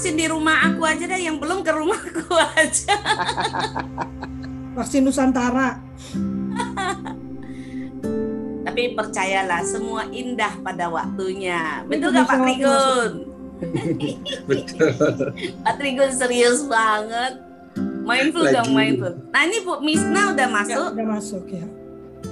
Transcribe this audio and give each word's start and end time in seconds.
vaksin 0.00 0.16
di 0.16 0.32
rumah 0.32 0.64
aku 0.64 0.80
aja 0.88 1.04
deh, 1.04 1.20
yang 1.28 1.36
belum 1.36 1.60
ke 1.60 1.76
rumahku 1.76 2.24
aja. 2.56 2.96
vaksin 4.72 5.04
Nusantara. 5.04 5.76
Tapi 8.64 8.96
percayalah, 8.96 9.60
semua 9.60 10.08
indah 10.08 10.56
pada 10.64 10.88
waktunya. 10.88 11.84
Betul 11.84 12.16
nggak 12.16 12.32
Pak 12.32 12.38
Trigun? 12.48 13.12
Betul. 14.48 15.36
Pak 15.68 15.74
Trigun 15.76 16.10
serius 16.16 16.64
banget. 16.64 17.44
Mindful 18.00 18.48
Lagi. 18.48 18.56
dong, 18.56 18.72
mindful. 18.72 19.12
Nah 19.36 19.40
ini 19.44 19.58
Bu 19.68 19.84
Misna 19.84 20.32
udah 20.32 20.48
masuk. 20.48 20.80
Ya, 20.80 20.96
udah 20.96 21.08
masuk 21.12 21.44
ya. 21.44 21.66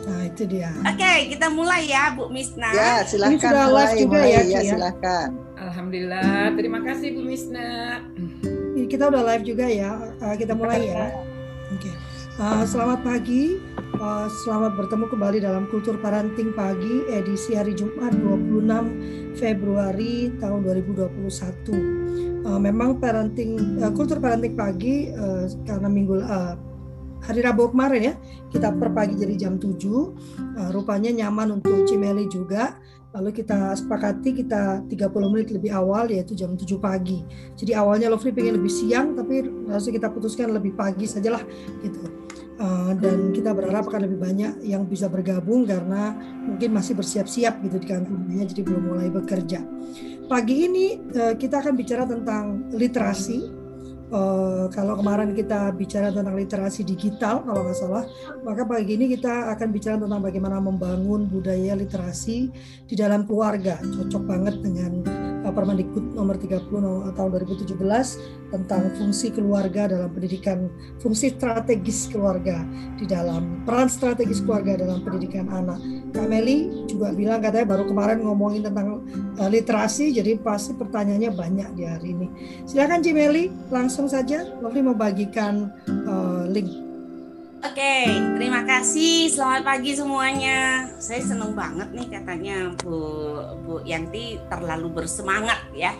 Nah 0.09 0.21
itu 0.25 0.43
dia. 0.49 0.73
Oke, 0.89 0.97
okay, 0.97 1.17
kita 1.37 1.53
mulai 1.53 1.85
ya 1.85 2.17
Bu 2.17 2.33
Misna. 2.33 2.73
Ya, 2.73 3.05
silakan. 3.05 3.37
Ini 3.37 3.45
sudah 3.45 3.67
live 3.69 3.95
juga 4.01 4.19
mulai, 4.25 4.33
ya, 4.33 4.41
ya, 4.57 4.61
silakan. 4.73 5.29
Alhamdulillah, 5.59 6.55
terima 6.55 6.79
kasih 6.87 7.19
Bu 7.19 7.27
Misna. 7.27 7.99
Kita 8.87 9.11
udah 9.11 9.23
live 9.35 9.45
juga 9.45 9.67
ya. 9.67 10.15
Uh, 10.23 10.39
kita 10.39 10.55
mulai 10.55 10.87
ya. 10.87 11.11
Oke. 11.75 11.91
Okay. 11.91 11.95
Uh, 12.39 12.63
selamat 12.63 13.03
pagi. 13.03 13.59
Uh, 13.99 14.31
selamat 14.47 14.79
bertemu 14.79 15.11
kembali 15.11 15.39
dalam 15.43 15.67
Kultur 15.67 15.99
Parenting 15.99 16.55
Pagi 16.55 17.11
edisi 17.11 17.59
hari 17.59 17.75
Jumat 17.75 18.15
26 18.15 19.35
Februari 19.35 20.31
tahun 20.39 20.63
2021. 20.63 21.27
Uh, 22.47 22.61
memang 22.63 23.03
parenting 23.03 23.83
uh, 23.83 23.91
kultur 23.91 24.23
parenting 24.23 24.55
pagi 24.55 25.11
uh, 25.11 25.51
karena 25.67 25.91
minggu 25.91 26.23
uh, 26.23 26.55
hari 27.19 27.43
Rabu 27.43 27.75
kemarin 27.75 28.01
ya 28.01 28.15
kita 28.55 28.73
per 28.79 28.95
pagi 28.95 29.19
jadi 29.19 29.35
jam 29.35 29.55
7 29.59 29.75
uh, 29.75 30.09
rupanya 30.71 31.11
nyaman 31.11 31.59
untuk 31.59 31.85
Cimeli 31.85 32.31
juga 32.31 32.79
lalu 33.19 33.43
kita 33.43 33.75
sepakati 33.75 34.31
kita 34.47 34.87
30 34.87 35.33
menit 35.35 35.51
lebih 35.51 35.75
awal 35.75 36.07
yaitu 36.07 36.39
jam 36.39 36.55
7 36.55 36.79
pagi. 36.79 37.27
Jadi 37.59 37.75
awalnya 37.75 38.15
Lovely 38.15 38.31
pengen 38.31 38.63
lebih 38.63 38.71
siang 38.71 39.19
tapi 39.19 39.43
langsung 39.67 39.91
kita 39.91 40.07
putuskan 40.15 40.55
lebih 40.55 40.79
pagi 40.79 41.11
sajalah 41.11 41.43
gitu. 41.83 41.99
Uh, 42.59 42.91
dan 42.99 43.31
kita 43.31 43.55
berharap 43.55 43.87
akan 43.87 44.11
lebih 44.11 44.19
banyak 44.19 44.67
yang 44.67 44.83
bisa 44.83 45.07
bergabung 45.07 45.63
karena 45.63 46.15
mungkin 46.43 46.75
masih 46.75 46.99
bersiap-siap 46.99 47.63
gitu 47.63 47.79
di 47.79 47.87
kantornya 47.87 48.47
jadi 48.51 48.63
belum 48.67 48.83
mulai 48.95 49.09
bekerja. 49.11 49.63
Pagi 50.27 50.67
ini 50.67 50.99
uh, 51.15 51.35
kita 51.39 51.63
akan 51.63 51.75
bicara 51.79 52.07
tentang 52.07 52.71
literasi 52.75 53.58
Uh, 54.09 54.73
kalau 54.73 54.97
kemarin 54.97 55.37
kita 55.37 55.69
bicara 55.77 56.09
tentang 56.09 56.33
literasi 56.33 56.81
digital 56.81 57.45
kalau 57.45 57.61
nggak 57.61 57.77
salah, 57.77 58.05
maka 58.41 58.65
pagi 58.65 58.97
ini 58.97 59.13
kita 59.13 59.53
akan 59.53 59.69
bicara 59.69 60.01
tentang 60.01 60.25
bagaimana 60.25 60.57
membangun 60.65 61.29
budaya 61.29 61.77
literasi 61.77 62.49
di 62.89 62.95
dalam 62.97 63.29
keluarga. 63.29 63.77
Cocok 63.85 64.23
banget 64.25 64.65
dengan 64.65 65.05
Permendikbud 65.53 66.17
nomor 66.17 66.37
30 66.37 66.69
tahun 67.15 67.29
2017 67.35 67.77
tentang 68.49 68.83
fungsi 68.97 69.31
keluarga 69.31 69.89
dalam 69.89 70.11
pendidikan, 70.13 70.73
fungsi 70.99 71.37
strategis 71.37 72.09
keluarga 72.09 72.65
di 72.97 73.05
dalam 73.05 73.63
peran 73.69 73.87
strategis 73.93 74.41
keluarga 74.41 74.81
dalam 74.81 75.05
pendidikan 75.05 75.47
anak. 75.53 75.79
Kak 76.17 76.27
Meli 76.27 76.89
juga 76.89 77.13
bilang 77.13 77.45
katanya 77.45 77.77
baru 77.77 77.85
kemarin 77.85 78.25
ngomongin 78.25 78.65
tentang 78.65 79.05
uh, 79.37 79.49
literasi, 79.49 80.17
jadi 80.17 80.41
pasti 80.41 80.73
pertanyaannya 80.75 81.31
banyak 81.37 81.69
di 81.77 81.85
hari 81.85 82.17
ini. 82.17 82.27
Silakan 82.65 83.05
Cimeli 83.05 83.53
langsung 83.69 84.09
saja 84.09 84.49
Lovely 84.65 84.83
mau 84.83 84.97
bagikan 84.97 85.69
uh, 86.09 86.49
link. 86.49 86.88
Oke, 87.59 88.07
terima 88.39 88.63
kasih. 88.63 89.35
Selamat 89.35 89.67
pagi 89.67 89.91
semuanya. 89.91 90.87
Saya 91.03 91.27
senang 91.27 91.59
banget 91.59 91.91
nih 91.91 92.07
katanya 92.07 92.71
Bu 92.79 92.95
Bu 93.67 93.83
Yanti 93.83 94.39
terlalu 94.47 95.03
bersemangat 95.03 95.67
ya. 95.75 95.91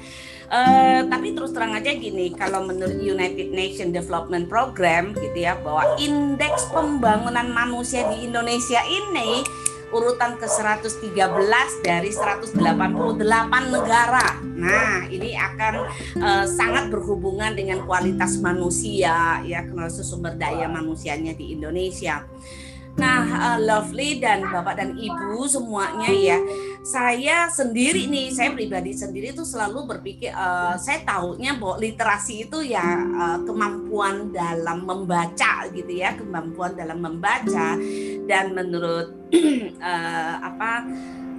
Uh, 0.47 1.03
tapi 1.11 1.35
terus 1.35 1.51
terang 1.51 1.75
aja 1.75 1.91
gini, 1.91 2.31
kalau 2.31 2.63
menurut 2.63 3.03
United 3.03 3.51
Nations 3.51 3.91
Development 3.91 4.47
Program 4.47 5.11
gitu 5.19 5.35
ya, 5.35 5.59
bahwa 5.59 5.99
indeks 5.99 6.71
pembangunan 6.71 7.51
manusia 7.51 8.07
di 8.07 8.31
Indonesia 8.31 8.79
ini 8.87 9.43
urutan 9.89 10.37
ke-113 10.37 11.71
dari 11.81 12.11
188 12.13 12.55
negara. 13.73 14.27
Nah, 14.43 15.09
ini 15.09 15.33
akan 15.33 15.75
uh, 16.21 16.45
sangat 16.45 16.93
berhubungan 16.93 17.57
dengan 17.57 17.85
kualitas 17.89 18.37
manusia 18.43 19.41
ya, 19.45 19.65
kualitas 19.65 20.05
sumber 20.05 20.37
daya 20.37 20.69
manusianya 20.69 21.33
di 21.33 21.57
Indonesia. 21.57 22.25
Nah, 22.99 23.23
uh, 23.31 23.59
Lovely 23.63 24.19
dan 24.19 24.43
Bapak 24.43 24.75
dan 24.75 24.99
Ibu 24.99 25.47
semuanya 25.47 26.11
ya, 26.11 26.39
saya 26.83 27.47
sendiri 27.47 28.11
nih, 28.11 28.35
saya 28.35 28.51
pribadi 28.51 28.91
sendiri 28.91 29.31
tuh 29.31 29.47
selalu 29.47 29.87
berpikir, 29.87 30.35
uh, 30.35 30.75
saya 30.75 31.07
tahunya 31.07 31.63
bahwa 31.63 31.79
literasi 31.79 32.51
itu 32.51 32.59
ya 32.67 32.83
uh, 33.07 33.39
kemampuan 33.47 34.35
dalam 34.35 34.83
membaca 34.83 35.71
gitu 35.71 35.95
ya, 35.95 36.19
kemampuan 36.19 36.75
dalam 36.75 36.99
membaca 36.99 37.79
dan 38.27 38.51
menurut 38.51 39.18
uh, 39.33 40.35
apa 40.49 40.73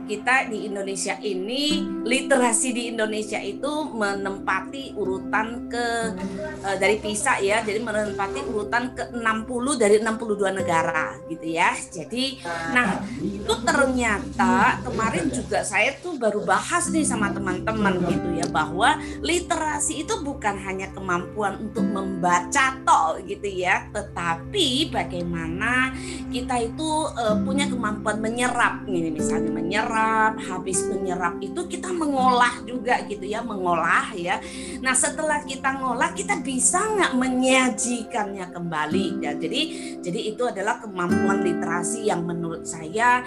kita 0.09 0.49
di 0.49 0.65
Indonesia 0.65 1.13
ini 1.21 1.85
literasi 2.01 2.73
di 2.73 2.89
Indonesia 2.89 3.37
itu 3.37 3.69
menempati 3.93 4.97
urutan 4.97 5.69
ke 5.69 5.85
uh, 6.65 6.75
dari 6.81 6.97
PISA 6.97 7.37
ya 7.45 7.61
jadi 7.61 7.77
menempati 7.77 8.41
urutan 8.49 8.97
ke 8.97 9.13
60 9.13 9.21
dari 9.77 10.01
62 10.01 10.59
negara 10.65 11.13
gitu 11.29 11.45
ya. 11.45 11.77
Jadi 11.77 12.41
nah 12.73 13.05
itu 13.21 13.53
ternyata 13.61 14.81
kemarin 14.81 15.29
juga 15.29 15.61
saya 15.61 15.93
tuh 16.01 16.17
baru 16.17 16.41
bahas 16.41 16.89
nih 16.89 17.05
sama 17.05 17.29
teman-teman 17.29 18.01
gitu 18.09 18.27
ya 18.33 18.49
bahwa 18.49 18.97
literasi 19.21 20.09
itu 20.09 20.25
bukan 20.25 20.57
hanya 20.65 20.89
kemampuan 20.89 21.61
untuk 21.61 21.85
membaca 21.85 22.81
toh 22.81 23.21
gitu 23.29 23.45
ya 23.45 23.85
tetapi 23.93 24.89
bagaimana 24.89 25.93
kita 26.33 26.57
itu 26.65 26.89
uh, 27.13 27.37
punya 27.45 27.69
kemampuan 27.69 28.17
menyerap 28.17 28.87
ini 28.89 29.13
misalnya 29.13 29.51
menyerap 29.53 29.98
menyerap, 29.99 30.33
habis 30.39 30.79
menyerap 30.87 31.35
itu 31.43 31.61
kita 31.67 31.91
mengolah 31.91 32.63
juga 32.63 33.03
gitu 33.05 33.25
ya, 33.27 33.43
mengolah 33.43 34.11
ya. 34.15 34.39
Nah 34.79 34.95
setelah 34.95 35.43
kita 35.43 35.75
ngolah 35.75 36.15
kita 36.15 36.39
bisa 36.39 36.79
nggak 36.79 37.13
menyajikannya 37.19 38.45
kembali 38.51 39.05
ya. 39.19 39.35
Jadi 39.35 39.61
jadi 39.99 40.19
itu 40.31 40.43
adalah 40.47 40.79
kemampuan 40.79 41.43
literasi 41.43 42.07
yang 42.07 42.23
menurut 42.23 42.63
saya 42.63 43.23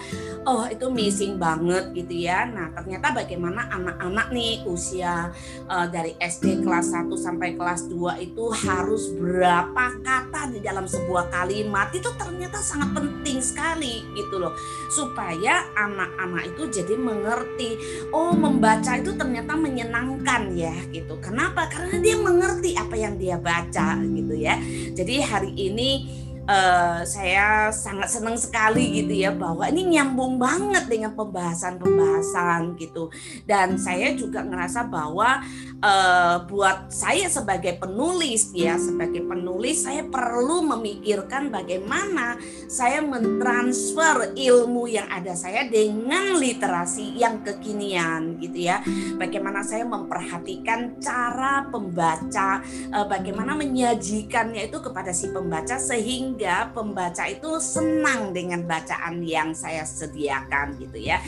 oh 0.48 0.64
itu 0.68 0.88
missing 0.88 1.36
banget 1.36 1.92
gitu 1.92 2.24
ya. 2.24 2.48
Nah 2.48 2.72
ternyata 2.72 3.12
bagaimana 3.12 3.68
anak-anak 3.68 4.32
nih 4.32 4.64
usia 4.64 5.28
uh, 5.68 5.86
dari 5.92 6.16
SD 6.16 6.64
kelas 6.64 6.96
1 6.96 7.12
sampai 7.18 7.54
kelas 7.54 7.88
2 7.92 8.24
itu 8.24 8.44
harus 8.64 9.12
berapa 9.12 10.00
kata 10.00 10.56
di 10.56 10.60
dalam 10.64 10.88
sebuah 10.88 11.28
kalimat 11.28 11.92
itu 11.92 12.08
ternyata 12.16 12.58
sangat 12.62 12.96
penting 12.96 13.38
sekali 13.42 14.04
gitu 14.16 14.40
loh 14.40 14.54
supaya 14.88 15.66
anak-anak 15.76 16.52
itu 16.54 16.61
itu 16.62 16.78
jadi 16.78 16.94
mengerti. 16.94 17.74
Oh 18.14 18.30
membaca 18.30 18.94
itu 18.94 19.10
ternyata 19.18 19.58
menyenangkan 19.58 20.54
ya 20.54 20.70
gitu. 20.94 21.18
Kenapa? 21.18 21.66
Karena 21.66 21.98
dia 21.98 22.14
mengerti 22.14 22.78
apa 22.78 22.94
yang 22.94 23.18
dia 23.18 23.34
baca 23.34 23.98
gitu 23.98 24.34
ya. 24.38 24.54
Jadi 24.94 25.18
hari 25.18 25.50
ini 25.58 25.90
uh, 26.46 27.02
saya 27.02 27.74
sangat 27.74 28.14
senang 28.14 28.38
sekali 28.38 29.02
gitu 29.02 29.26
ya 29.26 29.34
bahwa 29.34 29.66
ini 29.66 29.98
nyambung 29.98 30.38
banget 30.38 30.86
dengan 30.86 31.18
pembahasan-pembahasan 31.18 32.78
gitu. 32.78 33.10
Dan 33.42 33.74
saya 33.74 34.14
juga 34.14 34.46
ngerasa 34.46 34.86
bahwa 34.86 35.42
uh, 35.82 36.46
buat 36.46 36.88
saya 36.88 37.28
sebagai 37.28 37.76
penulis 37.76 38.54
ya 38.56 38.78
sebagai 38.78 39.26
penulis 39.26 39.84
saya 39.84 40.06
perlu 40.06 40.64
memikirkan 40.64 41.50
bagaimana 41.50 42.38
saya 42.70 43.04
mentransfer 43.04 44.32
ilmu 44.38 44.88
yang 44.88 45.10
ada 45.12 45.36
saya 45.36 45.68
dengan 45.68 46.38
literasi 46.38 47.18
yang 47.18 47.44
kekinian 47.44 48.40
gitu 48.40 48.70
ya 48.70 48.80
bagaimana 49.18 49.60
saya 49.66 49.84
memperhatikan 49.84 50.96
cara 51.02 51.68
pembaca 51.68 52.62
uh, 52.94 53.06
bagaimana 53.10 53.58
menyajikannya 53.58 54.72
itu 54.72 54.78
kepada 54.80 55.10
si 55.10 55.28
pembaca 55.28 55.76
sehingga 55.76 56.22
sehingga 56.22 56.70
pembaca 56.70 57.26
itu 57.26 57.58
senang 57.58 58.30
dengan 58.30 58.62
bacaan 58.62 59.26
yang 59.26 59.50
saya 59.58 59.82
sediakan 59.82 60.78
gitu 60.78 61.02
ya. 61.02 61.18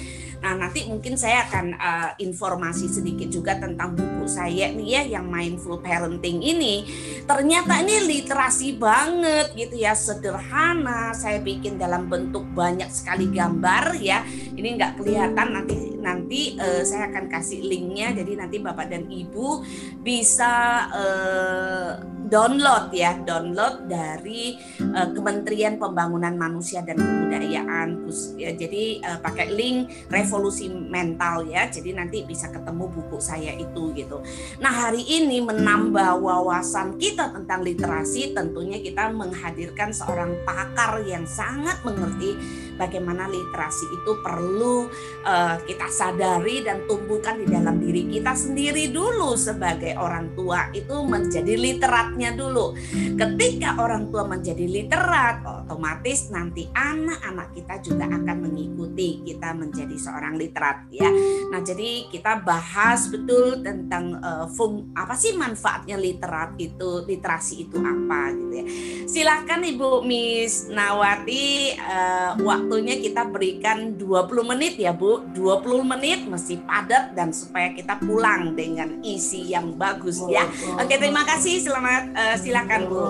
Nah, 0.45 0.61
nanti 0.61 0.85
mungkin 0.85 1.17
saya 1.17 1.49
akan 1.49 1.67
uh, 1.73 2.11
informasi 2.21 2.85
sedikit 2.93 3.33
juga 3.33 3.57
tentang 3.57 3.97
buku 3.97 4.29
saya 4.29 4.69
nih 4.77 4.89
ya 4.93 5.03
yang 5.17 5.25
mindful 5.25 5.81
parenting 5.81 6.45
ini. 6.45 6.85
Ternyata 7.25 7.81
ini 7.81 8.05
literasi 8.05 8.77
banget 8.77 9.57
gitu 9.57 9.81
ya, 9.81 9.97
sederhana. 9.97 11.17
Saya 11.17 11.41
bikin 11.41 11.81
dalam 11.81 12.13
bentuk 12.13 12.45
banyak 12.53 12.93
sekali 12.93 13.33
gambar 13.33 13.97
ya. 14.05 14.21
Ini 14.29 14.69
nggak 14.77 15.01
kelihatan 15.01 15.49
nanti 15.57 15.94
nanti 16.05 16.61
uh, 16.61 16.85
saya 16.85 17.09
akan 17.09 17.33
kasih 17.33 17.65
linknya. 17.65 18.13
Jadi 18.13 18.37
nanti 18.37 18.61
bapak 18.61 18.93
dan 18.93 19.09
ibu 19.09 19.65
bisa 20.05 20.85
uh, 20.93 21.91
download 22.25 22.91
ya 22.91 23.21
download 23.21 23.87
dari 23.89 24.57
uh, 24.81 25.13
Kementerian 25.13 25.77
Pembangunan 25.77 26.35
Manusia 26.35 26.81
dan 26.81 26.97
Kebudayaan 26.97 28.05
ya 28.37 28.51
jadi 28.57 29.01
uh, 29.05 29.19
pakai 29.21 29.53
link 29.53 30.09
revolusi 30.11 30.69
mental 30.69 31.47
ya. 31.49 31.69
Jadi 31.69 31.95
nanti 31.95 32.25
bisa 32.25 32.51
ketemu 32.51 32.91
buku 32.91 33.19
saya 33.21 33.55
itu 33.55 33.93
gitu. 33.95 34.21
Nah 34.61 34.73
hari 34.73 35.05
ini 35.05 35.41
menambah 35.41 36.21
wawasan 36.21 36.97
kita 36.99 37.31
tentang 37.33 37.63
literasi 37.63 38.35
tentunya 38.35 38.81
kita 38.81 39.13
menghadirkan 39.13 39.93
seorang 39.95 40.35
pakar 40.43 41.05
yang 41.07 41.25
sangat 41.29 41.81
mengerti 41.87 42.37
bagaimana 42.77 43.27
literasi 43.31 43.87
itu 43.91 44.19
perlu 44.21 44.91
uh, 45.25 45.57
kita 45.65 45.89
sadari 45.89 46.63
dan 46.67 46.85
tumbuhkan 46.91 47.41
di 47.41 47.47
dalam 47.49 47.79
diri 47.81 48.07
kita 48.11 48.35
sendiri 48.35 48.91
dulu 48.91 49.35
sebagai 49.39 49.95
orang 49.99 50.35
tua 50.35 50.69
itu 50.75 50.95
menjadi 51.07 51.55
literatnya 51.55 52.35
dulu. 52.35 52.75
Ketika 53.15 53.79
orang 53.79 54.11
tua 54.11 54.27
menjadi 54.27 54.67
literat, 54.67 55.43
otomatis 55.65 56.29
nanti 56.35 56.67
anak-anak 56.75 57.55
kita 57.55 57.75
juga 57.81 58.05
akan 58.11 58.37
mengikuti 58.51 59.23
kita 59.25 59.55
menjadi 59.55 59.97
seorang 59.97 60.35
literat 60.37 60.91
ya. 60.91 61.09
Nah, 61.51 61.61
jadi 61.63 62.11
kita 62.11 62.43
bahas 62.45 63.09
betul 63.09 63.63
tentang 63.63 64.19
uh, 64.21 64.47
fung 64.51 64.91
apa 64.93 65.15
sih 65.15 65.35
manfaatnya 65.39 65.97
literat 65.97 66.59
itu, 66.59 67.07
literasi 67.07 67.69
itu 67.69 67.79
apa 67.81 68.35
gitu 68.35 68.55
ya. 68.55 68.67
Silahkan 69.09 69.61
Ibu 69.63 70.03
Miss 70.05 70.69
Nawati 70.69 71.75
uh, 71.79 72.37
waktunya 72.65 72.97
kita 72.97 73.29
berikan 73.29 73.93
20 74.01 74.51
menit 74.57 74.81
ya 74.81 74.97
Bu. 74.97 75.21
20 75.37 75.85
menit 75.85 76.25
mesti 76.25 76.57
padat 76.65 77.13
dan 77.13 77.29
supaya 77.29 77.77
kita 77.77 78.01
pulang 78.01 78.57
dengan 78.57 79.05
isi 79.05 79.53
yang 79.53 79.77
bagus 79.77 80.25
ya. 80.33 80.49
Oke 80.81 80.97
terima 80.97 81.29
kasih. 81.29 81.61
Selamat 81.61 82.09
uh, 82.17 82.37
silakan 82.41 82.81
Bu. 82.89 83.05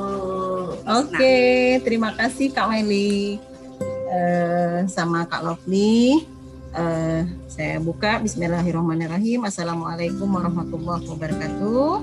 Oke 0.83 1.39
terima 1.87 2.11
kasih 2.19 2.51
Kak 2.51 2.67
Meli 2.67 3.39
uh, 4.11 4.83
sama 4.91 5.23
Kak 5.31 5.47
Lovely 5.47 6.27
uh, 6.75 7.23
saya 7.47 7.79
buka. 7.79 8.19
Bismillahirrahmanirrahim. 8.27 9.47
Assalamualaikum 9.47 10.27
warahmatullahi 10.35 11.07
wabarakatuh. 11.07 12.03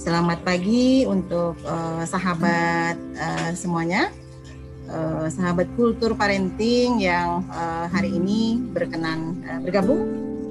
Selamat 0.00 0.40
pagi 0.40 1.04
untuk 1.04 1.60
uh, 1.68 2.08
sahabat 2.08 2.96
uh, 3.20 3.52
semuanya 3.52 4.08
uh, 4.90 5.26
sahabat 5.30 5.68
kultur 5.74 6.14
parenting 6.14 7.02
yang 7.02 7.42
uh, 7.50 7.86
hari 7.90 8.14
ini 8.14 8.58
berkenan 8.74 9.38
uh, 9.46 9.60
bergabung 9.62 10.02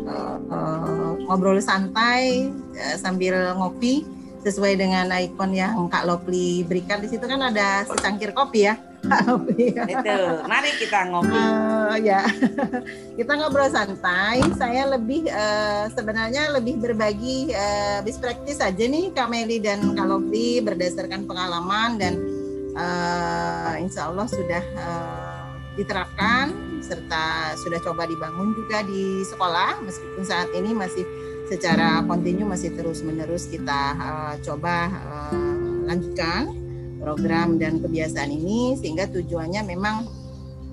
uh, 0.07 0.37
uh, 0.51 1.11
ngobrol 1.27 1.59
santai 1.59 2.51
uh, 2.75 2.95
sambil 2.99 3.55
ngopi 3.55 4.05
sesuai 4.45 4.77
dengan 4.77 5.09
ikon 5.09 5.57
yang 5.57 5.89
Kak 5.89 6.05
Lopli 6.05 6.61
berikan 6.61 7.01
di 7.01 7.09
situ 7.09 7.25
kan 7.25 7.41
ada 7.41 7.81
secangkir 7.89 8.29
kopi 8.29 8.69
ya 8.69 8.77
Kak 9.05 9.21
Lopli. 9.29 9.69
Itu, 9.71 10.17
mari 10.49 10.69
kita 10.81 10.99
ngopi. 11.13 11.37
Uh, 11.37 11.95
ya, 12.01 12.25
kita 13.17 13.31
ngobrol 13.37 13.69
santai. 13.69 14.41
Saya 14.57 14.89
lebih 14.89 15.29
uh, 15.29 15.85
sebenarnya 15.93 16.49
lebih 16.57 16.81
berbagi 16.81 17.53
uh, 17.53 18.01
best 18.01 18.19
practice 18.19 18.59
aja 18.61 18.85
nih 18.85 19.13
Kak 19.13 19.29
Meli 19.29 19.61
dan 19.61 19.93
Kak 19.93 20.07
Lopli 20.09 20.59
berdasarkan 20.61 21.29
pengalaman 21.29 22.01
dan 22.01 22.17
uh, 22.75 23.73
insya 23.79 24.11
Allah 24.11 24.27
sudah 24.27 24.63
uh, 24.75 25.47
diterapkan 25.75 26.53
serta 26.79 27.57
sudah 27.57 27.79
coba 27.81 28.05
dibangun 28.05 28.53
juga 28.53 28.85
di 28.85 29.25
sekolah. 29.25 29.81
Meskipun 29.83 30.23
saat 30.23 30.51
ini 30.53 30.71
masih 30.71 31.03
secara 31.49 32.01
kontinu 32.05 32.45
masih 32.45 32.73
terus 32.73 33.01
menerus 33.01 33.49
kita 33.49 33.95
uh, 33.97 34.35
coba 34.41 34.89
uh, 34.89 35.85
lanjutkan 35.85 36.49
program 37.01 37.61
dan 37.61 37.77
kebiasaan 37.77 38.33
ini 38.33 38.73
sehingga 38.81 39.05
tujuannya 39.13 39.61
memang 39.61 40.09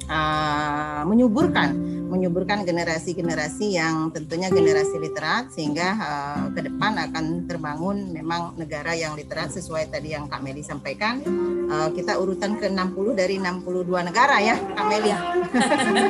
uh, 0.08 1.02
menyuburkan 1.04 1.76
menyuburkan 2.12 2.68
generasi-generasi 2.68 3.80
yang 3.80 4.12
tentunya 4.12 4.52
generasi 4.52 5.00
literat 5.00 5.48
sehingga 5.48 5.88
uh, 5.96 6.44
ke 6.52 6.68
depan 6.68 6.92
akan 7.08 7.48
terbangun 7.48 8.12
memang 8.12 8.52
negara 8.60 8.92
yang 8.92 9.16
literat 9.16 9.48
sesuai 9.48 9.88
tadi 9.88 10.12
yang 10.12 10.28
Kak 10.28 10.44
Meli 10.44 10.60
sampaikan. 10.60 11.24
Uh, 11.72 11.88
kita 11.96 12.20
urutan 12.20 12.60
ke 12.60 12.68
60 12.68 13.16
dari 13.16 13.40
62 13.40 13.88
negara 14.12 14.36
ya 14.44 14.60
Kak 14.60 14.86
Meli. 14.92 15.12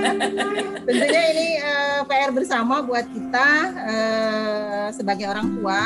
tentunya 0.90 1.22
ini 1.30 1.46
uh, 1.62 2.00
PR 2.10 2.34
bersama 2.34 2.82
buat 2.82 3.06
kita 3.06 3.48
uh, 3.78 4.86
sebagai 4.90 5.30
orang 5.30 5.46
tua 5.54 5.78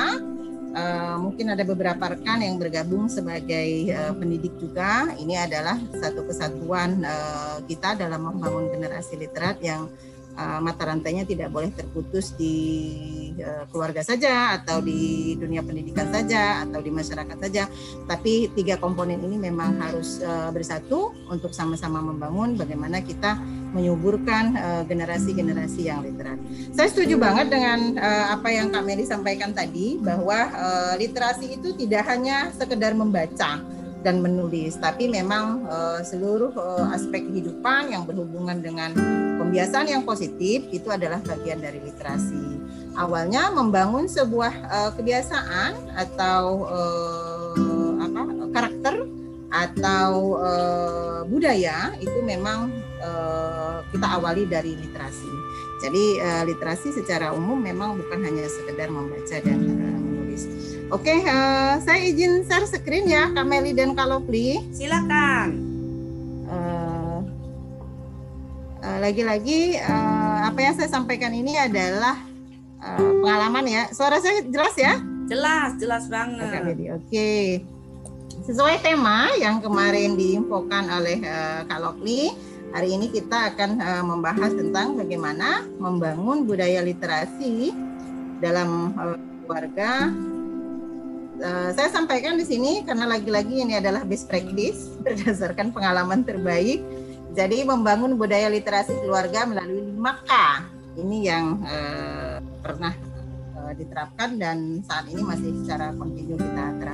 Uh, 0.76 1.17
mungkin 1.25 1.49
ada 1.49 1.64
beberapa 1.64 2.12
rekan 2.12 2.44
yang 2.44 2.61
bergabung 2.61 3.08
sebagai 3.08 3.96
uh, 3.96 4.12
pendidik 4.12 4.61
juga. 4.61 5.08
Ini 5.17 5.49
adalah 5.49 5.81
satu 5.96 6.28
kesatuan 6.28 7.00
uh, 7.00 7.64
kita 7.64 7.96
dalam 7.96 8.28
membangun 8.28 8.69
generasi 8.69 9.17
literat 9.17 9.56
yang 9.64 9.88
uh, 10.37 10.61
mata 10.61 10.84
rantainya 10.84 11.25
tidak 11.25 11.49
boleh 11.49 11.73
terputus 11.73 12.37
di 12.37 12.55
uh, 13.40 13.64
keluarga 13.73 14.05
saja 14.05 14.61
atau 14.61 14.84
di 14.84 15.32
dunia 15.40 15.64
pendidikan 15.64 16.12
saja 16.12 16.69
atau 16.69 16.84
di 16.84 16.93
masyarakat 16.93 17.37
saja. 17.40 17.64
Tapi 18.05 18.52
tiga 18.52 18.76
komponen 18.76 19.19
ini 19.25 19.40
memang 19.40 19.81
harus 19.81 20.20
uh, 20.20 20.52
bersatu 20.52 21.17
untuk 21.32 21.56
sama-sama 21.56 22.05
membangun 22.05 22.55
bagaimana 22.55 23.00
kita 23.00 23.40
menyuburkan 23.76 24.56
generasi-generasi 24.88 25.84
uh, 25.84 25.87
yang 25.93 26.00
literat. 26.00 26.40
Saya 26.73 26.88
setuju 26.88 27.20
banget 27.20 27.52
dengan 27.52 28.00
uh, 28.00 28.32
apa 28.32 28.49
yang 28.49 28.73
Kak 28.73 28.82
Meli 28.88 29.05
sampaikan 29.05 29.52
tadi 29.52 30.00
bahwa 30.00 30.49
uh, 30.56 30.94
literasi 30.96 31.61
itu 31.61 31.76
tidak 31.76 32.08
hanya 32.08 32.49
sekedar 32.56 32.96
membaca 32.96 33.61
dan 34.06 34.23
menulis, 34.23 34.78
tapi 34.78 35.11
memang 35.11 35.67
uh, 35.67 35.99
seluruh 35.99 36.55
uh, 36.55 36.94
aspek 36.94 37.26
kehidupan 37.26 37.90
yang 37.90 38.06
berhubungan 38.06 38.62
dengan 38.62 38.94
pembiasaan 39.43 39.90
yang 39.90 40.06
positif 40.06 40.62
itu 40.70 40.87
adalah 40.94 41.19
bagian 41.26 41.58
dari 41.58 41.82
literasi. 41.82 42.62
Awalnya 42.94 43.50
membangun 43.50 44.06
sebuah 44.06 44.55
uh, 44.70 44.90
kebiasaan 44.94 45.99
atau 45.99 46.70
uh, 46.70 47.93
apa 47.99 48.22
karakter 48.55 48.94
atau 49.50 50.38
uh, 50.38 51.20
budaya 51.26 51.90
itu 51.99 52.19
memang 52.22 52.70
uh, 53.02 53.84
kita 53.93 54.06
awali 54.16 54.44
dari 54.48 54.76
literasi. 54.76 55.31
Jadi 55.84 56.04
uh, 56.20 56.43
literasi 56.48 56.88
secara 56.94 57.32
umum 57.37 57.60
memang 57.60 58.00
bukan 58.00 58.25
hanya 58.25 58.48
sekedar 58.48 58.88
membaca 58.88 59.37
dan 59.43 59.58
uh, 59.60 59.98
menulis. 60.00 60.48
Oke, 60.88 61.12
uh, 61.26 61.76
saya 61.82 62.00
izin 62.00 62.46
share 62.46 62.69
screen 62.69 63.10
ya, 63.10 63.28
Kameli 63.34 63.76
dan 63.76 63.93
Kalopli. 63.93 64.62
Silakan. 64.72 65.48
Uh, 66.46 67.20
uh, 68.81 68.98
lagi-lagi 69.02 69.82
uh, 69.82 70.46
apa 70.46 70.58
yang 70.62 70.75
saya 70.78 70.88
sampaikan 70.88 71.34
ini 71.34 71.58
adalah 71.58 72.16
uh, 72.81 73.12
pengalaman 73.20 73.66
ya. 73.66 73.82
Suara 73.93 74.22
saya 74.22 74.41
jelas 74.46 74.74
ya? 74.79 74.96
Jelas, 75.26 75.74
jelas 75.82 76.06
banget. 76.06 76.55
Oke, 76.70 76.94
okay 77.03 77.44
sesuai 78.46 78.79
tema 78.79 79.26
yang 79.43 79.58
kemarin 79.58 80.15
diinfokan 80.15 80.86
oleh 80.86 81.19
uh, 81.26 81.67
Kak 81.67 81.81
Lokli, 81.82 82.31
hari 82.73 82.94
ini 82.96 83.13
kita 83.13 83.55
akan 83.55 83.70
uh, 83.79 84.05
membahas 84.05 84.53
tentang 84.55 84.96
bagaimana 84.99 85.67
membangun 85.79 86.49
budaya 86.49 86.82
literasi 86.82 87.70
dalam 88.41 88.94
uh, 88.96 89.19
keluarga. 89.44 90.11
Uh, 91.37 91.69
saya 91.77 91.93
sampaikan 91.93 92.41
di 92.41 92.49
sini 92.49 92.81
karena 92.82 93.05
lagi-lagi 93.05 93.61
ini 93.61 93.77
adalah 93.77 94.03
best 94.08 94.25
practice 94.27 94.91
berdasarkan 95.05 95.70
pengalaman 95.70 96.25
terbaik. 96.25 96.81
Jadi 97.37 97.69
membangun 97.69 98.17
budaya 98.17 98.49
literasi 98.49 98.96
keluarga 99.05 99.44
melalui 99.44 99.93
5K. 99.93 100.32
Ini 100.96 101.19
yang 101.20 101.61
uh, 101.61 102.41
pernah 102.65 102.96
uh, 103.61 103.73
diterapkan 103.77 104.41
dan 104.41 104.81
saat 104.89 105.05
ini 105.13 105.20
masih 105.20 105.53
secara 105.61 105.93
kontinu 105.93 106.41
kita 106.41 106.65
terapkan. 106.81 106.85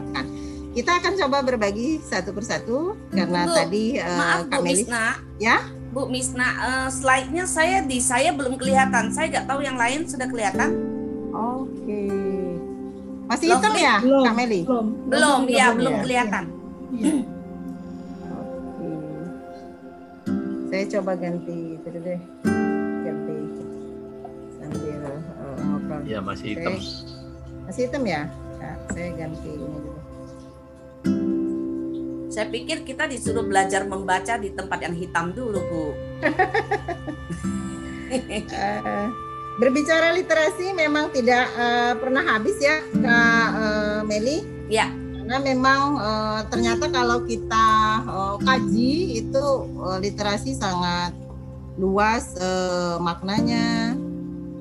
Kita 0.72 1.04
akan 1.04 1.12
coba 1.20 1.44
berbagi 1.44 2.00
satu 2.00 2.32
persatu 2.32 2.96
karena 3.12 3.44
Bu, 3.44 3.52
tadi 3.52 4.00
uh, 4.00 4.08
maaf 4.16 4.48
Bu 4.48 4.64
Melis, 4.64 4.88
Misna. 4.88 5.04
Ya. 5.36 5.56
Bu 5.92 6.08
Misna, 6.08 6.48
uh, 6.64 6.88
slide-nya 6.88 7.44
saya 7.44 7.84
di 7.84 8.00
saya 8.00 8.32
belum 8.32 8.56
kelihatan. 8.56 9.12
Saya 9.12 9.28
nggak 9.28 9.46
tahu 9.52 9.60
yang 9.60 9.76
lain 9.76 10.08
sudah 10.08 10.24
kelihatan. 10.32 10.72
Oke. 11.28 11.76
Okay. 11.84 12.08
Masih 13.28 13.52
Lovely. 13.52 13.60
hitam 13.60 13.74
ya, 13.76 13.96
belum, 14.00 14.24
Kak 14.24 14.34
Meli? 14.40 14.60
Belum. 14.64 14.86
Belum, 15.12 15.38
belum 15.44 15.52
ya, 15.52 15.66
belum 15.76 15.92
ya. 15.92 16.00
kelihatan. 16.08 16.44
Ya. 16.96 17.12
Oke. 18.32 18.90
Saya 20.72 20.84
coba 20.96 21.12
ganti 21.20 21.58
itu 21.76 21.88
deh. 22.00 22.20
Ganti 23.04 23.36
sambil 24.56 25.00
uh, 25.04 25.56
ngobrol. 25.68 26.00
Ya, 26.08 26.18
masih 26.24 26.56
hitam. 26.56 26.80
Okay. 26.80 26.88
Masih 27.68 27.82
hitam 27.92 28.02
ya? 28.08 28.24
Nah, 28.56 28.74
saya 28.88 29.10
ganti 29.20 29.48
ini 29.52 29.68
dulu. 29.68 29.91
Saya 32.32 32.48
pikir 32.48 32.80
kita 32.88 33.04
disuruh 33.04 33.44
belajar 33.44 33.84
membaca 33.84 34.40
di 34.40 34.48
tempat 34.56 34.80
yang 34.80 34.96
hitam 34.96 35.36
dulu, 35.36 35.60
Bu. 35.68 35.84
uh, 38.16 39.08
berbicara 39.60 40.16
literasi 40.16 40.72
memang 40.72 41.12
tidak 41.12 41.44
eh, 41.52 41.92
pernah 42.00 42.24
habis 42.24 42.56
ya 42.56 42.80
Kak 42.80 43.48
eh, 43.52 44.00
Meli. 44.08 44.38
Ya. 44.72 44.88
Karena 44.88 45.36
memang 45.44 45.80
eh, 46.00 46.40
ternyata 46.48 46.88
kalau 46.88 47.20
kita 47.28 47.68
eh, 48.00 48.36
kaji 48.40 48.92
itu 49.20 49.46
eh, 49.92 49.98
literasi 50.08 50.56
sangat 50.56 51.12
luas 51.76 52.32
eh, 52.40 52.96
maknanya, 52.96 53.92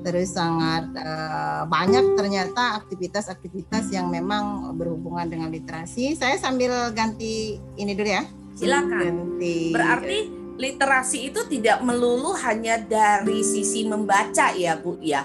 terus 0.02 0.34
sangat 0.34 0.90
eh, 0.94 1.62
banyak 1.66 2.18
ternyata 2.18 2.82
aktivitas-aktivitas 2.82 3.88
yang 3.94 4.10
memang 4.10 4.74
berhubungan 4.76 5.26
dengan 5.30 5.48
literasi. 5.48 6.18
Saya 6.18 6.36
sambil 6.36 6.90
ganti 6.92 7.56
ini 7.78 7.92
dulu 7.96 8.10
ya. 8.10 8.24
Silakan. 8.58 9.00
Ganti. 9.00 9.72
Berarti 9.72 10.18
literasi 10.60 11.32
itu 11.32 11.40
tidak 11.48 11.80
melulu 11.80 12.36
hanya 12.36 12.76
dari 12.78 13.40
sisi 13.40 13.88
membaca 13.88 14.52
ya 14.52 14.76
Bu 14.76 15.00
ya. 15.00 15.24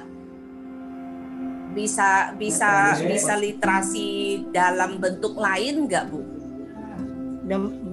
Bisa 1.76 2.34
bisa 2.34 2.98
bisa 3.06 3.38
literasi 3.38 4.42
dalam 4.50 4.98
bentuk 4.98 5.38
lain 5.38 5.86
nggak 5.86 6.04
Bu? 6.10 6.20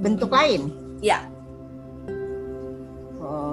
Bentuk 0.01 0.31
lain. 0.33 0.73
Ya, 1.05 1.29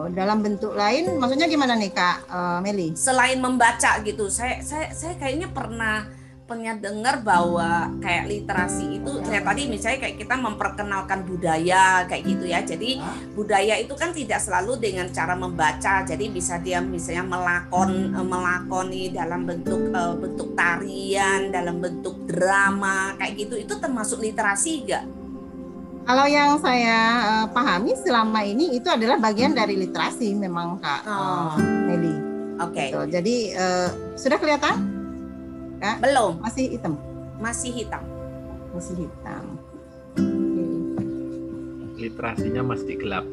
Dalam 0.10 0.42
bentuk 0.42 0.74
lain, 0.74 1.22
maksudnya 1.22 1.46
gimana 1.46 1.78
nih 1.78 1.92
Kak 1.94 2.18
eh, 2.26 2.60
Meli? 2.66 2.88
selain 2.98 3.38
membaca 3.38 4.02
gitu. 4.02 4.32
Saya 4.32 4.64
saya 4.66 4.90
saya 4.96 5.14
kayaknya 5.22 5.54
pernah 5.54 6.08
pernah 6.52 6.76
dengar 6.76 7.24
bahwa 7.24 7.88
kayak 8.04 8.28
literasi 8.28 9.00
itu 9.00 9.24
kayak 9.24 9.48
tadi 9.48 9.72
misalnya 9.72 10.04
kayak 10.04 10.20
kita 10.20 10.36
memperkenalkan 10.36 11.24
budaya 11.24 12.04
kayak 12.12 12.24
gitu 12.28 12.44
ya. 12.44 12.60
Jadi 12.60 13.00
budaya 13.32 13.80
itu 13.80 13.96
kan 13.96 14.12
tidak 14.12 14.44
selalu 14.44 14.76
dengan 14.76 15.08
cara 15.16 15.32
membaca. 15.40 16.04
Jadi 16.04 16.28
bisa 16.28 16.60
dia 16.60 16.84
misalnya 16.84 17.24
melakon 17.24 18.12
eh, 18.12 18.26
melakoni 18.28 19.16
dalam 19.16 19.48
bentuk 19.48 19.96
eh, 19.96 20.16
bentuk 20.20 20.50
tarian, 20.52 21.56
dalam 21.56 21.80
bentuk 21.80 22.28
drama 22.28 23.16
kayak 23.16 23.48
gitu. 23.48 23.56
Itu 23.56 23.80
termasuk 23.80 24.20
literasi 24.20 24.72
enggak? 24.84 25.21
Kalau 26.12 26.28
yang 26.28 26.60
saya 26.60 27.00
eh, 27.24 27.48
pahami 27.56 27.96
selama 27.96 28.44
ini 28.44 28.76
itu 28.76 28.92
adalah 28.92 29.16
bagian 29.16 29.56
dari 29.56 29.80
literasi 29.80 30.36
memang 30.36 30.76
Kak 30.84 31.08
Oh. 31.08 31.56
Meli. 31.88 32.12
Oke. 32.60 32.92
Betul. 32.92 33.06
Jadi 33.08 33.36
eh, 33.56 33.88
sudah 34.20 34.36
kelihatan? 34.36 34.76
Belum, 36.04 36.36
Masih 36.44 36.68
hitam, 36.68 37.00
masih 37.40 37.72
hitam. 37.72 38.04
masih 38.76 39.08
hitam. 39.08 39.44
literasinya 41.96 42.76
masih 42.76 43.00
gelap. 43.00 43.24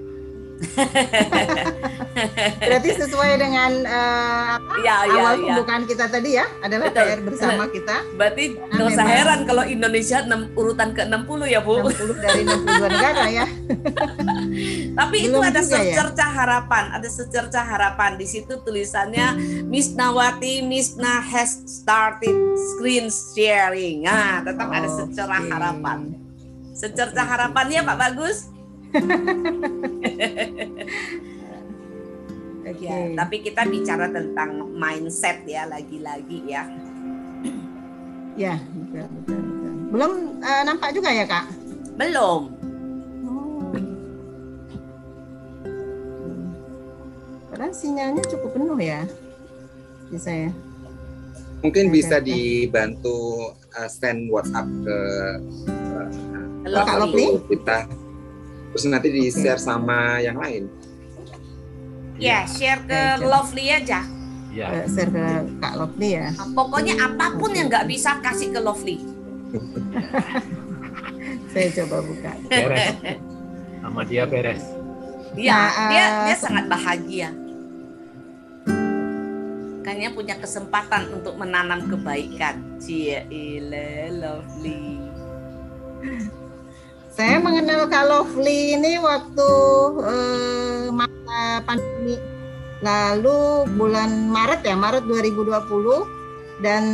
Berarti 2.60 2.90
sesuai 2.98 3.30
dengan 3.38 3.70
apa, 3.86 4.74
Ya, 4.80 5.04
ya, 5.06 5.20
awal 5.22 5.34
ya. 5.36 5.40
pembukaan 5.44 5.82
kita 5.86 6.04
tadi 6.08 6.34
ya, 6.34 6.46
adalah 6.60 6.90
Betul. 6.90 7.04
PR 7.04 7.20
bersama 7.22 7.62
kita. 7.68 7.96
Berarti 8.14 8.44
Karena 8.54 8.72
nggak 8.74 8.88
usah 8.88 9.06
heran 9.06 9.40
kalau 9.44 9.62
Indonesia 9.64 10.18
enam- 10.20 10.50
urutan 10.54 10.88
ke-60 10.92 11.40
ya, 11.46 11.60
Bu. 11.60 11.72
60 11.80 12.14
dari 12.18 12.40
62 12.42 12.88
negara 12.88 13.24
ya. 13.28 13.46
Tapi 14.98 15.16
itu 15.20 15.30
Belum 15.30 15.44
ada 15.44 15.60
juga 15.60 15.76
ya? 15.76 15.82
secerca 15.94 16.24
harapan, 16.26 16.84
ada 16.92 17.08
secerca 17.08 17.60
harapan 17.62 18.10
di 18.14 18.26
situ 18.26 18.52
tulisannya 18.58 19.26
Miss 19.64 19.92
Nawati 19.92 20.60
Misna 20.60 21.20
has 21.20 21.60
started 21.64 22.34
screen 22.74 23.08
sharing. 23.08 24.02
Nah, 24.02 24.42
tetap 24.42 24.68
ada 24.68 24.88
secerca 24.88 25.36
Oke. 25.36 25.48
harapan. 25.48 25.98
Secerca 26.72 27.22
harapannya 27.22 27.80
Pak 27.84 27.96
Bagus. 27.96 28.57
Oke. 32.68 32.84
Ya, 32.84 33.16
tapi 33.16 33.36
kita 33.40 33.64
bicara 33.64 34.12
tentang 34.12 34.68
mindset 34.76 35.40
ya 35.48 35.64
lagi-lagi 35.64 36.44
ya. 36.44 36.68
Ya, 38.38 38.54
betul, 38.70 39.08
betul, 39.08 39.40
betul. 39.40 39.72
Belum 39.88 40.12
eh, 40.44 40.62
nampak 40.68 40.92
juga 40.94 41.10
ya 41.10 41.24
Kak? 41.24 41.48
Belum. 41.98 42.54
Oh. 43.26 43.72
Padahal 47.50 47.72
sinyalnya 47.74 48.22
cukup 48.28 48.54
penuh 48.54 48.78
ya 48.78 49.02
di 50.12 50.18
saya. 50.20 50.52
Mungkin 51.58 51.90
Oke, 51.90 51.94
bisa 51.98 52.22
dibantu 52.22 53.50
uh, 53.74 53.90
send 53.90 54.30
WhatsApp 54.30 54.68
ke 54.86 54.98
uh, 56.62 56.84
Kak 56.86 57.10
grup 57.10 57.42
kita. 57.50 57.90
Terus 58.78 58.94
nanti 58.94 59.10
di 59.10 59.26
share 59.26 59.58
sama 59.58 60.22
yang 60.22 60.38
lain. 60.38 60.70
Ya, 62.14 62.46
share 62.46 62.78
ke 62.86 63.18
oke. 63.18 63.26
Lovely 63.26 63.74
aja. 63.74 64.06
Ya, 64.54 64.70
Eh, 64.70 64.86
share 64.86 65.10
ke 65.10 65.24
Kak 65.58 65.74
Lovely 65.74 66.14
ya. 66.14 66.30
Nah, 66.30 66.46
Pokoknya 66.54 66.94
apa 67.02 67.34
pun 67.34 67.50
yang 67.58 67.66
nggak 67.66 67.90
bisa 67.90 68.22
kasih 68.22 68.54
ke 68.54 68.62
Lovely. 68.62 69.02
Saya 71.50 71.74
coba 71.82 72.06
buka. 72.06 72.32
beres. 72.46 72.94
Sama 73.82 74.00
dia 74.06 74.22
beres. 74.30 74.62
Dia 75.34 75.58
Nah, 75.58 75.70
dia 75.90 75.98
eh, 75.98 76.10
dia 76.30 76.36
sangat 76.38 76.64
bahagia. 76.70 77.34
Kayaknya 79.82 80.10
punya 80.14 80.38
kesempatan 80.38 81.18
untuk 81.18 81.34
menanam 81.34 81.82
kebaikan. 81.90 82.78
Cie 82.78 83.26
ile 83.26 84.14
lovely. 84.14 85.02
Saya 87.18 87.42
mengenal 87.42 87.90
Kak 87.90 88.06
Lovely 88.06 88.78
ini 88.78 88.94
waktu 89.02 89.50
eh, 90.06 90.86
masa 90.94 91.66
pandemi 91.66 92.14
lalu 92.78 93.66
bulan 93.74 94.30
Maret 94.30 94.62
ya, 94.62 94.78
Maret 94.78 95.02
2020 95.02 96.62
dan 96.62 96.84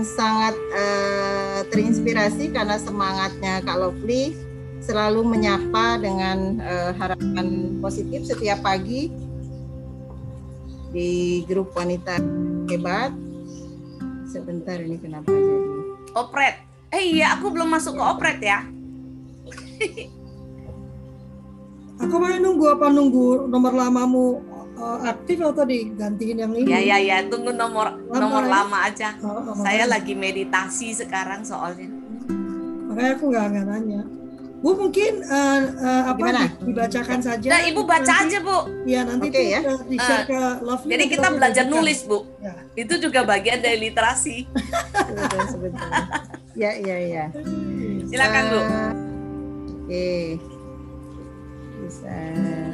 sangat 0.00 0.56
eh, 0.72 1.60
terinspirasi 1.68 2.56
karena 2.56 2.80
semangatnya 2.80 3.60
Kak 3.68 3.76
Lovely 3.76 4.32
selalu 4.80 5.28
menyapa 5.28 6.00
dengan 6.00 6.56
eh, 6.56 6.96
harapan 6.96 7.76
positif 7.84 8.24
setiap 8.32 8.64
pagi 8.64 9.12
di 10.88 11.44
grup 11.44 11.76
wanita 11.76 12.16
hebat. 12.72 13.12
Sebentar 14.24 14.80
ini 14.80 14.96
kenapa 14.96 15.28
jadi? 15.28 15.68
Opret. 16.16 16.64
Eh 16.96 17.20
iya, 17.20 17.36
aku 17.36 17.52
belum 17.52 17.68
masuk 17.76 18.00
ke 18.00 18.04
opret 18.08 18.40
ya. 18.40 18.64
Aku 21.96 22.14
mau 22.20 22.28
nunggu 22.28 22.64
apa 22.68 22.86
nunggu 22.92 23.48
nomor 23.48 23.72
lamamu 23.72 24.44
uh, 24.76 25.00
aktif 25.08 25.40
atau 25.40 25.64
digantiin 25.64 26.44
yang 26.44 26.52
ini? 26.52 26.68
Ya 26.68 26.80
ya 26.84 26.98
ya, 27.00 27.16
tunggu 27.24 27.56
nomor 27.56 27.96
Lama 28.12 28.20
nomor 28.20 28.42
ya? 28.44 28.50
lama 28.52 28.78
aja. 28.84 29.08
Oh, 29.24 29.40
oh, 29.48 29.56
Saya 29.56 29.88
lagi 29.88 30.12
meditasi 30.12 30.92
sekarang 30.92 31.40
soalnya. 31.40 31.88
Makanya 32.86 33.12
aku 33.16 33.24
nggak 33.32 33.44
nggak 33.48 33.64
nanya. 33.66 34.02
Bu 34.56 34.72
mungkin 34.72 35.20
uh, 35.20 35.60
uh, 35.78 36.02
apa 36.12 36.18
Gimana? 36.18 36.40
di- 36.48 36.72
dibacakan 36.72 37.20
saja. 37.20 37.48
Nah, 37.48 37.60
Ibu 37.64 37.80
baca 37.84 38.02
Nanti- 38.02 38.24
aja, 38.28 38.38
Bu. 38.40 38.58
Iya 38.84 39.00
nanti 39.04 39.26
tuh, 39.28 39.44
ya. 39.44 39.60
uh, 39.60 40.20
ke 40.24 40.40
Lovely. 40.64 40.90
Jadi 40.92 41.04
kita 41.12 41.28
belajar 41.28 41.64
nulis, 41.64 41.98
Bu. 42.04 42.24
Ya. 42.40 42.56
Itu 42.72 42.96
juga 42.96 43.24
bagian 43.24 43.60
dari 43.60 43.80
literasi. 43.82 44.36
Ya, 46.56 46.72
ya, 46.72 46.96
ya. 46.96 47.24
Silakan, 48.08 48.44
Bu. 48.48 48.60
Eh, 48.64 48.92
Oke. 49.86 50.42
Bisa. 51.78 52.18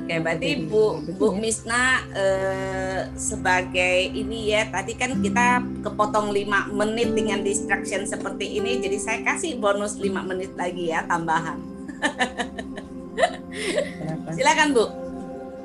Oke, 0.00 0.14
berarti 0.24 0.64
Bu 0.64 1.04
Bu 1.20 1.36
ya. 1.36 1.44
Misna 1.44 2.00
eh, 2.16 3.00
sebagai 3.20 4.08
ini 4.16 4.56
ya, 4.56 4.64
tadi 4.72 4.96
kan 4.96 5.20
kita 5.20 5.60
kepotong 5.84 6.32
5 6.32 6.72
menit 6.72 7.12
dengan 7.12 7.44
distraction 7.44 8.08
seperti 8.08 8.56
ini, 8.56 8.80
jadi 8.80 8.96
saya 8.96 9.20
kasih 9.20 9.60
bonus 9.60 10.00
5 10.00 10.08
menit 10.24 10.56
lagi 10.56 10.88
ya 10.88 11.04
tambahan. 11.04 11.60
Silakan 14.32 14.72
Bu. 14.72 14.88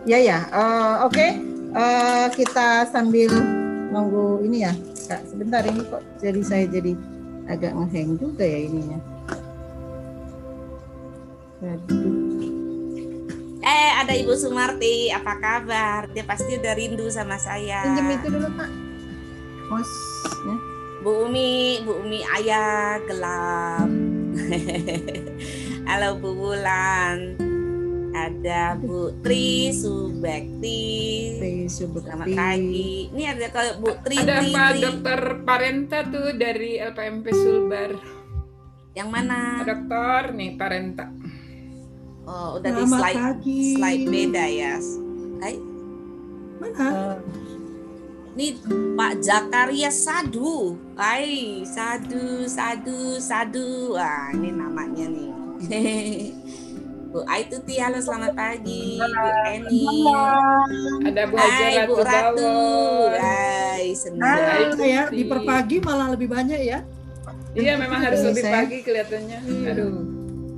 Ya, 0.03 0.19
ya. 0.19 0.43
Eh, 0.51 0.95
Oke. 1.07 1.27
Eh, 1.71 2.27
kita 2.35 2.91
sambil 2.91 3.31
nunggu 3.95 4.43
ini 4.43 4.67
ya, 4.67 4.75
Kak. 5.07 5.23
Sebentar 5.23 5.63
ini 5.63 5.87
kok 5.87 6.03
jadi 6.19 6.41
saya 6.43 6.65
jadi 6.67 6.99
agak 7.47 7.71
ngeheng 7.71 8.19
juga 8.19 8.43
ya 8.43 8.59
ininya. 8.67 8.99
Eh, 11.57 11.73
ada 13.97 14.13
Ibu 14.13 14.37
Sumarti, 14.37 15.09
apa 15.09 15.41
kabar? 15.41 16.05
Dia 16.13 16.21
pasti 16.21 16.53
udah 16.53 16.73
rindu 16.77 17.09
sama 17.09 17.41
saya. 17.41 17.81
Pinjam 17.81 18.13
itu 18.13 18.29
dulu, 18.29 18.45
Pak. 18.53 18.69
Mosnya. 19.65 20.53
Bu 21.01 21.25
Umi, 21.25 21.81
Bu 21.81 22.05
Umi 22.05 22.21
ayah 22.37 23.01
gelap. 23.09 23.89
Halo 25.89 26.21
Bu 26.21 26.37
Bulan. 26.37 27.41
Ada 28.13 28.77
Bu 28.77 29.17
Tri 29.25 29.73
Subekti. 29.73 30.85
Selamat 31.65 32.29
pagi. 32.37 33.09
Ini 33.09 33.33
ada 33.33 33.49
ke 33.49 33.81
Bu 33.81 33.97
Tri 34.05 34.21
Ada 34.21 34.45
Tri, 34.45 34.53
Pak 34.53 34.77
Tri. 34.77 34.81
Dokter 34.85 35.41
Parenta 35.41 36.05
tuh 36.05 36.37
dari 36.37 36.77
LPMP 36.77 37.33
Sulbar. 37.33 37.97
Yang 38.93 39.09
mana? 39.09 39.65
Dokter 39.65 40.37
nih 40.37 40.53
Parenta. 40.53 41.09
Oh, 42.27 42.59
udah 42.59 42.69
di 42.69 42.83
slide 42.83 43.15
pagi. 43.15 43.61
slide 43.73 44.05
beda 44.05 44.45
ya. 44.45 44.75
Hai. 45.39 45.55
Mana? 46.59 46.85
Eh, 46.85 47.15
nih 48.35 48.51
Pak 48.99 49.13
Jakaria 49.23 49.87
Sadu. 49.87 50.75
Hai, 50.93 51.63
Sadu, 51.63 52.43
Sadu, 52.45 53.15
Sadu. 53.17 53.95
Wah, 53.95 54.35
ini 54.35 54.51
namanya 54.51 55.07
nih. 55.07 55.31
Bu 57.07 57.23
Aituti, 57.23 57.79
halo 57.79 58.03
selamat 58.03 58.35
pagi. 58.35 58.99
Bu 58.99 59.27
Eni. 59.47 59.87
Ada 61.07 61.21
Bu 61.23 61.35
Hai, 61.39 61.73
Bu 61.87 61.95
Ratu. 61.97 62.55
Hai, 63.15 63.95
senang. 63.95 64.27
Ah, 64.35 64.67
Hai, 64.75 64.83
ya, 64.83 65.03
di 65.07 65.23
perpagi 65.23 65.79
malah 65.79 66.11
lebih 66.11 66.27
banyak 66.27 66.59
ya. 66.59 66.83
Iya 67.55 67.79
memang 67.79 68.03
harus 68.03 68.19
lebih 68.21 68.43
saya- 68.43 68.67
pagi 68.67 68.83
kelihatannya. 68.83 69.39
Aduh. 69.71 70.16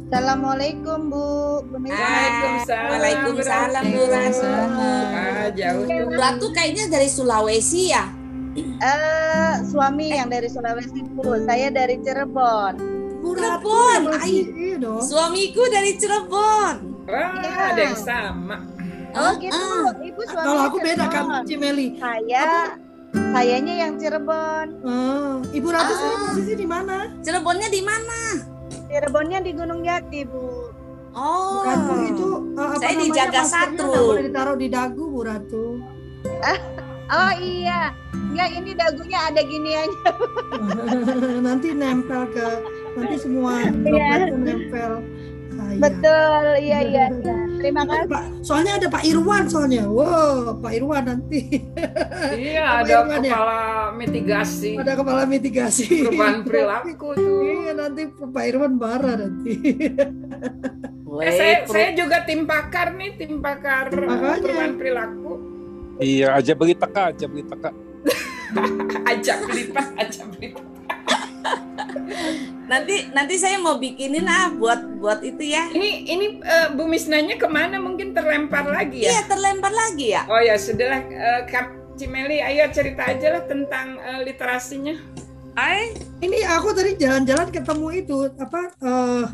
Assalamualaikum 0.10 1.14
Bu. 1.14 1.26
Waalaikumsalam. 1.70 2.90
Waalaikumsalam, 2.90 3.84
Bu 3.94 4.04
Ratu. 4.10 4.50
Ah, 4.50 5.48
jauh 5.54 5.86
tuh. 5.86 6.10
Ratu 6.18 6.48
kayaknya 6.50 6.90
dari 6.90 7.06
Sulawesi 7.06 7.94
ya? 7.94 8.10
Eh, 8.58 9.54
suami 9.70 10.10
yang 10.10 10.34
dari 10.34 10.50
Sulawesi 10.50 11.06
Bu, 11.14 11.38
saya 11.46 11.70
dari 11.70 12.02
Cirebon. 12.02 12.74
Cirebon, 13.22 14.02
iya 14.26 14.82
dong. 14.82 14.98
Suamiku 14.98 15.70
dari 15.70 15.94
Cirebon. 15.94 17.06
Wah, 17.06 17.30
Iya. 17.38 17.70
ada 17.70 17.82
yang 17.94 18.00
sama. 18.02 18.58
Oh 19.14 19.30
Ah, 19.30 19.34
gitu, 19.38 19.54
ah. 19.54 19.94
ibu 20.02 20.22
suami 20.26 20.46
Kalau 20.50 20.62
aku 20.74 20.78
beda 20.82 21.06
kan 21.06 21.46
Cimeli. 21.46 22.02
Saya, 22.02 22.74
sayanya 23.14 23.74
yang 23.86 23.94
Cirebon. 24.02 24.68
Ah, 24.82 25.38
Ibu 25.54 25.68
Ratu 25.70 25.94
Ah. 25.94 25.98
sekarang 26.02 26.22
posisi 26.34 26.54
di 26.58 26.66
mana? 26.66 27.14
Cirebonnya 27.22 27.70
di 27.70 27.82
mana? 27.86 28.22
Cirebonnya 28.90 29.40
di 29.40 29.52
Gunung 29.54 29.82
Jati 29.82 30.26
Bu. 30.26 30.74
Oh. 31.12 31.62
Bu 31.62 31.66
Ratu 31.66 31.94
itu 32.04 32.28
uh, 32.56 32.68
apa 32.68 32.76
Saya 32.80 32.94
di 32.96 33.08
namanya, 33.08 33.16
Jaga 33.16 33.40
maskernya 33.40 33.78
Satru. 33.78 34.04
boleh 34.04 34.24
ditaruh 34.26 34.58
di 34.58 34.68
dagu 34.68 35.04
Bu 35.06 35.20
Ratu. 35.24 35.66
Oh 37.10 37.34
iya, 37.42 37.90
enggak 38.14 38.50
ini 38.54 38.78
dagunya 38.78 39.18
ada 39.26 39.42
giniannya. 39.42 40.12
nanti 41.50 41.74
nempel 41.74 42.30
ke 42.30 42.62
nanti 42.94 43.16
semua 43.18 43.66
Iya. 43.66 43.74
dropletnya 43.74 44.38
nempel. 44.38 44.92
Iya. 45.70 45.80
Betul, 45.80 46.44
iya 46.58 46.80
iya. 46.82 47.06
iya. 47.12 47.36
Terima 47.60 47.82
Ada 47.82 47.92
kasih. 47.92 48.08
Pak, 48.08 48.24
soalnya 48.42 48.72
ada 48.76 48.88
Pak 48.88 49.04
Irwan 49.04 49.44
soalnya. 49.46 49.84
Wow, 49.86 50.58
Pak 50.58 50.72
Irwan 50.74 51.04
nanti 51.06 51.40
Iya, 52.34 52.64
Apa 52.64 52.80
ada 52.80 52.94
Irwan 52.96 53.20
ya? 53.20 53.32
kepala 53.32 53.60
mitigasi 53.94 54.72
ada 54.76 54.94
kepala 54.96 55.22
mitigasi. 55.24 55.86
perubahan 56.02 56.38
perilaku 56.42 57.08
tuh. 57.14 57.40
Iya 57.44 57.72
nanti 57.74 58.02
Pak 58.10 58.44
Irwan 58.46 58.74
marah 58.76 59.16
nanti. 59.18 59.54
Eh, 61.20 61.32
saya, 61.34 61.56
saya 61.66 61.90
juga 61.94 62.24
tim 62.24 62.46
pakar 62.46 62.94
nih, 62.94 63.18
tim 63.18 63.42
pakar 63.42 63.92
Makanya. 63.92 64.40
perubahan 64.40 64.74
perilaku. 64.74 65.32
Iya, 66.00 66.28
aja 66.32 66.54
beli 66.54 66.74
teka, 66.74 67.12
aja 67.12 67.26
beli 67.28 67.44
teka. 67.44 67.72
Ajak 69.04 69.38
beli 69.44 69.64
pak, 69.68 69.86
ajak 70.02 70.26
beli 70.32 70.48
pak. 70.54 70.66
nanti 72.70 73.10
nanti 73.12 73.36
saya 73.36 73.58
mau 73.58 73.76
bikinin 73.76 74.30
ah 74.30 74.54
buat 74.54 75.02
buat 75.02 75.20
itu 75.26 75.42
ya. 75.44 75.68
Ini 75.74 75.90
ini 76.06 76.26
eh, 76.40 76.68
Bu 76.72 76.86
Misnanya 76.86 77.36
ke 77.36 77.50
mana? 77.50 77.82
Mungkin 77.82 78.14
terlempar 78.14 78.70
lagi 78.70 79.04
ya? 79.04 79.18
Iya 79.18 79.22
terlempar 79.26 79.74
lagi 79.74 80.14
ya. 80.14 80.24
Oh 80.30 80.38
ya 80.38 80.56
sudahlah, 80.56 81.02
eh, 81.10 81.42
Kak 81.50 81.98
Cimeli, 81.98 82.40
ayo 82.40 82.70
cerita 82.70 83.10
aja 83.10 83.36
lah 83.36 83.44
tentang 83.44 83.98
eh, 83.98 84.22
literasinya. 84.24 84.96
Ay, 85.60 85.92
Ini 86.20 86.48
aku 86.48 86.72
tadi 86.72 86.96
jalan-jalan 86.96 87.52
ketemu 87.52 87.88
itu 87.92 88.18
apa 88.40 88.72
eh, 88.80 89.26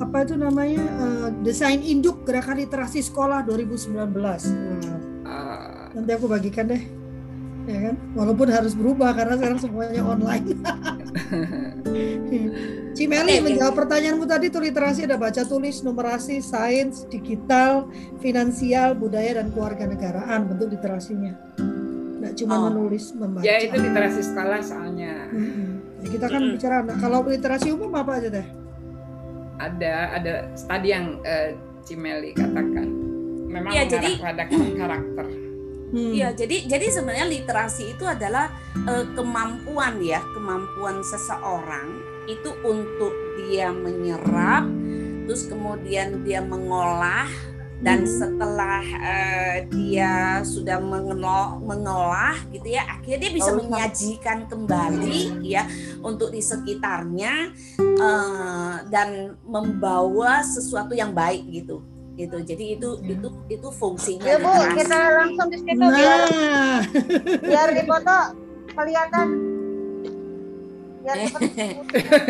apa 0.00 0.16
itu 0.26 0.34
namanya 0.34 0.82
eh, 0.82 1.28
desain 1.44 1.78
induk 1.78 2.26
gerakan 2.26 2.58
literasi 2.58 3.04
sekolah 3.04 3.44
2019. 3.46 3.94
Nah, 3.94 4.96
Eh, 5.28 5.84
nanti 5.92 6.10
aku 6.16 6.24
bagikan 6.24 6.72
deh. 6.72 6.80
Ya 7.68 7.78
kan? 7.84 7.94
Walaupun 8.16 8.48
harus 8.48 8.72
berubah 8.72 9.12
karena 9.12 9.36
sekarang 9.36 9.60
semuanya 9.60 10.00
online. 10.00 10.56
Cimeli 12.96 13.38
oke. 13.38 13.44
menjawab 13.44 13.74
pertanyaanmu 13.76 14.24
tadi 14.24 14.48
tuh 14.48 14.58
literasi 14.58 15.04
ada 15.04 15.14
baca 15.14 15.44
tulis, 15.44 15.80
numerasi, 15.80 16.40
sains, 16.40 17.04
digital, 17.06 17.86
finansial, 18.18 18.96
budaya 18.96 19.38
dan 19.38 19.52
keluarga 19.52 19.84
negaraan 19.84 20.48
bentuk 20.48 20.72
literasinya. 20.72 21.36
Nggak 22.18 22.32
cuma 22.34 22.52
Oh. 22.56 22.62
menulis, 22.66 23.12
membaca. 23.12 23.44
ya 23.44 23.60
itu 23.60 23.76
literasi 23.76 24.20
sekolah 24.24 24.58
soalnya. 24.58 25.28
Ya, 25.98 26.06
kita 26.08 26.26
kan 26.26 26.40
Mm-mm. 26.40 26.54
bicara 26.56 26.76
nah, 26.82 26.96
kalau 26.96 27.20
literasi 27.22 27.68
umum 27.70 27.92
apa 27.94 28.18
aja 28.18 28.28
teh? 28.32 28.46
ada 29.58 30.14
ada 30.14 30.32
tadi 30.54 30.88
yang 30.88 31.18
eh, 31.22 31.52
Cimeli 31.82 32.32
katakan. 32.32 32.86
Memang 33.44 33.70
mengarah 33.70 33.90
jadi- 33.90 34.16
pada 34.16 34.44
karakter. 34.48 35.26
Hmm. 35.88 36.12
Iya, 36.12 36.36
jadi 36.36 36.68
jadi 36.68 36.86
sebenarnya 36.92 37.26
literasi 37.32 37.96
itu 37.96 38.04
adalah 38.04 38.52
eh, 38.76 39.04
kemampuan 39.16 39.96
ya, 40.04 40.20
kemampuan 40.36 41.00
seseorang 41.00 42.04
itu 42.28 42.52
untuk 42.60 43.12
dia 43.40 43.72
menyerap, 43.72 44.68
terus 45.24 45.48
kemudian 45.48 46.20
dia 46.28 46.44
mengolah 46.44 47.24
dan 47.78 48.04
Hmm. 48.04 48.10
setelah 48.10 48.82
eh, 48.84 49.56
dia 49.70 50.42
sudah 50.44 50.76
mengolah, 50.76 51.56
mengolah 51.56 52.36
gitu 52.52 52.68
ya, 52.68 52.84
akhirnya 52.84 53.24
dia 53.24 53.32
bisa 53.32 53.54
Oh, 53.54 53.56
menyajikan 53.56 54.50
kembali 54.50 55.40
ya 55.46 55.62
untuk 56.04 56.34
di 56.34 56.42
sekitarnya 56.44 57.54
eh, 57.80 58.74
dan 58.92 59.40
membawa 59.40 60.44
sesuatu 60.44 60.92
yang 60.92 61.16
baik 61.16 61.48
gitu 61.48 61.80
gitu 62.18 62.36
jadi 62.42 62.64
itu 62.74 62.90
itu 63.06 63.28
itu 63.46 63.68
fungsinya 63.70 64.26
Ya 64.26 64.36
Bu, 64.42 64.50
kita 64.74 64.98
langsung 65.22 65.48
di 65.54 65.58
situ 65.62 65.78
biar 65.78 66.20
Nah, 66.28 66.80
biar 67.46 67.68
di 67.70 67.82
foto 67.86 68.16
kelihatan. 68.74 69.26
Biar 71.02 71.16
cepet. 71.30 71.74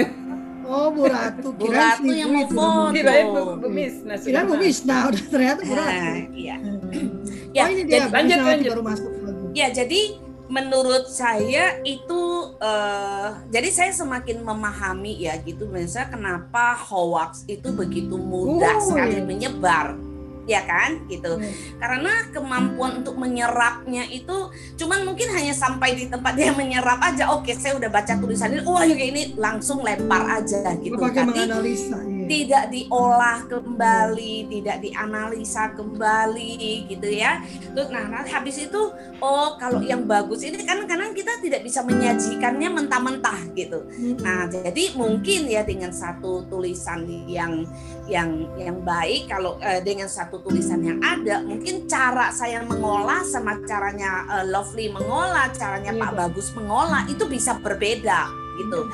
oh 0.68 0.86
Bu 0.92 1.02
Ratu, 1.08 1.48
Bu 1.56 1.66
Ratu 1.72 2.08
yang 2.12 2.30
mau 2.36 2.44
foto. 2.46 2.92
Kirain 2.92 3.26
Bu, 3.32 3.42
Bu 3.56 3.68
Misna 3.72 4.14
Kirain 4.20 4.44
Bu 4.44 4.54
sudah 4.54 4.60
Misna, 4.60 4.96
udah 5.08 5.22
ternyata 5.32 5.60
Bu 5.64 5.72
Ratu. 5.72 5.88
Nah, 5.88 6.16
iya. 6.36 6.56
Hmm. 6.60 7.08
Ya, 7.56 7.62
oh 7.64 7.68
ini 7.72 7.82
dia, 7.88 8.04
jadi- 8.04 8.12
lanjut, 8.12 8.38
lanjut. 8.44 8.70
baru 8.76 8.82
masuk. 8.84 9.10
Ya, 9.56 9.66
jadi 9.72 10.00
menurut 10.48 11.06
saya 11.06 11.76
itu 11.84 12.20
eh, 12.56 13.28
jadi 13.52 13.68
saya 13.68 13.92
semakin 13.92 14.40
memahami 14.40 15.20
ya 15.20 15.36
gitu 15.44 15.68
misalnya 15.68 16.08
kenapa 16.10 16.72
hoax 16.74 17.44
itu 17.46 17.68
begitu 17.70 18.16
mudah 18.16 18.80
Oh, 18.80 18.84
sekali 18.88 19.20
iya. 19.20 19.24
menyebar. 19.24 20.07
Ya 20.48 20.64
kan? 20.64 21.04
Gitu. 21.06 21.28
Hmm. 21.28 21.52
Karena 21.76 22.32
kemampuan 22.32 23.04
untuk 23.04 23.20
menyerapnya 23.20 24.08
itu 24.08 24.48
cuman 24.80 25.04
mungkin 25.04 25.28
hanya 25.36 25.52
sampai 25.52 25.92
di 25.94 26.08
tempat 26.08 26.32
dia 26.34 26.56
menyerap 26.56 26.98
aja. 27.04 27.28
Oke, 27.36 27.52
saya 27.52 27.76
udah 27.76 27.92
baca 27.92 28.16
tulisan 28.16 28.56
ini. 28.56 28.64
Oh, 28.64 28.80
ya 28.80 28.96
ini 28.96 29.36
langsung 29.36 29.84
lempar 29.84 30.40
aja 30.40 30.64
gitu. 30.80 30.96
Tapi 30.96 31.22
menganalisa. 31.22 31.98
Iya. 32.08 32.26
tidak 32.28 32.64
diolah 32.68 33.38
kembali, 33.48 34.34
tidak 34.52 34.76
dianalisa 34.84 35.72
kembali 35.72 36.84
gitu 36.92 37.08
ya. 37.08 37.40
Terus 37.72 37.88
nah 37.88 38.04
nanti 38.04 38.30
habis 38.32 38.56
itu 38.60 38.80
oh 39.18 39.56
kalau 39.56 39.80
yang 39.80 40.04
bagus 40.04 40.44
ini 40.44 40.60
kan 40.62 40.84
kadang 40.84 41.16
kita 41.16 41.40
tidak 41.40 41.64
bisa 41.64 41.80
menyajikannya 41.82 42.68
mentah-mentah 42.68 43.40
gitu. 43.56 43.80
Hmm. 43.88 44.16
Nah, 44.20 44.44
jadi 44.46 44.94
mungkin 44.94 45.48
ya 45.48 45.64
dengan 45.64 45.90
satu 45.90 46.44
tulisan 46.46 47.08
yang 47.26 47.64
yang 48.08 48.48
yang 48.56 48.80
baik 48.80 49.28
kalau 49.28 49.60
eh, 49.60 49.84
dengan 49.84 50.08
satu 50.08 50.40
tulisan 50.40 50.80
yang 50.80 50.98
ada, 51.04 51.44
mungkin 51.44 51.84
cara 51.84 52.32
saya 52.32 52.64
mengolah 52.64 53.22
sama 53.28 53.60
caranya 53.68 54.24
eh, 54.40 54.44
Lovely 54.48 54.88
mengolah, 54.88 55.52
caranya 55.52 55.92
Iya, 55.94 56.00
Pak. 56.00 56.10
Bagus 56.16 56.48
mengolah 56.56 57.04
itu 57.08 57.24
bisa 57.28 57.56
berbeda 57.60 58.28
gitu. 58.58 58.88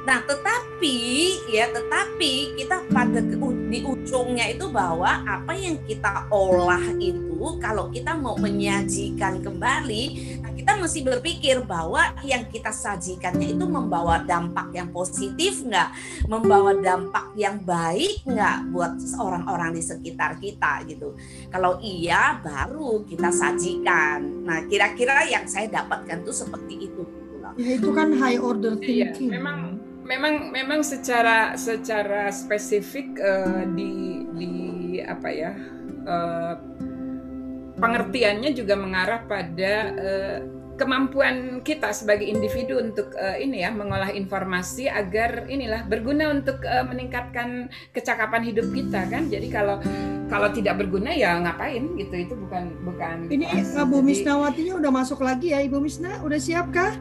Nah, 0.00 0.24
tetapi 0.24 0.96
ya, 1.52 1.68
tetapi 1.68 2.56
kita 2.56 2.88
pada 2.88 3.20
di 3.20 3.84
ujungnya 3.84 4.48
itu 4.48 4.66
bahwa 4.72 5.22
apa 5.28 5.52
yang 5.52 5.76
kita 5.84 6.24
olah 6.32 6.80
itu 6.96 7.60
kalau 7.60 7.92
kita 7.92 8.16
mau 8.16 8.34
menyajikan 8.40 9.44
kembali, 9.44 10.39
nah 10.50 10.58
kita 10.58 10.82
mesti 10.82 11.06
berpikir 11.06 11.62
bahwa 11.62 12.10
yang 12.26 12.42
kita 12.50 12.74
sajikannya 12.74 13.54
itu 13.54 13.62
membawa 13.70 14.26
dampak 14.26 14.74
yang 14.74 14.90
positif 14.90 15.62
nggak, 15.62 15.94
membawa 16.26 16.74
dampak 16.74 17.30
yang 17.38 17.62
baik 17.62 18.26
nggak 18.26 18.74
buat 18.74 18.98
orang-orang 19.14 19.78
di 19.78 19.82
sekitar 19.86 20.42
kita 20.42 20.82
gitu. 20.90 21.14
Kalau 21.54 21.78
iya, 21.78 22.42
baru 22.42 23.06
kita 23.06 23.30
sajikan. 23.30 24.42
Nah, 24.42 24.66
kira-kira 24.66 25.22
yang 25.30 25.46
saya 25.46 25.70
dapatkan 25.70 26.26
tuh 26.26 26.34
seperti 26.34 26.90
itu. 26.90 27.06
gitu 27.06 27.36
loh. 27.38 27.54
Ya 27.54 27.78
itu 27.78 27.88
kan 27.94 28.10
high 28.18 28.42
order 28.42 28.74
Iya, 28.82 29.14
thinking. 29.14 29.30
memang 29.30 29.78
memang 30.02 30.50
memang 30.50 30.80
secara 30.82 31.54
secara 31.54 32.34
spesifik 32.34 33.14
eh, 33.22 33.62
di 33.78 33.92
di 34.34 34.52
apa 34.98 35.30
ya 35.30 35.54
eh, 36.10 36.54
pengertiannya 37.80 38.52
juga 38.52 38.76
mengarah 38.76 39.24
pada 39.24 39.72
eh, 39.96 40.38
kemampuan 40.80 41.60
kita 41.60 41.92
sebagai 41.92 42.24
individu 42.24 42.80
untuk 42.80 43.12
uh, 43.12 43.36
ini 43.36 43.60
ya 43.60 43.68
mengolah 43.68 44.16
informasi 44.16 44.88
agar 44.88 45.44
inilah 45.44 45.84
berguna 45.84 46.32
untuk 46.32 46.56
uh, 46.64 46.88
meningkatkan 46.88 47.68
kecakapan 47.92 48.48
hidup 48.48 48.64
kita 48.72 49.04
kan. 49.12 49.28
Jadi 49.28 49.52
kalau 49.52 49.76
kalau 50.32 50.48
tidak 50.48 50.80
berguna 50.80 51.12
ya 51.12 51.36
ngapain 51.36 51.84
gitu 52.00 52.16
itu 52.16 52.32
bukan 52.32 52.80
bukan. 52.80 53.28
Ini 53.28 53.44
pas. 53.44 53.84
Bu 53.84 54.00
Jadi- 54.00 54.08
Misnawatinya 54.08 54.74
udah 54.80 54.90
masuk 55.04 55.20
lagi 55.20 55.52
ya 55.52 55.60
Ibu 55.60 55.84
Misna, 55.84 56.24
udah 56.24 56.40
siap 56.40 56.72
kah? 56.72 56.96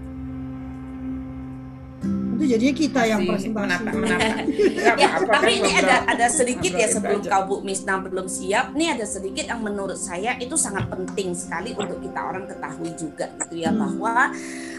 Itu 2.40 2.56
jadinya 2.56 2.76
kita 2.80 3.02
yang 3.04 3.22
presentasi. 3.28 3.68
menata 3.68 3.92
menata. 3.92 4.32
Ya, 4.80 4.96
apa-apa, 4.96 5.44
tapi 5.44 5.52
ini 5.60 5.72
ada 5.76 6.08
ada 6.08 6.28
sedikit 6.32 6.72
ya 6.72 6.88
sebelum 6.88 7.20
aja. 7.20 7.30
kau 7.36 7.44
Bu 7.52 7.56
Misna 7.68 8.00
belum 8.00 8.32
siap. 8.32 8.72
Nih 8.80 8.96
ada 8.96 9.04
sedikit 9.04 9.44
yang 9.44 9.60
menurut 9.60 10.00
saya 10.00 10.40
itu 10.40 10.56
sangat 10.56 10.88
penting 10.88 11.36
sekali 11.36 11.76
untuk 11.76 12.00
kita 12.00 12.20
orang 12.24 12.48
ketahui 12.48 12.96
juga 12.96 13.28
gitu 13.44 13.56
ya 13.60 13.76
bahwa 13.76 14.32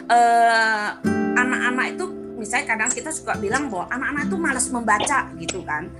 eh, 0.09 0.89
anak-anak 1.37 1.87
itu 2.01 2.05
misalnya 2.41 2.67
kadang 2.73 2.89
kita 2.89 3.13
suka 3.13 3.37
bilang 3.37 3.69
bahwa 3.69 3.93
anak-anak 3.93 4.23
itu 4.33 4.37
malas 4.41 4.67
membaca 4.73 5.19
gitu 5.37 5.61
kan 5.69 5.93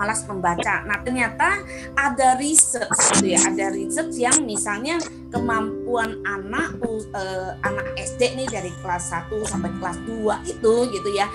malas 0.00 0.24
membaca. 0.24 0.80
Nah 0.88 1.04
ternyata 1.04 1.60
ada 1.92 2.40
research 2.40 3.20
gitu 3.20 3.36
ya, 3.36 3.40
ada 3.44 3.68
research 3.68 4.16
yang 4.16 4.40
misalnya 4.48 4.96
kemampuan 5.28 6.24
anak 6.24 6.80
eh, 7.12 7.52
anak 7.60 7.92
SD 8.00 8.40
nih 8.40 8.48
dari 8.48 8.72
kelas 8.80 9.12
1 9.12 9.28
sampai 9.44 9.70
kelas 9.76 10.00
2 10.08 10.52
itu 10.56 10.74
gitu 10.88 11.10
ya 11.12 11.28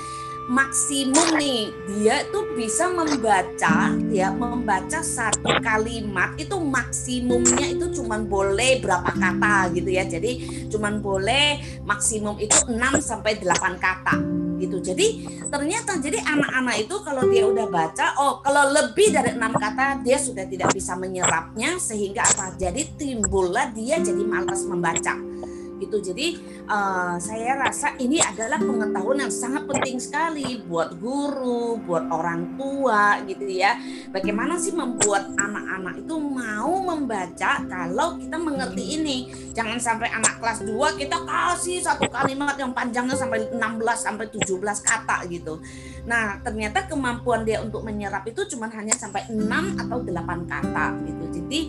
maksimum 0.45 1.41
nih 1.41 1.73
dia 1.89 2.21
tuh 2.29 2.53
bisa 2.53 2.85
membaca 2.93 3.89
ya 4.13 4.29
membaca 4.29 5.01
satu 5.01 5.49
kalimat 5.65 6.37
itu 6.37 6.53
maksimumnya 6.61 7.73
itu 7.73 7.89
cuman 8.01 8.29
boleh 8.29 8.77
berapa 8.81 9.09
kata 9.09 9.73
gitu 9.73 9.89
ya. 9.89 10.05
Jadi 10.05 10.45
cuman 10.69 11.01
boleh 11.01 11.81
maksimum 11.83 12.37
itu 12.37 12.53
6 12.69 12.77
sampai 13.01 13.41
8 13.41 13.81
kata 13.81 14.15
gitu. 14.61 14.77
Jadi 14.79 15.25
ternyata 15.49 15.97
jadi 15.97 16.21
anak-anak 16.21 16.75
itu 16.87 16.95
kalau 17.01 17.23
dia 17.27 17.43
udah 17.49 17.67
baca 17.67 18.05
oh 18.21 18.39
kalau 18.45 18.71
lebih 18.71 19.11
dari 19.11 19.33
enam 19.33 19.51
kata 19.51 20.05
dia 20.05 20.21
sudah 20.21 20.45
tidak 20.45 20.71
bisa 20.71 20.93
menyerapnya 20.93 21.81
sehingga 21.81 22.21
apa? 22.21 22.53
Jadi 22.53 22.95
timbullah 22.95 23.73
dia 23.73 23.97
jadi 23.97 24.21
malas 24.21 24.61
membaca 24.63 25.34
gitu. 25.79 25.97
Jadi 26.01 26.39
eh, 26.65 27.15
saya 27.19 27.51
rasa 27.59 27.95
ini 27.99 28.19
adalah 28.21 28.59
pengetahuan 28.59 29.27
yang 29.27 29.33
sangat 29.33 29.67
penting 29.67 29.97
sekali 29.99 30.61
buat 30.65 30.95
guru 30.99 31.79
buat 31.83 32.07
orang 32.09 32.55
tua 32.59 33.21
gitu 33.27 33.45
ya. 33.47 33.77
Bagaimana 34.11 34.59
sih 34.59 34.71
membuat 34.71 35.31
anak-anak 35.35 36.05
itu 36.05 36.15
mau 36.19 36.73
membaca 36.83 37.63
kalau 37.65 38.19
kita 38.19 38.37
mengerti 38.39 38.83
ini? 39.01 39.17
Jangan 39.55 39.79
sampai 39.79 40.11
anak 40.11 40.39
kelas 40.43 40.67
2 40.67 40.99
kita 40.99 41.17
kasih 41.23 41.79
satu 41.79 42.07
kalimat 42.11 42.59
yang 42.59 42.75
panjangnya 42.75 43.15
sampai 43.15 43.47
16 43.51 43.59
sampai 43.95 44.25
17 44.27 44.59
kata 44.83 45.17
gitu 45.31 45.63
nah 46.05 46.37
ternyata 46.45 46.85
kemampuan 46.85 47.41
dia 47.41 47.65
untuk 47.65 47.81
menyerap 47.81 48.25
itu 48.29 48.45
cuma 48.53 48.69
hanya 48.69 48.93
sampai 48.93 49.25
6 49.25 49.81
atau 49.81 50.05
8 50.05 50.45
kata 50.45 50.85
gitu 51.01 51.23
jadi 51.41 51.59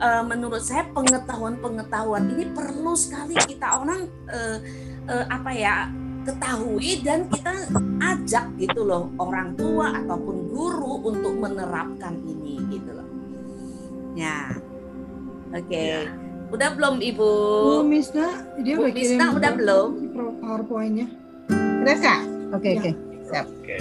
eh, 0.00 0.22
menurut 0.24 0.64
saya 0.64 0.88
pengetahuan-pengetahuan 0.96 2.32
ini 2.32 2.48
perlu 2.56 2.96
sekali 2.96 3.36
kita 3.36 3.84
orang 3.84 4.08
eh, 4.32 4.58
eh, 5.12 5.24
apa 5.28 5.50
ya 5.52 5.92
ketahui 6.22 7.02
dan 7.02 7.26
kita 7.26 7.50
ajak 7.98 8.46
gitu 8.58 8.86
loh 8.86 9.10
orang 9.18 9.58
tua 9.58 9.90
ataupun 10.02 10.48
guru 10.50 11.02
untuk 11.02 11.34
menerapkan 11.34 12.14
ini 12.22 12.62
gitu 12.70 12.90
loh. 12.94 13.08
Ya. 14.14 14.54
Oke. 15.52 16.06
Udah 16.52 16.68
belum 16.76 17.00
Ibu? 17.00 17.30
Bu 17.64 17.74
Misna, 17.82 18.44
dia 18.60 18.76
Bu 18.76 18.86
Misna 18.92 19.34
udah 19.34 19.52
belum? 19.56 19.88
PowerPoint-nya. 20.40 21.06
Udah 21.82 21.96
kak? 21.98 22.20
Oke 22.54 22.70
Ya. 22.76 22.80
oke. 22.80 23.11
Siap. 23.32 23.46
Oke. 23.48 23.76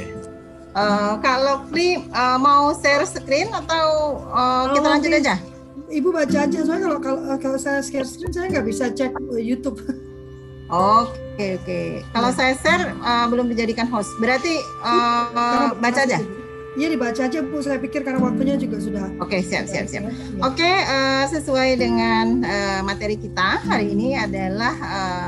Eh, 0.72 1.12
Kak 1.20 1.38
Lokri 1.42 1.90
eh, 2.00 2.38
mau 2.38 2.72
share 2.74 3.04
screen 3.04 3.52
atau 3.52 3.88
kita 4.72 4.82
Oh, 4.82 4.90
lanjut 4.90 5.12
oke. 5.12 5.20
aja? 5.20 5.36
Ibu 5.92 6.10
baca 6.10 6.38
aja 6.42 6.60
soalnya 6.64 6.88
kalau 6.88 7.00
kalau, 7.00 7.22
kalau 7.38 7.58
saya 7.60 7.80
share 7.80 8.08
screen 8.08 8.32
saya 8.32 8.48
nggak 8.50 8.64
bisa 8.64 8.88
cek 8.90 9.12
YouTube. 9.36 9.84
Oke 10.72 11.60
oke. 11.60 11.82
Kalau 12.10 12.32
Ya. 12.32 12.36
saya 12.36 12.54
share 12.56 12.84
eh, 12.90 13.26
belum 13.28 13.46
dijadikan 13.48 13.86
host, 13.86 14.08
berarti 14.18 14.56
Karena 14.82 15.76
baca 15.76 16.02
aja. 16.02 16.20
Iya 16.72 16.88
dibaca 16.88 17.20
aja 17.22 17.44
Bu, 17.44 17.60
saya 17.60 17.76
pikir 17.76 18.00
karena 18.00 18.24
waktunya 18.24 18.56
juga 18.56 18.80
sudah. 18.80 19.12
Oke 19.20 19.44
siap 19.44 19.68
siap 19.68 19.92
siap. 19.92 20.08
Ya. 20.08 20.12
Oke, 20.40 20.64
eh, 20.64 21.24
sesuai 21.28 21.76
dengan 21.76 22.40
eh, 22.42 22.80
materi 22.80 23.20
kita 23.20 23.60
hari 23.62 23.92
ini 23.92 24.16
adalah 24.16 24.72
eh, 24.72 25.28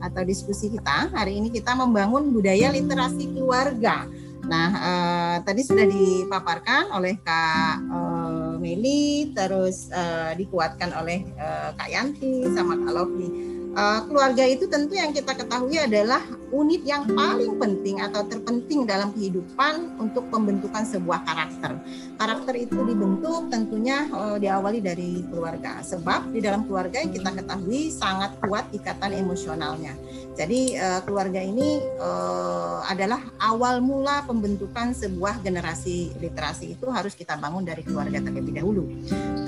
atau 0.00 0.22
diskusi 0.24 0.72
kita 0.72 1.12
hari 1.12 1.38
ini 1.38 1.52
kita 1.52 1.76
membangun 1.76 2.32
budaya 2.32 2.72
literasi 2.72 3.30
keluarga. 3.36 4.08
Nah, 4.40 4.68
eh, 4.72 5.36
tadi 5.44 5.62
sudah 5.62 5.86
dipaparkan 5.86 6.90
oleh 6.96 7.20
Kak 7.20 7.76
eh, 7.84 8.54
Meli, 8.58 9.30
terus 9.36 9.92
eh, 9.92 10.32
dikuatkan 10.34 10.90
oleh 10.96 11.22
eh, 11.22 11.70
Kak 11.76 11.88
Yanti 11.92 12.48
sama 12.50 12.74
Kak 12.80 12.92
Lovely. 12.92 13.49
Eh, 13.70 14.00
keluarga 14.10 14.44
itu 14.50 14.66
tentu 14.66 14.98
yang 14.98 15.14
kita 15.14 15.30
ketahui 15.30 15.78
adalah 15.78 16.18
unit 16.50 16.82
yang 16.82 17.06
paling 17.06 17.54
penting 17.54 18.02
atau 18.02 18.26
terpenting 18.26 18.82
dalam 18.82 19.14
kehidupan 19.14 19.94
untuk 20.02 20.26
pembentukan 20.26 20.82
sebuah 20.82 21.22
karakter 21.22 21.78
karakter 22.20 22.54
itu 22.68 22.76
dibentuk 22.84 23.48
tentunya 23.48 24.04
eh, 24.12 24.36
diawali 24.44 24.84
dari 24.84 25.24
keluarga. 25.24 25.80
Sebab 25.80 26.36
di 26.36 26.44
dalam 26.44 26.68
keluarga 26.68 27.00
yang 27.00 27.16
kita 27.16 27.32
ketahui 27.32 27.88
sangat 27.88 28.36
kuat 28.44 28.68
ikatan 28.76 29.16
emosionalnya. 29.16 29.96
Jadi 30.36 30.76
eh, 30.76 31.00
keluarga 31.08 31.40
ini 31.40 31.80
eh, 31.80 32.78
adalah 32.84 33.24
awal 33.40 33.80
mula 33.80 34.26
pembentukan 34.28 34.92
sebuah 34.92 35.40
generasi 35.40 36.12
literasi 36.20 36.76
itu 36.76 36.86
harus 36.92 37.16
kita 37.16 37.40
bangun 37.40 37.64
dari 37.64 37.80
keluarga 37.80 38.20
terlebih 38.20 38.60
dahulu. 38.60 38.84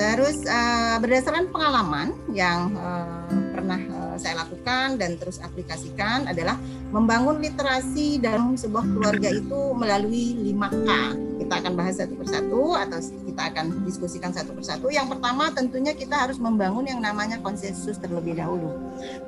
Terus 0.00 0.40
eh, 0.48 0.96
berdasarkan 0.96 1.52
pengalaman 1.52 2.16
yang 2.32 2.72
eh, 2.72 3.41
pernah 3.62 3.78
eh, 3.78 4.16
saya 4.18 4.42
lakukan 4.42 4.98
dan 4.98 5.14
terus 5.14 5.38
aplikasikan 5.38 6.26
adalah 6.26 6.58
membangun 6.90 7.38
literasi 7.38 8.18
dalam 8.18 8.58
sebuah 8.58 8.82
keluarga 8.82 9.30
itu 9.30 9.60
melalui 9.78 10.50
5K 10.50 10.90
kita 11.42 11.68
akan 11.68 11.72
bahas 11.76 11.94
satu 12.00 12.14
persatu 12.16 12.62
atau 12.78 12.98
kita 13.02 13.42
akan 13.52 13.66
diskusikan 13.84 14.30
satu 14.32 14.56
persatu. 14.56 14.88
Yang 14.88 15.18
pertama 15.18 15.52
tentunya 15.52 15.92
kita 15.92 16.16
harus 16.24 16.40
membangun 16.40 16.88
yang 16.88 17.04
namanya 17.04 17.42
konsensus 17.44 18.00
terlebih 18.00 18.40
dahulu. 18.40 18.72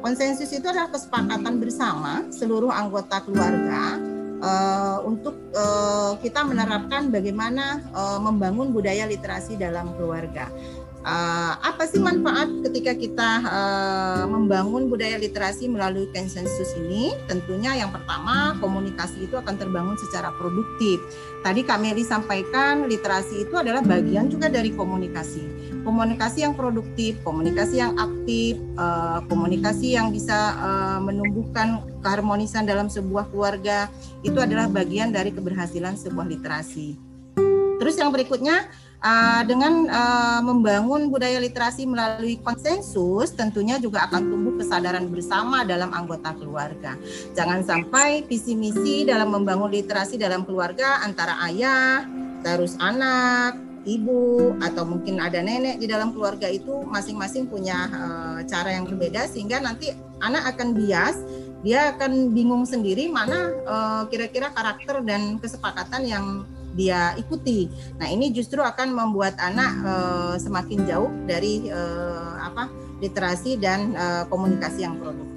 Konsensus 0.01 0.49
itu 0.55 0.65
adalah 0.65 0.89
kesepakatan 0.89 1.61
bersama 1.61 2.25
seluruh 2.33 2.73
anggota 2.73 3.21
keluarga 3.29 4.01
eh, 4.41 4.99
untuk 5.05 5.37
eh, 5.53 6.13
kita 6.25 6.49
menerapkan 6.49 7.13
bagaimana 7.13 7.85
eh, 7.93 8.19
membangun 8.25 8.73
budaya 8.73 9.05
literasi 9.05 9.61
dalam 9.61 9.93
keluarga. 9.99 10.49
Eh, 11.05 11.55
apa 11.61 11.85
sih 11.85 12.01
manfaat 12.01 12.49
ketika 12.65 12.97
kita 12.97 13.31
eh, 13.45 14.25
membangun 14.25 14.89
budaya 14.89 15.21
literasi 15.21 15.69
melalui 15.69 16.09
konsensus 16.09 16.73
ini? 16.81 17.13
Tentunya 17.29 17.77
yang 17.77 17.93
pertama 17.93 18.57
komunikasi 18.57 19.29
itu 19.29 19.37
akan 19.37 19.61
terbangun 19.61 20.01
secara 20.01 20.33
produktif. 20.41 21.05
Tadi 21.45 21.61
Kak 21.61 21.77
Meli 21.85 22.09
sampaikan 22.09 22.89
literasi 22.89 23.45
itu 23.45 23.53
adalah 23.53 23.85
bagian 23.85 24.33
juga 24.33 24.49
dari 24.49 24.73
komunikasi. 24.73 25.45
Komunikasi 25.85 26.41
yang 26.41 26.57
produktif, 26.57 27.21
komunikasi 27.21 27.85
yang 27.85 28.01
aktif, 28.01 28.57
eh, 28.57 29.19
komunikasi 29.29 30.01
yang 30.01 30.09
bisa 30.09 30.57
eh, 30.57 30.99
menumbuhkan 31.05 31.85
keharmonisan 32.01 32.65
dalam 32.65 32.89
sebuah 32.89 33.29
keluarga 33.29 33.93
itu 34.25 34.41
adalah 34.41 34.73
bagian 34.73 35.13
dari 35.13 35.37
keberhasilan 35.37 36.01
sebuah 36.01 36.25
literasi. 36.33 36.97
Terus 37.77 38.01
yang 38.01 38.09
berikutnya 38.09 38.73
uh, 39.05 39.43
dengan 39.45 39.87
uh, 39.87 40.41
membangun 40.41 41.13
budaya 41.13 41.37
literasi 41.39 41.85
melalui 41.85 42.41
konsensus 42.41 43.37
tentunya 43.37 43.77
juga 43.77 44.09
akan 44.09 44.23
tumbuh 44.25 44.55
kesadaran 44.57 45.07
bersama 45.13 45.63
dalam 45.63 45.93
anggota 45.93 46.33
keluarga. 46.35 46.97
Jangan 47.37 47.61
sampai 47.63 48.25
visi 48.25 48.57
misi 48.57 49.05
dalam 49.05 49.31
membangun 49.31 49.69
literasi 49.69 50.17
dalam 50.17 50.43
keluarga 50.49 51.05
antara 51.05 51.37
ayah, 51.47 52.09
terus 52.41 52.75
anak, 52.81 53.61
ibu 53.85 54.57
atau 54.65 54.89
mungkin 54.89 55.21
ada 55.21 55.45
nenek 55.45 55.77
di 55.77 55.87
dalam 55.87 56.17
keluarga 56.17 56.49
itu 56.49 56.83
masing-masing 56.89 57.47
punya 57.47 57.89
uh, 57.93 58.41
cara 58.49 58.73
yang 58.73 58.89
berbeda 58.89 59.29
sehingga 59.29 59.61
nanti 59.61 59.93
anak 60.25 60.57
akan 60.57 60.73
bias 60.73 61.21
dia 61.65 61.97
akan 61.97 62.37
bingung 62.37 62.69
sendiri 62.69 63.09
mana 63.09 63.53
uh, 63.65 64.03
kira-kira 64.09 64.53
karakter 64.53 65.01
dan 65.05 65.41
kesepakatan 65.41 66.03
yang 66.05 66.27
dia 66.75 67.15
ikuti. 67.17 67.71
Nah, 67.97 68.11
ini 68.11 68.35
justru 68.35 68.61
akan 68.61 68.93
membuat 68.93 69.39
anak 69.39 69.73
uh, 69.83 70.35
semakin 70.37 70.85
jauh 70.85 71.11
dari 71.25 71.71
uh, 71.71 72.39
apa 72.43 72.69
literasi 72.99 73.59
dan 73.59 73.95
uh, 73.95 74.27
komunikasi 74.29 74.87
yang 74.87 74.99
produktif. 74.99 75.34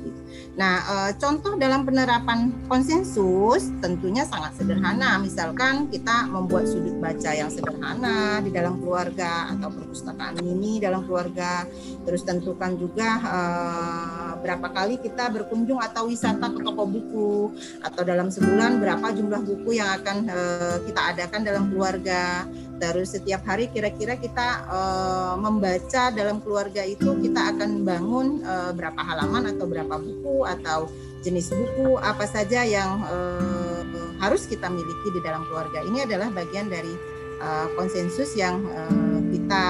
Nah, 0.58 0.82
uh, 0.90 1.12
contoh 1.22 1.54
dalam 1.54 1.86
penerapan 1.86 2.50
konsensus 2.66 3.70
tentunya 3.78 4.26
sangat 4.26 4.58
sederhana. 4.58 5.22
Misalkan 5.22 5.86
kita 5.94 6.26
membuat 6.34 6.66
sudut 6.66 6.98
baca 6.98 7.30
yang 7.30 7.54
sederhana 7.54 8.42
di 8.42 8.50
dalam 8.50 8.82
keluarga 8.82 9.54
atau 9.54 9.70
perpustakaan 9.70 10.42
mini 10.42 10.82
dalam 10.82 11.06
keluarga. 11.06 11.62
Terus 12.10 12.26
tentukan 12.26 12.74
juga 12.74 13.10
uh, 13.22 14.34
berapa 14.42 14.68
kali 14.74 14.98
kita 14.98 15.30
berkunjung 15.30 15.78
atau 15.78 16.10
wisata 16.10 16.50
ke 16.50 16.60
toko 16.66 16.84
buku 16.90 17.54
atau 17.86 18.02
dalam 18.02 18.34
sebulan 18.34 18.82
berapa 18.82 19.14
jumlah 19.14 19.42
buku 19.46 19.78
yang 19.78 19.94
akan 20.02 20.26
uh, 20.26 20.78
kita 20.90 21.02
adakan 21.14 21.42
dalam 21.46 21.70
keluarga 21.70 22.50
terus 22.78 23.14
setiap 23.18 23.44
hari 23.46 23.70
kira-kira 23.74 24.18
kita 24.18 24.66
uh, 24.70 25.36
membaca 25.38 26.14
dalam 26.14 26.42
keluarga 26.42 26.86
itu 26.86 27.18
kita 27.22 27.58
akan 27.58 27.84
bangun 27.84 28.42
uh, 28.46 28.72
berapa 28.74 28.98
halaman 28.98 29.58
atau 29.58 29.66
berapa 29.66 29.96
buku 29.98 30.46
atau 30.46 30.90
jenis 31.26 31.50
buku 31.52 31.98
apa 32.00 32.24
saja 32.30 32.64
yang 32.64 33.02
uh, 33.10 33.82
harus 34.22 34.46
kita 34.46 34.70
miliki 34.70 35.10
di 35.14 35.22
dalam 35.22 35.46
keluarga 35.50 35.82
ini 35.86 36.06
adalah 36.06 36.30
bagian 36.34 36.70
dari 36.70 36.94
uh, 37.42 37.68
konsensus 37.78 38.34
yang 38.38 38.66
uh, 38.66 39.22
kita 39.30 39.66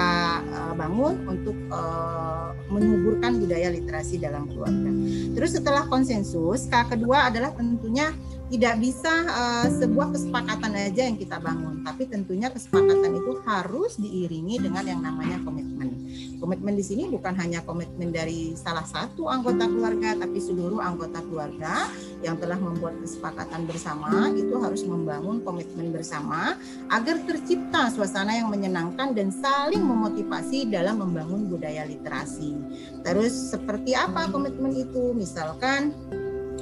uh, 0.53 0.73
bangun 0.75 1.15
untuk 1.27 1.57
uh, 1.71 2.51
menyuburkan 2.67 3.39
budaya 3.39 3.71
literasi 3.71 4.19
dalam 4.19 4.47
keluarga. 4.51 4.91
Terus 5.33 5.55
setelah 5.55 5.87
konsensus, 5.87 6.67
K 6.67 6.83
kedua 6.91 7.31
adalah 7.31 7.55
tentunya 7.55 8.11
tidak 8.47 8.79
bisa 8.79 9.11
uh, 9.27 9.67
sebuah 9.67 10.15
kesepakatan 10.15 10.71
aja 10.71 11.03
yang 11.03 11.19
kita 11.19 11.35
bangun, 11.43 11.83
tapi 11.83 12.07
tentunya 12.07 12.47
kesepakatan 12.47 13.19
itu 13.19 13.43
harus 13.43 13.99
diiringi 13.99 14.63
dengan 14.63 14.83
yang 14.87 15.01
namanya 15.03 15.43
komitmen. 15.43 16.07
Komitmen 16.39 16.79
di 16.79 16.85
sini 16.85 17.11
bukan 17.11 17.35
hanya 17.35 17.59
komitmen 17.67 18.15
dari 18.15 18.55
salah 18.55 18.87
satu 18.87 19.27
anggota 19.27 19.67
keluarga, 19.67 20.15
tapi 20.15 20.39
seluruh 20.39 20.79
anggota 20.79 21.19
keluarga 21.27 21.91
yang 22.23 22.39
telah 22.39 22.55
membuat 22.55 22.95
kesepakatan 23.03 23.67
bersama 23.67 24.31
itu 24.31 24.55
harus 24.63 24.87
membangun 24.87 25.43
komitmen 25.43 25.91
bersama 25.91 26.55
agar 26.87 27.19
tercipta 27.27 27.91
suasana 27.91 28.31
yang 28.31 28.47
menyenangkan 28.47 29.11
dan 29.11 29.27
saling 29.27 29.83
memotivasi 29.83 30.71
dalam 30.71 31.03
membangun 31.03 31.51
budaya 31.51 31.83
literasi. 31.83 32.55
Terus 33.03 33.33
seperti 33.51 33.91
apa 33.91 34.31
komitmen 34.31 34.71
itu? 34.71 35.11
Misalkan 35.11 35.91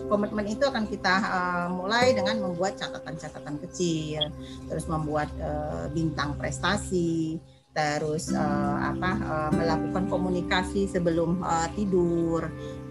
komitmen 0.08 0.46
itu 0.46 0.64
akan 0.66 0.86
kita 0.86 1.16
uh, 1.22 1.68
mulai 1.74 2.14
dengan 2.14 2.40
membuat 2.42 2.78
catatan-catatan 2.78 3.58
kecil, 3.68 4.30
terus 4.70 4.86
membuat 4.86 5.30
uh, 5.42 5.90
bintang 5.92 6.38
prestasi, 6.38 7.42
terus 7.76 8.32
uh, 8.32 8.78
apa 8.80 9.12
uh, 9.20 9.52
melakukan 9.52 10.08
komunikasi 10.08 10.88
sebelum 10.88 11.44
uh, 11.44 11.68
tidur, 11.76 12.48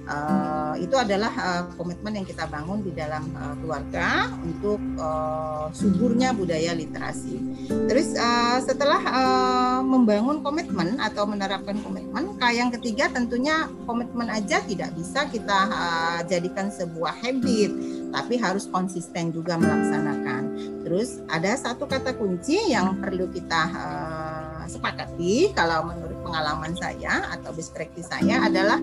uh, 0.08 0.74
itu 0.78 0.94
adalah 0.96 1.32
uh, 1.32 1.62
komitmen 1.76 2.20
yang 2.22 2.26
kita 2.26 2.44
bangun 2.48 2.84
di 2.84 2.92
dalam 2.92 3.24
uh, 3.36 3.54
keluarga 3.60 4.30
untuk 4.44 4.80
uh, 5.00 5.68
suburnya 5.72 6.36
budaya 6.36 6.76
literasi. 6.76 7.40
Terus 7.88 8.16
uh, 8.16 8.58
setelah 8.60 9.00
uh, 9.04 9.80
membangun 9.80 10.44
komitmen 10.44 11.00
atau 11.00 11.24
menerapkan 11.24 11.76
komitmen, 11.80 12.36
yang 12.54 12.70
ketiga 12.70 13.08
tentunya 13.08 13.66
komitmen 13.88 14.28
aja 14.28 14.60
tidak 14.62 14.92
bisa 14.94 15.26
kita 15.32 15.58
uh, 15.72 16.20
jadikan 16.28 16.68
sebuah 16.68 17.16
habit, 17.24 17.72
tapi 18.12 18.38
harus 18.38 18.68
konsisten 18.68 19.32
juga 19.32 19.56
melaksanakan. 19.58 20.42
Terus 20.84 21.24
ada 21.26 21.56
satu 21.56 21.88
kata 21.88 22.14
kunci 22.14 22.70
yang 22.70 23.00
perlu 23.00 23.26
kita 23.32 23.62
uh, 23.74 24.62
sepakati 24.68 25.50
kalau 25.56 25.88
menurut 25.88 26.16
pengalaman 26.24 26.72
saya 26.76 27.26
atau 27.32 27.50
best 27.56 27.72
practice 27.72 28.08
saya 28.08 28.44
adalah 28.44 28.78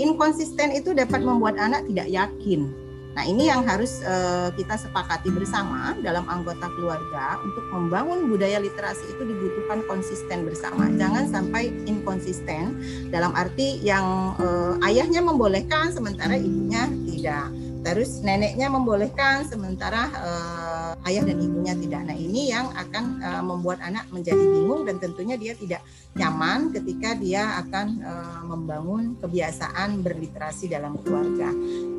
inkonsisten 0.00 0.72
itu 0.72 0.96
dapat 0.96 1.20
membuat 1.20 1.56
anak 1.60 1.84
tidak 1.88 2.08
yakin. 2.08 2.70
Nah, 3.12 3.28
ini 3.28 3.52
yang 3.52 3.60
harus 3.68 4.00
uh, 4.08 4.48
kita 4.56 4.80
sepakati 4.80 5.28
bersama 5.28 5.92
dalam 6.00 6.24
anggota 6.32 6.64
keluarga 6.72 7.36
untuk 7.44 7.60
membangun 7.68 8.24
budaya 8.32 8.56
literasi 8.56 9.04
itu 9.12 9.22
dibutuhkan 9.28 9.84
konsisten 9.84 10.48
bersama. 10.48 10.88
Jangan 10.96 11.28
sampai 11.28 11.68
inkonsisten 11.84 12.80
dalam 13.12 13.36
arti 13.36 13.84
yang 13.84 14.32
uh, 14.40 14.80
ayahnya 14.88 15.20
membolehkan 15.20 15.92
sementara 15.92 16.40
ibunya 16.40 16.88
tidak. 17.04 17.52
Terus 17.82 18.24
neneknya 18.24 18.72
membolehkan 18.72 19.44
sementara 19.44 20.08
uh, 20.16 20.61
ayah 21.08 21.22
dan 21.26 21.38
ibunya 21.38 21.74
tidak. 21.74 22.02
Nah 22.06 22.16
ini 22.16 22.50
yang 22.50 22.70
akan 22.74 23.04
uh, 23.22 23.42
membuat 23.42 23.82
anak 23.82 24.06
menjadi 24.14 24.38
bingung 24.38 24.86
dan 24.86 25.02
tentunya 25.02 25.34
dia 25.34 25.54
tidak 25.58 25.82
nyaman 26.14 26.70
ketika 26.70 27.16
dia 27.16 27.58
akan 27.64 27.86
uh, 28.04 28.42
membangun 28.46 29.16
kebiasaan 29.18 30.04
berliterasi 30.04 30.70
dalam 30.70 30.98
keluarga. 31.00 31.50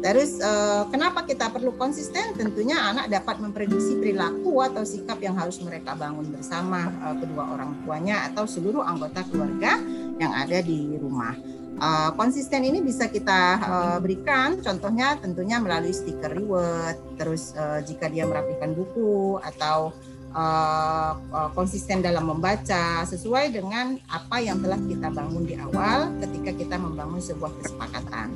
Terus 0.04 0.40
uh, 0.40 0.88
kenapa 0.92 1.28
kita 1.28 1.50
perlu 1.52 1.76
konsisten? 1.76 2.36
Tentunya 2.36 2.80
anak 2.80 3.10
dapat 3.12 3.40
memprediksi 3.40 4.00
perilaku 4.00 4.60
atau 4.64 4.84
sikap 4.84 5.20
yang 5.20 5.36
harus 5.36 5.60
mereka 5.64 5.96
bangun 5.96 6.30
bersama 6.32 6.92
uh, 7.04 7.16
kedua 7.18 7.56
orang 7.56 7.76
tuanya 7.84 8.30
atau 8.32 8.48
seluruh 8.48 8.84
anggota 8.84 9.24
keluarga 9.28 9.80
yang 10.22 10.32
ada 10.32 10.60
di 10.62 10.96
rumah. 11.00 11.63
Uh, 11.84 12.16
konsisten 12.16 12.64
ini 12.64 12.80
bisa 12.80 13.12
kita 13.12 13.60
uh, 13.60 13.98
berikan. 14.00 14.56
Contohnya 14.64 15.20
tentunya 15.20 15.60
melalui 15.60 15.92
stiker 15.92 16.32
reward. 16.32 16.96
Terus 17.20 17.52
uh, 17.60 17.84
jika 17.84 18.08
dia 18.08 18.24
merapikan 18.24 18.72
buku 18.72 19.36
atau 19.44 19.92
uh, 20.32 21.12
uh, 21.14 21.50
konsisten 21.54 22.00
dalam 22.00 22.32
membaca 22.32 23.04
sesuai 23.04 23.54
dengan 23.54 24.00
apa 24.10 24.40
yang 24.42 24.60
telah 24.60 24.80
kita 24.80 25.08
bangun 25.12 25.44
di 25.44 25.56
awal 25.60 26.10
ketika 26.24 26.52
kita 26.56 26.76
membangun 26.80 27.22
sebuah 27.22 27.52
kesepakatan 27.62 28.34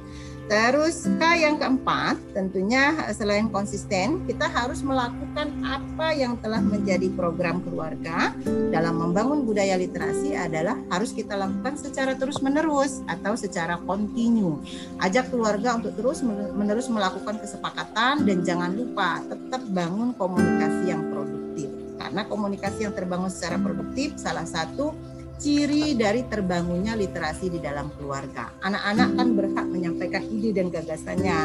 Terus 0.48 1.04
K 1.20 1.44
yang 1.44 1.60
keempat, 1.60 2.16
tentunya 2.32 2.96
selain 3.12 3.52
konsisten, 3.52 4.24
kita 4.24 4.48
harus 4.48 4.80
melakukan 4.80 5.52
apa 5.60 6.16
yang 6.16 6.40
telah 6.40 6.64
menjadi 6.64 7.12
program 7.12 7.60
keluarga 7.60 8.32
dalam 8.72 8.96
membangun 8.96 9.44
budaya 9.44 9.76
literasi 9.76 10.40
adalah 10.40 10.80
harus 10.88 11.12
kita 11.12 11.36
lakukan 11.36 11.76
secara 11.76 12.16
terus-menerus 12.16 13.04
atau 13.12 13.36
secara 13.36 13.76
kontinu. 13.84 14.64
Ajak 15.04 15.36
keluarga 15.36 15.76
untuk 15.76 15.92
terus 16.00 16.24
menerus 16.56 16.88
melakukan 16.88 17.44
kesepakatan 17.44 18.24
dan 18.24 18.38
jangan 18.48 18.72
lupa 18.72 19.20
tetap 19.28 19.60
bangun 19.68 20.16
komunikasi 20.16 20.96
yang 20.96 21.12
produktif. 21.12 21.68
Karena 22.00 22.24
komunikasi 22.24 22.88
yang 22.88 22.96
terbangun 22.96 23.28
secara 23.28 23.60
produktif 23.60 24.16
salah 24.16 24.48
satu 24.48 24.96
ciri 25.38 25.94
dari 25.94 26.26
terbangunnya 26.26 26.98
literasi 26.98 27.54
di 27.54 27.60
dalam 27.62 27.94
keluarga. 27.96 28.50
Anak-anak 28.66 29.10
kan 29.16 29.28
berhak 29.38 29.66
menyampaikan 29.70 30.24
ide 30.26 30.58
dan 30.58 30.68
gagasannya, 30.74 31.40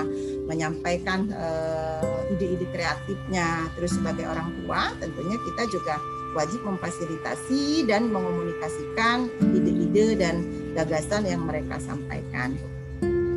menyampaikan 0.48 1.28
uh, 1.32 2.32
ide-ide 2.32 2.66
kreatifnya. 2.72 3.68
Terus 3.76 3.92
sebagai 4.00 4.24
orang 4.26 4.48
tua, 4.64 4.96
tentunya 4.96 5.36
kita 5.36 5.62
juga 5.68 5.94
wajib 6.32 6.64
memfasilitasi 6.64 7.84
dan 7.84 8.08
mengomunikasikan 8.08 9.28
ide-ide 9.52 10.16
dan 10.16 10.40
gagasan 10.72 11.28
yang 11.28 11.44
mereka 11.44 11.76
sampaikan. 11.76 12.56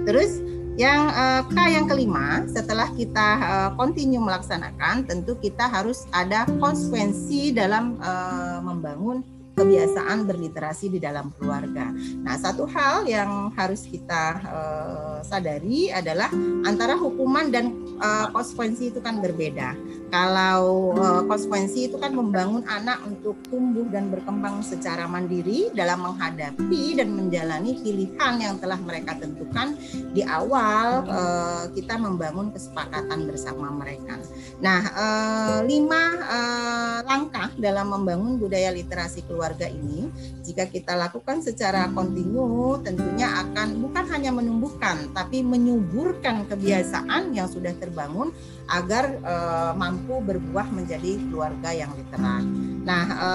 Terus 0.07 0.39
yang 0.75 1.07
uh, 1.11 1.43
K 1.51 1.55
yang 1.71 1.87
kelima, 1.87 2.43
setelah 2.51 2.91
kita 2.95 3.27
uh, 3.43 3.69
continue 3.75 4.19
melaksanakan, 4.19 5.07
tentu 5.07 5.35
kita 5.39 5.67
harus 5.67 6.03
ada 6.11 6.47
konsekuensi 6.59 7.55
dalam 7.55 7.95
uh, 7.99 8.59
membangun 8.59 9.23
kebiasaan 9.55 10.27
berliterasi 10.27 10.91
di 10.91 10.99
dalam 10.99 11.31
keluarga. 11.39 11.89
Nah, 12.21 12.35
satu 12.35 12.67
hal 12.67 13.07
yang 13.07 13.55
harus 13.55 13.87
kita 13.87 14.43
uh, 14.43 15.19
sadari 15.23 15.89
adalah 15.89 16.27
antara 16.67 16.99
hukuman 16.99 17.47
dan 17.47 17.71
uh, 18.03 18.27
konsekuensi 18.35 18.91
itu 18.91 18.99
kan 18.99 19.23
berbeda. 19.23 19.73
Kalau 20.11 20.93
uh, 20.95 21.23
konsekuensi 21.25 21.89
itu 21.91 21.97
kan 21.97 22.11
membangun 22.13 22.67
anak 22.67 22.99
untuk 23.07 23.39
tumbuh 23.47 23.87
dan 23.89 24.11
berkembang 24.11 24.59
secara 24.59 25.07
mandiri 25.07 25.71
dalam 25.71 26.03
menghadapi 26.03 26.99
dan 26.99 27.15
menjalani 27.15 27.79
pilihan 27.79 28.33
yang 28.37 28.55
telah 28.59 28.77
mereka 28.79 29.15
tentukan 29.17 29.73
di 30.11 30.21
awal 30.27 31.07
uh, 31.07 31.65
kita 31.71 31.95
membangun 31.95 32.51
kesepakatan 32.51 33.23
bersama 33.27 33.71
mereka. 33.71 34.19
Nah, 34.59 34.81
uh, 34.93 35.59
lima 35.63 36.03
uh, 36.27 36.99
langkah 37.07 37.49
dalam 37.55 37.91
membangun 37.91 38.35
budaya 38.35 38.71
literasi 38.75 39.23
keluarga 39.23 39.44
keluarga 39.45 39.69
ini 39.69 40.09
jika 40.41 40.65
kita 40.65 40.97
lakukan 40.97 41.37
secara 41.45 41.85
kontinu 41.93 42.81
tentunya 42.81 43.29
akan 43.45 43.77
bukan 43.77 44.05
hanya 44.09 44.33
menumbuhkan 44.33 45.13
tapi 45.13 45.45
menyuburkan 45.45 46.49
kebiasaan 46.49 47.29
yang 47.37 47.45
sudah 47.45 47.69
terbangun 47.77 48.33
agar 48.65 49.21
e, 49.21 49.35
mampu 49.77 50.17
berbuah 50.25 50.73
menjadi 50.73 51.21
keluarga 51.29 51.69
yang 51.69 51.93
literat. 51.93 52.41
Nah, 52.81 53.05
e, 53.05 53.29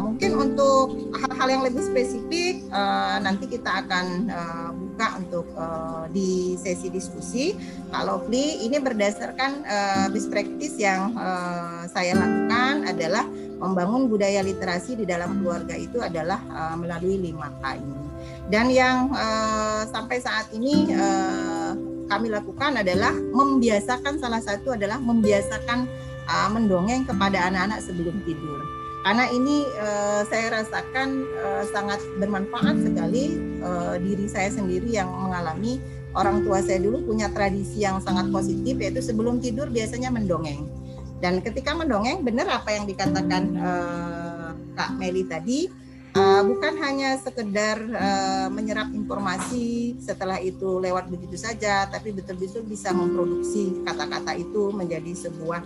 mungkin 0.00 0.32
untuk 0.40 1.12
hal-hal 1.12 1.48
yang 1.52 1.62
lebih 1.68 1.84
spesifik 1.84 2.64
e, 2.64 2.82
nanti 3.20 3.44
kita 3.44 3.84
akan 3.84 4.06
e, 4.32 4.40
buka 4.72 5.08
untuk 5.20 5.46
e, 5.52 5.66
di 6.16 6.30
sesi 6.56 6.88
diskusi. 6.88 7.52
Kalau 7.92 8.24
Fli 8.24 8.64
ini 8.64 8.80
berdasarkan 8.80 9.52
e, 9.68 9.78
best 10.16 10.32
practice 10.32 10.80
yang 10.80 11.12
e, 11.12 11.28
saya 11.92 12.16
lakukan 12.16 12.88
adalah 12.88 13.28
membangun 13.60 14.08
budaya 14.08 14.40
literasi 14.40 14.96
di 14.96 15.04
dalam 15.04 15.38
keluarga 15.38 15.76
itu 15.76 16.00
adalah 16.00 16.40
uh, 16.48 16.76
melalui 16.80 17.20
lima 17.20 17.52
K 17.60 17.76
ini. 17.76 18.00
Dan 18.48 18.72
yang 18.72 19.12
uh, 19.12 19.84
sampai 19.86 20.18
saat 20.18 20.48
ini 20.56 20.90
uh, 20.96 21.76
kami 22.10 22.32
lakukan 22.32 22.80
adalah 22.80 23.14
membiasakan 23.14 24.18
salah 24.18 24.42
satu 24.42 24.74
adalah 24.74 24.98
membiasakan 24.98 25.86
uh, 26.26 26.48
mendongeng 26.50 27.06
kepada 27.06 27.46
anak-anak 27.52 27.84
sebelum 27.84 28.18
tidur. 28.26 28.64
Karena 29.00 29.28
ini 29.32 29.64
uh, 29.80 30.26
saya 30.28 30.60
rasakan 30.60 31.24
uh, 31.40 31.64
sangat 31.72 32.00
bermanfaat 32.20 32.84
sekali 32.84 33.38
uh, 33.64 33.96
diri 33.96 34.28
saya 34.28 34.52
sendiri 34.52 34.92
yang 34.92 35.08
mengalami 35.08 35.80
orang 36.12 36.42
tua 36.42 36.60
saya 36.60 36.82
dulu 36.82 37.06
punya 37.06 37.30
tradisi 37.30 37.86
yang 37.86 38.02
sangat 38.02 38.28
positif 38.34 38.76
yaitu 38.76 39.00
sebelum 39.00 39.38
tidur 39.38 39.70
biasanya 39.70 40.10
mendongeng. 40.10 40.66
Dan 41.20 41.44
ketika 41.44 41.76
mendongeng 41.76 42.24
benar 42.24 42.48
apa 42.48 42.72
yang 42.72 42.88
dikatakan 42.88 43.42
uh, 43.60 44.50
Kak 44.72 44.96
Meli 44.96 45.28
tadi 45.28 45.68
uh, 46.16 46.42
bukan 46.42 46.74
hanya 46.80 47.20
sekedar 47.20 47.76
uh, 47.92 48.48
menyerap 48.48 48.88
informasi 48.90 50.00
setelah 50.00 50.40
itu 50.40 50.80
lewat 50.80 51.12
begitu 51.12 51.36
saja, 51.36 51.86
tapi 51.92 52.16
betul-betul 52.16 52.64
bisa 52.64 52.90
memproduksi 52.90 53.84
kata-kata 53.84 54.32
itu 54.40 54.72
menjadi 54.72 55.12
sebuah 55.28 55.60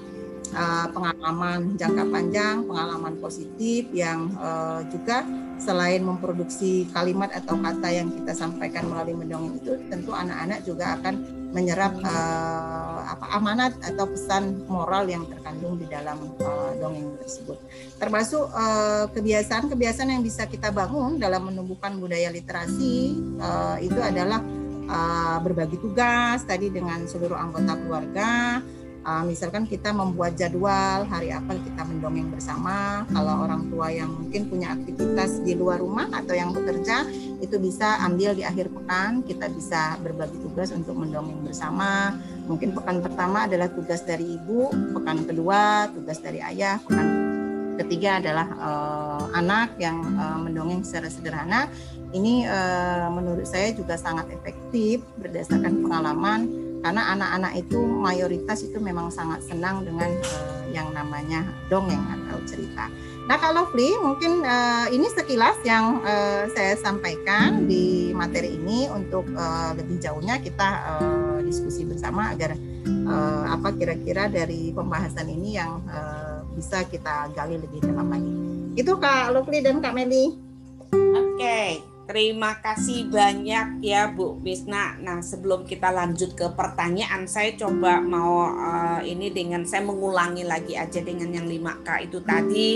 uh, 0.59 0.87
pengalaman 0.91 1.79
jangka 1.79 2.05
panjang, 2.11 2.57
pengalaman 2.67 3.15
positif 3.23 3.89
yang 3.95 4.35
uh, 4.43 4.83
juga 4.91 5.23
selain 5.63 6.03
memproduksi 6.03 6.91
kalimat 6.91 7.31
atau 7.31 7.55
kata 7.55 7.89
yang 7.95 8.11
kita 8.11 8.35
sampaikan 8.35 8.91
melalui 8.91 9.15
mendongeng 9.15 9.55
itu, 9.63 9.79
tentu 9.87 10.11
anak-anak 10.11 10.67
juga 10.67 10.99
akan 10.99 11.44
menyerap 11.55 11.95
uh, 12.03 13.07
apa 13.15 13.27
amanat 13.39 13.73
atau 13.79 14.11
pesan 14.11 14.67
moral 14.67 15.07
yang 15.07 15.23
terkandung 15.31 15.79
di 15.79 15.87
dalam 15.87 16.19
uh, 16.43 16.75
dongeng 16.83 17.15
tersebut. 17.23 17.57
Termasuk 17.97 18.51
kebiasaan-kebiasaan 19.15 20.09
uh, 20.11 20.13
yang 20.19 20.23
bisa 20.27 20.51
kita 20.51 20.75
bangun 20.75 21.23
dalam 21.23 21.47
menumbuhkan 21.47 21.95
budaya 22.03 22.29
literasi 22.35 23.15
uh, 23.39 23.79
itu 23.79 23.97
adalah 24.03 24.43
uh, 24.91 25.39
berbagi 25.41 25.79
tugas 25.79 26.43
tadi 26.43 26.75
dengan 26.75 27.07
seluruh 27.07 27.39
anggota 27.39 27.79
keluarga 27.79 28.59
Uh, 29.05 29.21
misalkan 29.29 29.69
kita 29.69 29.93
membuat 29.93 30.33
jadwal 30.33 31.05
hari 31.05 31.29
apa 31.29 31.61
kita 31.61 31.85
mendongeng 31.85 32.33
bersama. 32.33 33.05
Kalau 33.13 33.45
orang 33.45 33.69
tua 33.69 33.93
yang 33.93 34.09
mungkin 34.09 34.49
punya 34.49 34.73
aktivitas 34.73 35.45
di 35.45 35.53
luar 35.53 35.85
rumah 35.85 36.09
atau 36.09 36.33
yang 36.33 36.57
bekerja, 36.57 37.05
itu 37.45 37.61
bisa 37.61 38.01
ambil 38.01 38.33
di 38.33 38.49
akhir 38.49 38.73
pekan. 38.73 39.21
Kita 39.21 39.53
bisa 39.53 40.01
berbagi 40.01 40.41
tugas 40.41 40.73
untuk 40.73 40.97
mendongeng 40.97 41.45
bersama. 41.45 42.17
Mungkin 42.49 42.73
pekan 42.73 43.05
pertama 43.05 43.45
adalah 43.45 43.69
tugas 43.69 44.01
dari 44.09 44.41
ibu, 44.41 44.73
pekan 44.97 45.29
kedua 45.29 45.93
tugas 45.93 46.25
dari 46.25 46.41
ayah, 46.41 46.81
pekan 46.81 47.09
ketiga 47.77 48.23
adalah 48.23 48.49
uh, 48.57 49.25
anak 49.37 49.77
yang 49.77 50.01
uh, 50.17 50.41
mendongeng 50.41 50.81
secara 50.81 51.13
sederhana. 51.13 51.69
Ini 52.15 52.47
uh, 52.47 53.09
menurut 53.11 53.45
saya 53.45 53.75
juga 53.75 53.99
sangat 53.99 54.31
efektif 54.31 55.03
berdasarkan 55.19 55.83
pengalaman 55.83 56.64
karena 56.85 57.17
anak-anak 57.17 57.65
itu 57.65 57.81
mayoritas 57.81 58.61
itu 58.61 58.77
memang 58.77 59.09
sangat 59.09 59.41
senang 59.41 59.89
dengan 59.89 60.13
uh, 60.21 60.69
yang 60.69 60.93
namanya 60.93 61.49
dongeng 61.73 62.05
atau 62.13 62.37
cerita. 62.45 62.93
Nah 63.25 63.41
kalau 63.41 63.65
Fli 63.73 63.97
mungkin 63.97 64.45
uh, 64.45 64.93
ini 64.93 65.09
sekilas 65.09 65.57
yang 65.65 66.05
uh, 66.05 66.45
saya 66.53 66.77
sampaikan 66.77 67.65
di 67.65 68.13
materi 68.13 68.61
ini 68.61 68.85
untuk 68.93 69.25
uh, 69.33 69.73
lebih 69.73 69.97
jauhnya 69.97 70.37
kita 70.45 70.69
uh, 71.01 71.39
diskusi 71.41 71.89
bersama 71.89 72.37
agar 72.37 72.53
uh, 73.09 73.49
apa 73.49 73.73
kira-kira 73.73 74.29
dari 74.29 74.77
pembahasan 74.77 75.33
ini 75.33 75.57
yang 75.57 75.81
uh, 75.89 76.45
bisa 76.53 76.85
kita 76.85 77.33
gali 77.33 77.57
lebih 77.57 77.81
dalam 77.81 78.13
lagi. 78.13 78.33
Itu 78.77 79.01
Kak 79.01 79.33
Lufli 79.33 79.65
dan 79.65 79.81
Kak 79.81 79.97
Meli. 79.97 80.37
Oke. 80.93 81.41
Okay. 81.41 81.94
Terima 82.05 82.61
kasih 82.61 83.09
banyak 83.09 83.81
ya 83.81 84.13
Bu 84.13 84.37
Bisna. 84.37 84.93
Nah 85.01 85.25
sebelum 85.25 85.65
kita 85.65 85.89
lanjut 85.89 86.37
ke 86.37 86.53
pertanyaan, 86.53 87.25
saya 87.25 87.57
coba 87.57 87.97
mau 88.05 88.45
uh, 88.45 89.01
ini 89.01 89.33
dengan 89.33 89.65
saya 89.65 89.89
mengulangi 89.89 90.45
lagi 90.45 90.77
aja 90.77 91.01
dengan 91.01 91.33
yang 91.33 91.49
5K 91.49 91.89
itu 92.05 92.21
tadi, 92.21 92.71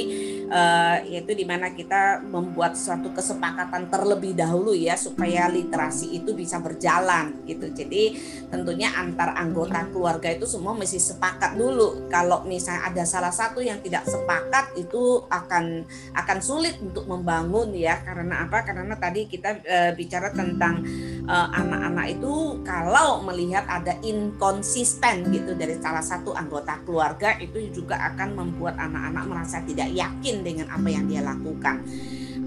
uh, 0.48 0.96
yaitu 1.04 1.36
di 1.36 1.44
mana 1.44 1.76
kita 1.76 2.24
membuat 2.24 2.72
suatu 2.72 3.12
kesepakatan 3.12 3.92
terlebih 3.92 4.32
dahulu 4.32 4.72
ya 4.72 4.96
supaya 4.96 5.52
literasi 5.52 6.16
itu 6.16 6.32
bisa 6.32 6.56
berjalan 6.56 7.44
gitu. 7.44 7.68
Jadi 7.68 8.16
tentunya 8.48 8.96
antar 8.96 9.36
anggota 9.36 9.84
keluarga 9.92 10.32
itu 10.32 10.48
semua 10.48 10.72
mesti 10.72 10.96
sepakat 10.96 11.60
dulu. 11.60 12.08
Kalau 12.08 12.48
misalnya 12.48 12.88
ada 12.88 13.04
salah 13.04 13.34
satu 13.34 13.60
yang 13.60 13.84
tidak 13.84 14.08
sepakat 14.08 14.72
itu 14.80 15.20
akan 15.28 15.84
akan 16.16 16.38
sulit 16.40 16.80
untuk 16.80 17.04
membangun 17.04 17.76
ya 17.76 18.00
karena 18.00 18.48
apa? 18.48 18.64
Karena 18.64 18.96
tadi 18.96 19.18
tadi 19.18 19.26
kita 19.26 19.50
uh, 19.66 19.92
bicara 19.98 20.30
tentang 20.30 20.84
eh, 21.26 21.48
anak-anak 21.58 22.06
uh, 22.06 22.14
itu 22.14 22.34
kalau 22.62 23.24
melihat 23.26 23.66
ada 23.66 23.98
inkonsisten 24.06 25.26
gitu 25.34 25.58
dari 25.58 25.74
salah 25.82 26.04
satu 26.04 26.30
anggota 26.36 26.78
keluarga 26.86 27.34
itu 27.42 27.58
juga 27.74 27.98
akan 28.14 28.38
membuat 28.38 28.78
anak-anak 28.78 29.24
merasa 29.26 29.58
tidak 29.66 29.90
yakin 29.90 30.37
dengan 30.42 30.70
apa 30.72 30.88
yang 30.88 31.04
dia 31.06 31.22
lakukan. 31.22 31.84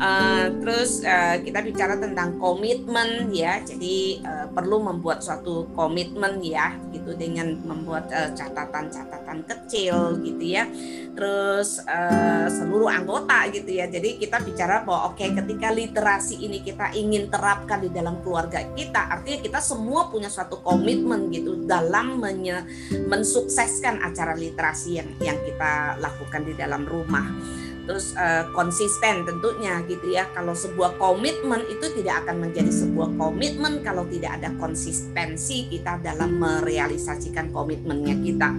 Uh, 0.02 0.50
terus 0.58 1.06
uh, 1.06 1.38
kita 1.46 1.62
bicara 1.62 1.94
tentang 1.94 2.42
komitmen 2.42 3.30
ya, 3.30 3.62
jadi 3.62 4.18
uh, 4.26 4.48
perlu 4.50 4.82
membuat 4.82 5.22
suatu 5.22 5.70
komitmen 5.78 6.42
ya, 6.42 6.74
gitu 6.90 7.14
dengan 7.14 7.54
membuat 7.62 8.10
catatan-catatan 8.10 9.38
uh, 9.38 9.46
kecil 9.46 10.18
gitu 10.26 10.58
ya. 10.58 10.66
Terus 11.14 11.86
uh, 11.86 12.50
seluruh 12.50 12.90
anggota 12.90 13.46
gitu 13.54 13.78
ya. 13.78 13.86
Jadi 13.86 14.18
kita 14.18 14.42
bicara 14.42 14.82
bahwa 14.82 15.14
oke 15.14 15.22
okay, 15.22 15.38
ketika 15.38 15.70
literasi 15.70 16.50
ini 16.50 16.66
kita 16.66 16.98
ingin 16.98 17.30
terapkan 17.30 17.86
di 17.86 17.94
dalam 17.94 18.26
keluarga 18.26 18.58
kita, 18.74 19.06
artinya 19.06 19.38
kita 19.38 19.60
semua 19.62 20.10
punya 20.10 20.34
suatu 20.34 20.66
komitmen 20.66 21.30
gitu 21.30 21.62
dalam 21.70 22.18
menye, 22.18 22.66
mensukseskan 23.06 24.02
acara 24.02 24.34
literasi 24.34 24.98
yang 24.98 25.10
yang 25.22 25.38
kita 25.46 26.02
lakukan 26.02 26.42
di 26.42 26.58
dalam 26.58 26.90
rumah 26.90 27.30
terus 27.92 28.16
uh, 28.16 28.48
konsisten 28.56 29.28
tentunya 29.28 29.84
gitu 29.84 30.16
ya 30.16 30.24
kalau 30.32 30.56
sebuah 30.56 30.96
komitmen 30.96 31.60
itu 31.68 31.92
tidak 32.00 32.24
akan 32.24 32.48
menjadi 32.48 32.72
sebuah 32.72 33.20
komitmen 33.20 33.84
kalau 33.84 34.08
tidak 34.08 34.40
ada 34.40 34.56
konsistensi 34.56 35.68
kita 35.68 36.00
dalam 36.00 36.40
merealisasikan 36.40 37.52
komitmennya 37.52 38.16
kita 38.24 38.56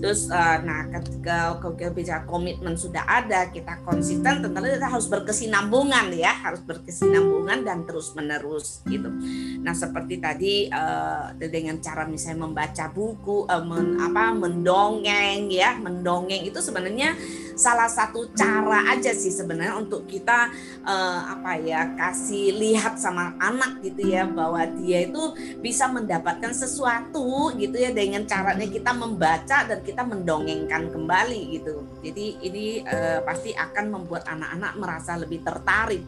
Terus 0.00 0.32
uh, 0.32 0.58
nah 0.64 0.88
ketika 0.88 1.60
bicara 1.92 2.24
komitmen 2.24 2.72
sudah 2.72 3.04
ada, 3.04 3.52
kita 3.52 3.84
konsisten 3.84 4.40
tentunya 4.40 4.80
kita 4.80 4.88
harus 4.88 5.06
berkesinambungan 5.12 6.08
ya, 6.16 6.32
harus 6.40 6.64
berkesinambungan 6.64 7.68
dan 7.68 7.84
terus 7.84 8.16
menerus 8.16 8.80
gitu. 8.88 9.12
Nah 9.60 9.76
seperti 9.76 10.16
tadi 10.16 10.54
uh, 10.72 11.36
dengan 11.36 11.76
cara 11.84 12.08
misalnya 12.08 12.48
membaca 12.48 12.88
buku, 12.88 13.44
uh, 13.44 13.60
men, 13.60 14.00
apa 14.00 14.32
mendongeng 14.32 15.52
ya, 15.52 15.76
mendongeng 15.76 16.48
itu 16.48 16.64
sebenarnya 16.64 17.12
salah 17.60 17.92
satu 17.92 18.32
cara 18.32 18.88
aja 18.96 19.12
sih 19.12 19.28
sebenarnya 19.28 19.76
untuk 19.76 20.08
kita 20.08 20.48
uh, 20.80 21.20
apa 21.36 21.60
ya 21.60 21.92
kasih 21.92 22.56
lihat 22.56 22.96
sama 22.96 23.36
anak 23.36 23.84
gitu 23.84 24.08
ya 24.08 24.24
bahwa 24.24 24.64
dia 24.80 25.04
itu 25.04 25.20
bisa 25.60 25.84
mendapatkan 25.92 26.56
sesuatu 26.56 27.52
gitu 27.60 27.76
ya 27.76 27.92
dengan 27.92 28.24
caranya 28.24 28.64
kita 28.64 28.96
membaca 28.96 29.68
dan 29.68 29.84
kita 29.84 30.00
mendongengkan 30.00 30.88
kembali 30.88 31.60
gitu. 31.60 31.84
Jadi 32.00 32.40
ini 32.40 32.80
uh, 32.88 33.20
pasti 33.28 33.52
akan 33.52 33.92
membuat 33.92 34.24
anak-anak 34.24 34.72
merasa 34.80 35.20
lebih 35.20 35.44
tertarik. 35.44 36.00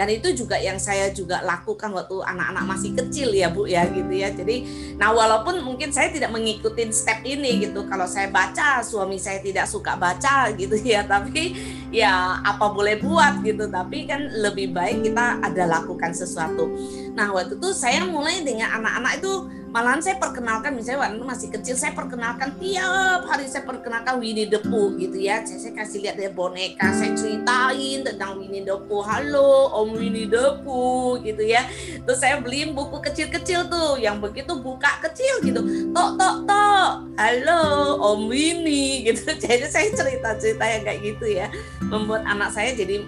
Dan 0.00 0.08
itu 0.16 0.32
juga 0.32 0.56
yang 0.56 0.80
saya 0.80 1.12
juga 1.12 1.44
lakukan 1.44 1.92
waktu 1.92 2.24
anak-anak 2.24 2.64
masih 2.64 2.96
kecil 2.96 3.36
ya 3.36 3.52
Bu 3.52 3.68
ya 3.68 3.84
gitu 3.92 4.08
ya. 4.08 4.32
Jadi 4.32 4.64
nah 4.96 5.12
walaupun 5.12 5.60
mungkin 5.60 5.92
saya 5.92 6.08
tidak 6.08 6.32
mengikuti 6.32 6.88
step 6.88 7.20
ini 7.20 7.68
gitu. 7.68 7.84
Kalau 7.84 8.08
saya 8.08 8.32
baca 8.32 8.80
suami 8.80 9.20
saya 9.20 9.44
tidak 9.44 9.68
suka 9.68 10.00
baca 10.00 10.56
gitu 10.56 10.72
ya, 10.80 11.04
tapi 11.12 11.52
ya 11.92 12.40
apa 12.40 12.72
boleh 12.72 12.96
buat 12.96 13.44
gitu. 13.44 13.68
Tapi 13.68 14.08
kan 14.08 14.24
lebih 14.40 14.72
baik 14.72 15.04
kita 15.04 15.44
ada 15.44 15.68
lakukan 15.68 16.16
sesuatu. 16.16 16.72
Nah 17.12 17.36
waktu 17.36 17.60
itu 17.60 17.68
saya 17.76 18.08
mulai 18.08 18.40
dengan 18.40 18.80
anak-anak 18.80 19.20
itu 19.20 19.59
malahan 19.70 20.02
saya 20.02 20.18
perkenalkan 20.18 20.74
misalnya 20.74 21.06
waktu 21.06 21.22
masih 21.22 21.48
kecil 21.54 21.78
saya 21.78 21.94
perkenalkan 21.94 22.50
tiap 22.58 23.22
hari 23.30 23.46
saya 23.46 23.62
perkenalkan 23.62 24.18
Winnie 24.18 24.50
the 24.50 24.58
Pooh 24.66 24.98
gitu 24.98 25.14
ya. 25.14 25.46
Saya, 25.46 25.62
saya 25.62 25.74
kasih 25.78 25.98
lihat 26.02 26.18
dia 26.18 26.30
boneka 26.34 26.90
saya 26.90 27.14
ceritain 27.14 28.02
tentang 28.02 28.42
Winnie 28.42 28.66
the 28.66 28.74
Pooh. 28.90 29.06
Halo 29.06 29.70
Om 29.70 29.94
Winnie 29.94 30.26
the 30.26 30.58
Pooh 30.66 31.22
gitu 31.22 31.46
ya. 31.46 31.70
Terus 32.02 32.18
saya 32.18 32.42
beliin 32.42 32.74
buku 32.74 32.98
kecil-kecil 32.98 33.70
tuh 33.70 33.94
yang 34.02 34.18
begitu 34.18 34.58
buka 34.58 34.98
kecil 35.06 35.38
gitu. 35.46 35.62
Tok 35.94 36.18
tok 36.18 36.36
tok. 36.50 36.90
Halo 37.14 37.62
Om 38.02 38.26
Winnie 38.26 39.00
gitu. 39.06 39.30
Jadi 39.38 39.70
saya 39.70 39.86
cerita-cerita 39.94 40.66
yang 40.66 40.82
kayak 40.82 41.00
gitu 41.14 41.26
ya. 41.30 41.46
Membuat 41.86 42.26
anak 42.26 42.50
saya 42.50 42.74
jadi 42.74 43.06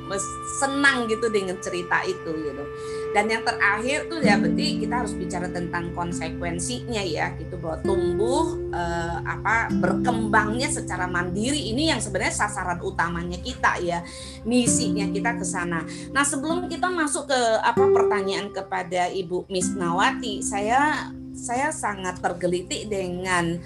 senang 0.62 1.10
gitu 1.10 1.26
dengan 1.26 1.58
cerita 1.58 2.06
itu 2.06 2.30
gitu 2.30 2.64
dan 3.12 3.28
yang 3.28 3.44
terakhir 3.44 4.08
tuh 4.08 4.24
ya 4.24 4.40
berarti 4.40 4.80
kita 4.80 5.04
harus 5.04 5.12
bicara 5.12 5.48
tentang 5.52 5.92
konsekuensinya 5.92 7.04
ya 7.04 7.36
gitu 7.36 7.60
bahwa 7.60 7.78
tumbuh 7.84 8.56
eh, 8.72 9.18
apa 9.22 9.68
berkembangnya 9.76 10.72
secara 10.72 11.04
mandiri 11.04 11.70
ini 11.72 11.92
yang 11.92 12.00
sebenarnya 12.00 12.32
sasaran 12.32 12.80
utamanya 12.80 13.36
kita 13.40 13.76
ya 13.84 14.00
misinya 14.48 15.04
kita 15.12 15.36
ke 15.36 15.44
sana. 15.44 15.84
Nah 16.10 16.24
sebelum 16.24 16.66
kita 16.72 16.88
masuk 16.88 17.28
ke 17.28 17.40
apa 17.60 17.84
pertanyaan 17.92 18.48
kepada 18.48 19.12
Ibu 19.12 19.46
Miss 19.52 19.76
Nawati, 19.76 20.40
saya 20.40 21.12
saya 21.32 21.72
sangat 21.72 22.20
tergelitik 22.20 22.92
dengan 22.92 23.56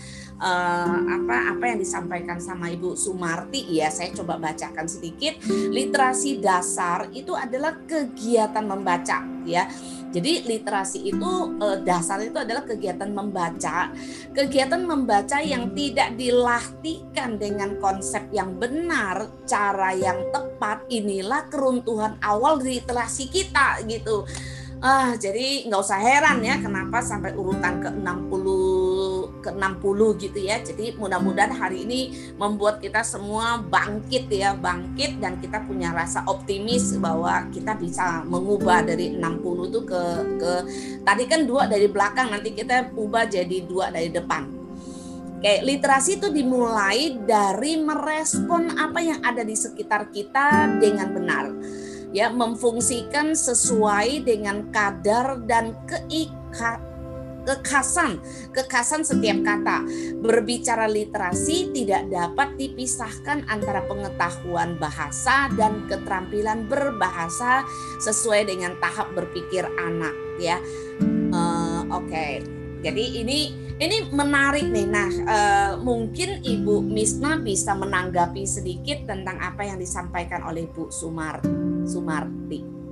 uh, 0.41 0.99
apa 1.07 1.57
apa 1.57 1.65
yang 1.71 1.79
disampaikan 1.81 2.39
sama 2.41 2.69
Ibu 2.73 2.97
Sumarti 2.97 3.65
ya 3.73 3.89
saya 3.89 4.13
coba 4.13 4.37
bacakan 4.41 4.87
sedikit 4.89 5.41
literasi 5.49 6.41
dasar 6.41 7.09
itu 7.13 7.33
adalah 7.33 7.77
kegiatan 7.89 8.65
membaca 8.65 9.25
ya 9.47 9.65
Jadi 10.07 10.49
literasi 10.49 11.13
itu 11.13 11.31
eh, 11.61 11.85
dasar 11.85 12.23
itu 12.25 12.41
adalah 12.41 12.65
kegiatan 12.65 13.11
membaca, 13.13 13.93
kegiatan 14.33 14.81
membaca 14.81 15.45
yang 15.45 15.77
tidak 15.77 16.17
dilatihkan 16.17 17.37
dengan 17.37 17.77
konsep 17.83 18.25
yang 18.33 18.57
benar, 18.57 19.29
cara 19.45 19.93
yang 19.93 20.17
tepat. 20.33 20.89
Inilah 20.89 21.53
keruntuhan 21.53 22.17
awal 22.25 22.65
literasi 22.65 23.29
kita 23.29 23.85
gitu. 23.85 24.25
Ah, 24.81 25.17
jadi 25.17 25.69
nggak 25.69 25.81
usah 25.85 26.01
heran 26.01 26.45
ya 26.45 26.61
kenapa 26.61 27.01
sampai 27.01 27.33
urutan 27.33 27.81
ke 27.81 27.89
60 27.89 28.86
ke 29.43 29.51
60 29.53 30.23
gitu 30.23 30.39
ya. 30.39 30.61
Jadi 30.63 30.95
mudah-mudahan 30.97 31.53
hari 31.55 31.85
ini 31.85 32.01
membuat 32.37 32.79
kita 32.79 33.03
semua 33.03 33.61
bangkit 33.61 34.31
ya, 34.31 34.55
bangkit 34.55 35.19
dan 35.19 35.39
kita 35.41 35.65
punya 35.65 35.91
rasa 35.93 36.25
optimis 36.29 36.97
bahwa 36.99 37.49
kita 37.51 37.75
bisa 37.77 38.23
mengubah 38.27 38.87
dari 38.87 39.17
60 39.17 39.71
itu 39.71 39.81
ke 39.85 40.03
ke 40.41 40.53
tadi 41.03 41.25
kan 41.27 41.45
dua 41.45 41.67
dari 41.67 41.87
belakang 41.91 42.31
nanti 42.31 42.53
kita 42.55 42.95
ubah 42.95 43.27
jadi 43.27 43.67
dua 43.67 43.91
dari 43.91 44.11
depan. 44.13 44.57
Oke, 45.37 45.63
literasi 45.63 46.17
itu 46.17 46.33
dimulai 46.33 47.13
dari 47.23 47.77
merespon 47.77 48.73
apa 48.73 49.05
yang 49.05 49.21
ada 49.21 49.45
di 49.45 49.53
sekitar 49.53 50.09
kita 50.09 50.81
dengan 50.81 51.13
benar 51.13 51.45
ya 52.17 52.33
memfungsikan 52.33 53.37
sesuai 53.37 54.25
dengan 54.25 54.73
kadar 54.73 55.45
dan 55.45 55.77
keika, 55.85 56.81
kekhasan 57.47 58.19
kekhasan 58.51 59.07
setiap 59.07 59.39
kata 59.47 59.87
berbicara 60.19 60.91
literasi 60.91 61.71
tidak 61.71 62.11
dapat 62.11 62.59
dipisahkan 62.59 63.47
antara 63.47 63.87
pengetahuan 63.87 64.75
bahasa 64.77 65.49
dan 65.55 65.87
keterampilan 65.87 66.67
berbahasa 66.67 67.63
sesuai 68.03 68.51
dengan 68.51 68.75
tahap 68.83 69.15
berpikir 69.15 69.63
anak 69.79 70.13
ya 70.43 70.59
uh, 71.31 71.87
oke 71.89 72.11
okay. 72.11 72.43
jadi 72.83 73.25
ini 73.25 73.67
ini 73.77 74.09
menarik 74.09 74.73
nih. 74.73 74.89
Nah, 74.89 75.11
uh, 75.29 75.73
mungkin 75.77 76.41
Ibu 76.41 76.81
Misna 76.81 77.37
bisa 77.37 77.77
menanggapi 77.77 78.49
sedikit 78.49 79.05
tentang 79.05 79.37
apa 79.37 79.69
yang 79.69 79.77
disampaikan 79.77 80.49
oleh 80.49 80.65
Bu 80.65 80.89
Sumar 80.89 81.45
Sumarti. 81.85 82.86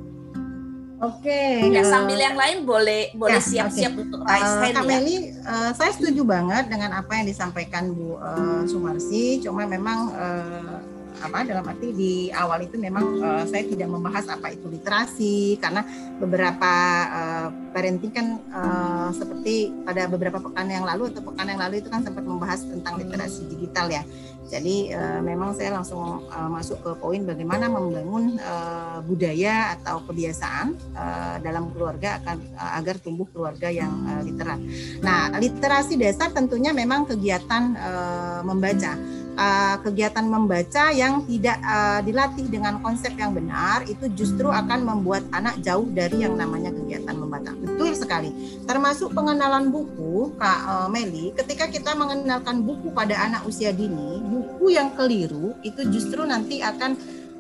Oke. 1.03 1.71
Ya, 1.75 1.83
sambil 1.83 2.17
yang 2.17 2.39
lain 2.39 2.63
boleh 2.63 3.11
boleh 3.19 3.37
Ya, 3.37 3.43
siap-siap 3.43 3.93
oke. 3.99 4.03
untuk 4.07 4.21
raise 4.23 4.47
Uh, 4.47 4.61
hand 4.63 4.77
Kak 4.79 4.85
ya. 4.87 4.99
Uh, 5.43 5.71
saya 5.75 5.91
setuju 5.91 6.23
banget 6.23 6.65
dengan 6.71 6.91
apa 6.95 7.13
yang 7.19 7.27
disampaikan 7.27 7.91
Bu 7.91 8.15
uh, 8.17 8.63
Sumarsi. 8.65 9.43
Cuma 9.43 9.67
memang 9.67 10.15
uh, 10.15 10.79
apa 11.25 11.41
dalam 11.49 11.65
arti 11.65 11.89
di 11.97 12.13
awal 12.29 12.69
itu 12.69 12.77
memang 12.77 13.25
uh, 13.25 13.45
saya 13.49 13.65
tidak 13.65 13.89
membahas 13.89 14.29
apa 14.29 14.53
itu 14.53 14.69
literasi 14.69 15.57
karena 15.57 15.81
beberapa 16.21 16.73
uh, 17.09 17.49
parenting 17.73 18.13
kan 18.13 18.27
uh, 18.53 19.09
seperti 19.17 19.73
pada 19.89 20.05
beberapa 20.05 20.37
pekan 20.39 20.69
yang 20.69 20.85
lalu 20.85 21.09
atau 21.09 21.25
pekan 21.25 21.49
yang 21.49 21.61
lalu 21.65 21.81
itu 21.81 21.89
kan 21.89 22.05
sempat 22.05 22.29
membahas 22.29 22.61
tentang 22.61 23.01
literasi 23.01 23.49
digital 23.49 23.89
ya. 23.89 24.05
Jadi 24.45 24.93
uh, 24.93 25.25
memang 25.25 25.57
saya 25.57 25.73
langsung 25.73 26.29
uh, 26.29 26.51
masuk 26.53 26.77
ke 26.85 26.91
poin 27.01 27.25
bagaimana 27.25 27.65
membangun 27.73 28.37
uh, 28.45 29.01
budaya 29.01 29.73
atau 29.81 30.05
kebiasaan 30.05 30.77
uh, 30.93 31.37
dalam 31.41 31.73
keluarga 31.73 32.21
akan 32.21 32.37
uh, 32.53 32.73
agar 32.77 33.01
tumbuh 33.01 33.25
keluarga 33.33 33.73
yang 33.73 33.91
uh, 34.05 34.21
literat. 34.21 34.61
Nah, 35.01 35.33
literasi 35.41 35.97
dasar 35.97 36.29
tentunya 36.37 36.77
memang 36.77 37.09
kegiatan 37.09 37.73
uh, 37.73 38.41
membaca. 38.45 38.95
Uh, 39.35 39.83
kegiatan 39.83 40.23
membaca 40.31 40.95
yang 40.95 41.27
tidak 41.27 41.59
uh, 41.67 41.99
dilatih 42.07 42.47
dengan 42.47 42.79
konsep 42.79 43.19
yang 43.19 43.35
benar 43.35 43.83
itu 43.83 44.07
justru 44.15 44.47
akan 44.47 44.87
membuat 44.87 45.27
anak 45.35 45.59
jauh 45.59 45.91
dari 45.91 46.23
yang 46.23 46.39
namanya 46.39 46.71
kegiatan 46.71 47.19
membaca. 47.19 47.51
Betul 47.51 47.99
sekali. 47.99 48.31
Termasuk 48.63 49.11
pengenalan 49.11 49.75
buku, 49.75 50.39
Kak 50.39 50.61
uh, 50.71 50.87
Meli, 50.87 51.35
ketika 51.35 51.67
kita 51.67 51.99
mengenalkan 51.99 52.63
buku 52.63 52.95
pada 52.95 53.27
anak 53.27 53.43
usia 53.43 53.75
dini, 53.75 54.23
buku 54.23 54.71
yang 54.71 54.95
keliru 54.95 55.59
itu 55.67 55.83
justru 55.91 56.23
nanti 56.23 56.63
akan 56.63 56.95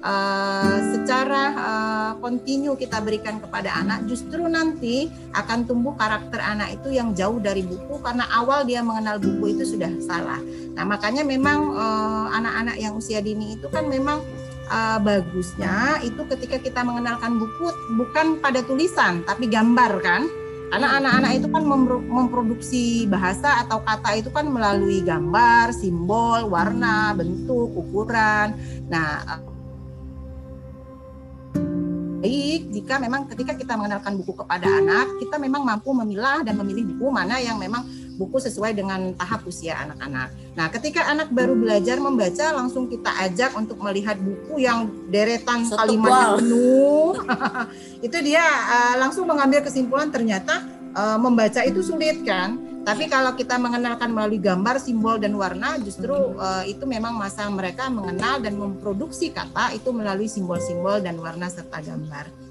uh, 0.04 0.78
secara 0.92 1.42
uh, 1.56 2.12
kontinu 2.20 2.76
kita 2.76 3.00
berikan 3.00 3.40
kepada 3.40 3.72
anak, 3.80 4.04
justru 4.06 4.44
nanti 4.44 5.08
akan 5.32 5.64
tumbuh 5.64 5.96
karakter 5.96 6.38
anak 6.38 6.76
itu 6.78 6.94
yang 6.94 7.16
jauh 7.16 7.40
dari 7.40 7.64
buku 7.64 7.98
karena 8.04 8.28
awal 8.30 8.62
dia 8.68 8.84
mengenal 8.84 9.16
buku 9.18 9.56
itu 9.56 9.64
sudah 9.64 9.90
salah. 10.04 10.38
Nah 10.76 10.84
makanya 10.84 11.24
memang 11.24 11.72
uh, 11.72 12.26
anak-anak 12.36 12.76
yang 12.78 12.92
usia 12.94 13.24
dini 13.24 13.56
itu 13.56 13.66
kan 13.72 13.88
memang 13.88 14.20
uh, 14.68 14.98
bagusnya 15.00 15.98
itu 16.04 16.20
ketika 16.36 16.60
kita 16.60 16.80
mengenalkan 16.84 17.40
buku 17.40 17.72
bukan 17.96 18.38
pada 18.38 18.60
tulisan 18.62 19.24
tapi 19.24 19.48
gambar 19.48 20.04
kan. 20.04 20.24
Karena 20.64 20.98
anak-anak 20.98 21.32
itu 21.38 21.48
kan 21.54 21.62
memproduksi 22.10 23.06
bahasa 23.06 23.62
atau 23.62 23.78
kata 23.86 24.18
itu 24.18 24.26
kan 24.34 24.50
melalui 24.50 25.06
gambar, 25.06 25.70
simbol, 25.70 26.50
warna, 26.50 27.14
bentuk, 27.14 27.70
ukuran. 27.78 28.58
Nah, 28.90 29.38
baik 32.24 32.72
jika 32.72 32.96
memang 32.96 33.28
ketika 33.28 33.52
kita 33.52 33.76
mengenalkan 33.76 34.16
buku 34.16 34.32
kepada 34.32 34.64
anak, 34.64 35.20
kita 35.20 35.36
memang 35.36 35.60
mampu 35.60 35.92
memilah 35.92 36.40
dan 36.40 36.56
memilih 36.56 36.96
buku 36.96 37.12
mana 37.12 37.36
yang 37.36 37.60
memang 37.60 37.84
buku 38.16 38.40
sesuai 38.40 38.72
dengan 38.72 39.12
tahap 39.12 39.44
usia 39.44 39.76
anak-anak. 39.84 40.32
Nah, 40.56 40.72
ketika 40.72 41.04
anak 41.04 41.28
baru 41.28 41.52
belajar 41.52 42.00
membaca, 42.00 42.56
langsung 42.56 42.88
kita 42.88 43.12
ajak 43.28 43.52
untuk 43.58 43.76
melihat 43.84 44.16
buku 44.16 44.64
yang 44.64 44.88
deretan 45.12 45.68
Setebal. 45.68 45.78
kalimat 45.84 46.12
yang 46.16 46.32
penuh. 46.40 47.12
itu 48.06 48.18
dia 48.24 48.44
uh, 48.46 48.94
langsung 48.96 49.28
mengambil 49.28 49.60
kesimpulan 49.60 50.08
ternyata 50.08 50.64
uh, 50.96 51.20
membaca 51.20 51.60
itu 51.60 51.84
sulit 51.84 52.24
kan. 52.24 52.56
Tapi 52.84 53.08
kalau 53.08 53.32
kita 53.32 53.56
mengenalkan 53.56 54.12
melalui 54.12 54.36
gambar, 54.36 54.76
simbol 54.76 55.16
dan 55.16 55.32
warna, 55.34 55.80
justru 55.80 56.12
uh, 56.12 56.62
itu 56.68 56.84
memang 56.84 57.16
masa 57.16 57.48
mereka 57.48 57.88
mengenal 57.88 58.44
dan 58.44 58.60
memproduksi 58.60 59.32
kata 59.32 59.72
itu 59.72 59.88
melalui 59.88 60.28
simbol-simbol 60.28 61.00
dan 61.00 61.16
warna 61.16 61.48
serta 61.48 61.80
gambar. 61.80 62.44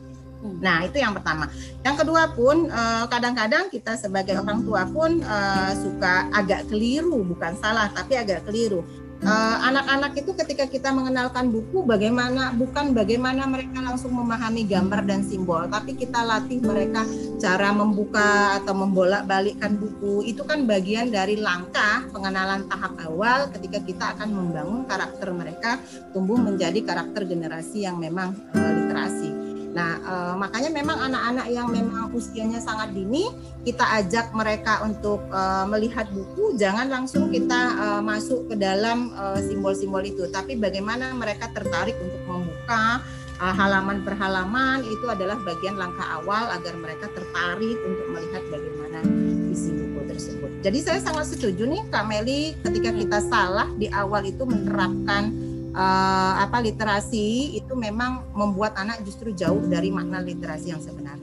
Nah, 0.44 0.84
itu 0.84 1.00
yang 1.00 1.16
pertama. 1.16 1.48
Yang 1.80 2.04
kedua 2.04 2.24
pun 2.36 2.68
eh, 2.68 3.06
kadang-kadang 3.08 3.72
kita 3.72 3.96
sebagai 3.96 4.36
orang 4.44 4.60
tua 4.68 4.84
pun 4.84 5.24
eh, 5.24 5.72
suka 5.80 6.28
agak 6.36 6.68
keliru, 6.68 7.24
bukan 7.24 7.56
salah, 7.64 7.88
tapi 7.96 8.20
agak 8.20 8.44
keliru. 8.44 8.84
Eh, 9.24 9.58
Anak-anak 9.64 10.20
itu 10.20 10.36
ketika 10.36 10.68
kita 10.68 10.92
mengenalkan 10.92 11.48
buku, 11.48 11.88
bagaimana 11.88 12.52
bukan 12.52 12.92
bagaimana 12.92 13.48
mereka 13.48 13.80
langsung 13.80 14.12
memahami 14.12 14.68
gambar 14.68 15.08
dan 15.08 15.24
simbol, 15.24 15.64
tapi 15.72 15.96
kita 15.96 16.20
latih 16.28 16.60
mereka 16.60 17.08
cara 17.40 17.72
membuka 17.72 18.60
atau 18.60 18.76
membolak-balikkan 18.76 19.80
buku. 19.80 20.28
Itu 20.28 20.44
kan 20.44 20.68
bagian 20.68 21.08
dari 21.08 21.40
langkah 21.40 22.04
pengenalan 22.12 22.68
tahap 22.68 23.00
awal 23.08 23.48
ketika 23.56 23.80
kita 23.80 24.06
akan 24.20 24.30
membangun 24.36 24.84
karakter 24.84 25.32
mereka 25.32 25.80
tumbuh 26.12 26.36
menjadi 26.36 26.84
karakter 26.84 27.24
generasi 27.24 27.88
yang 27.88 28.04
memang 28.04 28.36
eh, 28.52 28.72
literasi. 28.76 29.43
Nah, 29.74 29.92
eh, 29.98 30.34
makanya 30.38 30.70
memang 30.70 30.98
anak-anak 31.10 31.48
yang 31.50 31.68
memang 31.74 32.14
usianya 32.14 32.62
sangat 32.62 32.94
dini, 32.94 33.26
kita 33.66 33.82
ajak 34.02 34.30
mereka 34.38 34.86
untuk 34.86 35.26
eh, 35.34 35.66
melihat 35.66 36.06
buku, 36.14 36.54
jangan 36.62 36.88
langsung 36.94 37.34
kita 37.34 37.62
eh, 37.74 38.02
masuk 38.06 38.54
ke 38.54 38.56
dalam 38.56 39.10
simbol-simbol 39.42 40.06
itu, 40.06 40.30
tapi 40.30 40.56
bagaimana 40.56 41.12
mereka 41.18 41.50
tertarik 41.52 41.98
untuk 41.98 42.22
membuka 42.30 43.02
halaman 43.44 44.06
per 44.06 44.16
halaman 44.16 44.86
itu 44.88 45.10
adalah 45.10 45.36
bagian 45.42 45.76
langkah 45.76 46.06
awal 46.22 46.48
agar 46.54 46.78
mereka 46.80 47.12
tertarik 47.12 47.76
untuk 47.82 48.08
melihat 48.14 48.40
bagaimana 48.48 49.04
isi 49.52 49.74
buku 49.74 50.00
tersebut. 50.08 50.52
Jadi 50.64 50.80
saya 50.80 51.00
sangat 51.04 51.34
setuju 51.34 51.68
nih 51.68 51.82
Kak 51.92 52.08
Meli 52.08 52.56
ketika 52.64 52.94
kita 52.94 53.20
salah 53.28 53.68
di 53.76 53.92
awal 53.92 54.24
itu 54.24 54.48
menerapkan 54.48 55.34
eh, 55.74 56.34
apa 56.44 56.58
literasi 56.62 57.58
itu 57.58 57.74
memang 57.74 58.30
membuat 58.34 58.78
anak 58.78 59.02
justru 59.08 59.34
jauh 59.34 59.64
dari 59.66 59.90
makna 59.90 60.22
literasi 60.22 60.76
yang 60.76 60.82
sebenarnya. 60.84 61.23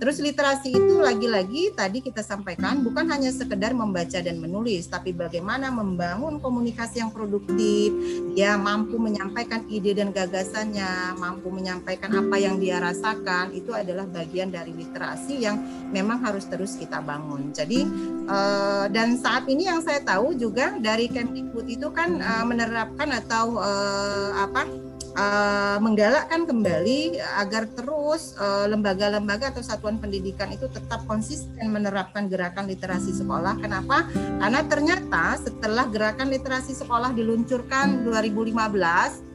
Terus 0.00 0.16
literasi 0.16 0.72
itu 0.72 0.96
lagi-lagi 0.96 1.76
tadi 1.76 2.00
kita 2.00 2.24
sampaikan 2.24 2.80
bukan 2.80 3.04
hanya 3.12 3.28
sekedar 3.28 3.76
membaca 3.76 4.16
dan 4.16 4.40
menulis, 4.40 4.88
tapi 4.88 5.12
bagaimana 5.12 5.68
membangun 5.68 6.40
komunikasi 6.40 7.04
yang 7.04 7.12
produktif, 7.12 7.92
dia 8.32 8.56
mampu 8.56 8.96
menyampaikan 8.96 9.68
ide 9.68 9.92
dan 9.92 10.08
gagasannya, 10.08 11.20
mampu 11.20 11.52
menyampaikan 11.52 12.16
apa 12.16 12.40
yang 12.40 12.56
dia 12.56 12.80
rasakan, 12.80 13.52
itu 13.52 13.76
adalah 13.76 14.08
bagian 14.08 14.48
dari 14.48 14.72
literasi 14.72 15.44
yang 15.44 15.60
memang 15.92 16.24
harus 16.24 16.48
terus 16.48 16.80
kita 16.80 17.04
bangun. 17.04 17.52
Jadi 17.52 17.84
eh, 18.24 18.84
dan 18.88 19.20
saat 19.20 19.44
ini 19.52 19.68
yang 19.68 19.84
saya 19.84 20.00
tahu 20.00 20.32
juga 20.32 20.80
dari 20.80 21.12
Kemdikbud 21.12 21.68
itu 21.68 21.92
kan 21.92 22.16
eh, 22.24 22.44
menerapkan 22.48 23.12
atau 23.20 23.60
eh, 23.60 24.30
apa 24.48 24.89
uh, 25.16 25.78
menggalakkan 25.82 26.46
kembali 26.46 27.18
agar 27.38 27.66
terus 27.72 28.34
uh, 28.38 28.66
lembaga-lembaga 28.70 29.50
atau 29.50 29.62
satuan 29.62 29.98
pendidikan 29.98 30.50
itu 30.52 30.66
tetap 30.70 31.02
konsisten 31.06 31.70
menerapkan 31.70 32.30
gerakan 32.30 32.70
literasi 32.70 33.14
sekolah. 33.14 33.58
Kenapa? 33.58 34.06
Karena 34.12 34.60
ternyata 34.66 35.24
setelah 35.40 35.86
gerakan 35.88 36.30
literasi 36.30 36.76
sekolah 36.76 37.14
diluncurkan 37.14 38.06
2015 38.06 38.54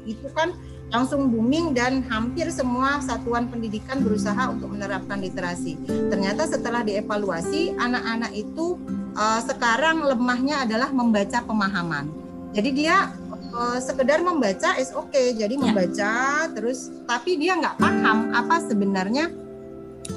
itu 0.06 0.28
kan 0.34 0.54
langsung 0.94 1.34
booming 1.34 1.74
dan 1.74 2.06
hampir 2.08 2.48
semua 2.54 3.02
satuan 3.02 3.50
pendidikan 3.50 4.06
berusaha 4.06 4.54
untuk 4.54 4.70
menerapkan 4.72 5.18
literasi. 5.18 5.76
Ternyata 6.14 6.46
setelah 6.46 6.86
dievaluasi, 6.86 7.74
anak-anak 7.76 8.32
itu 8.38 8.78
uh, 9.18 9.42
sekarang 9.42 10.06
lemahnya 10.06 10.64
adalah 10.64 10.94
membaca 10.94 11.42
pemahaman. 11.42 12.08
Jadi 12.56 12.70
dia 12.72 13.12
uh, 13.56 13.80
sekedar 13.80 14.20
membaca 14.20 14.76
is 14.76 14.92
oke, 14.92 15.10
okay. 15.10 15.32
jadi 15.32 15.56
membaca 15.56 16.46
terus, 16.52 16.92
tapi 17.08 17.40
dia 17.40 17.56
nggak 17.56 17.80
paham 17.80 18.36
apa 18.36 18.60
sebenarnya 18.68 19.32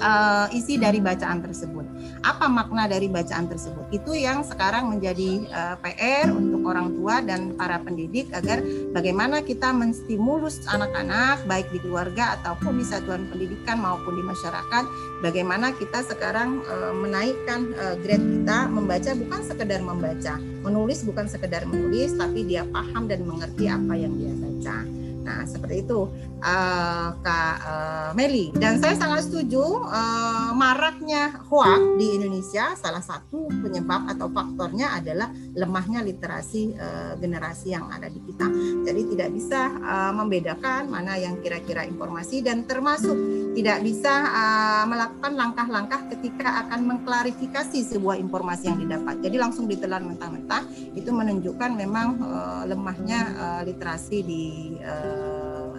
uh, 0.01 0.47
isi 0.53 0.77
dari 0.77 1.01
bacaan 1.01 1.41
tersebut. 1.41 1.85
Apa 2.25 2.51
makna 2.51 2.91
dari 2.91 3.09
bacaan 3.09 3.49
tersebut? 3.49 3.89
Itu 3.95 4.13
yang 4.13 4.45
sekarang 4.45 4.93
menjadi 4.93 5.49
uh, 5.49 5.77
PR 5.81 6.29
untuk 6.33 6.67
orang 6.69 6.93
tua 6.99 7.25
dan 7.25 7.57
para 7.57 7.81
pendidik 7.81 8.29
agar 8.37 8.61
bagaimana 8.93 9.41
kita 9.41 9.73
menstimulus 9.73 10.61
anak-anak 10.69 11.45
baik 11.49 11.69
di 11.73 11.79
keluarga 11.81 12.37
ataupun 12.41 12.77
di 12.81 12.85
satuan 12.85 13.25
pendidikan 13.33 13.81
maupun 13.81 14.19
di 14.19 14.25
masyarakat, 14.25 14.85
bagaimana 15.25 15.73
kita 15.77 16.05
sekarang 16.05 16.61
uh, 16.69 16.93
menaikkan 16.93 17.73
uh, 17.79 17.95
grade 18.01 18.25
kita 18.25 18.59
membaca 18.69 19.11
bukan 19.17 19.41
sekedar 19.45 19.81
membaca, 19.81 20.35
menulis 20.65 21.05
bukan 21.07 21.27
sekedar 21.31 21.65
menulis, 21.65 22.13
tapi 22.17 22.45
dia 22.45 22.67
paham 22.69 23.09
dan 23.09 23.25
mengerti 23.25 23.71
apa 23.71 23.95
yang 23.97 24.13
dia 24.17 24.35
baca. 24.37 24.98
Nah, 25.29 25.45
seperti 25.45 25.85
itu 25.85 26.09
uh, 26.41 27.09
Kak 27.21 27.57
uh, 27.61 28.11
Meli. 28.17 28.49
Dan 28.57 28.81
saya 28.81 28.97
sangat 28.97 29.29
setuju 29.29 29.61
uh, 29.85 30.57
maraknya 30.57 31.37
hoax 31.53 32.01
di 32.01 32.17
Indonesia 32.17 32.73
salah 32.81 33.05
satu 33.05 33.53
penyebab 33.61 34.09
atau 34.09 34.33
faktornya 34.33 34.97
adalah 34.97 35.29
lemahnya 35.53 36.01
literasi 36.01 36.73
uh, 36.81 37.13
generasi 37.21 37.77
yang 37.77 37.93
ada 37.93 38.09
di 38.09 38.25
kita. 38.25 38.49
Jadi 38.89 39.03
tidak 39.13 39.29
bisa 39.37 39.69
uh, 39.85 40.13
membedakan 40.17 40.89
mana 40.89 41.21
yang 41.21 41.37
kira-kira 41.45 41.85
informasi 41.85 42.41
dan 42.41 42.65
termasuk 42.65 43.15
tidak 43.53 43.85
bisa 43.85 44.33
uh, 44.33 44.85
melakukan 44.89 45.37
langkah-langkah 45.37 46.09
ketika 46.17 46.65
akan 46.65 46.89
mengklarifikasi 46.89 47.85
sebuah 47.85 48.17
informasi 48.17 48.73
yang 48.73 48.81
didapat. 48.81 49.21
Jadi 49.21 49.37
langsung 49.37 49.69
ditelan 49.69 50.09
mentah-mentah 50.09 50.65
itu 50.97 51.11
menunjukkan 51.13 51.71
memang 51.77 52.09
uh, 52.25 52.65
lemahnya 52.65 53.21
uh, 53.37 53.63
literasi 53.69 54.19
di 54.25 54.45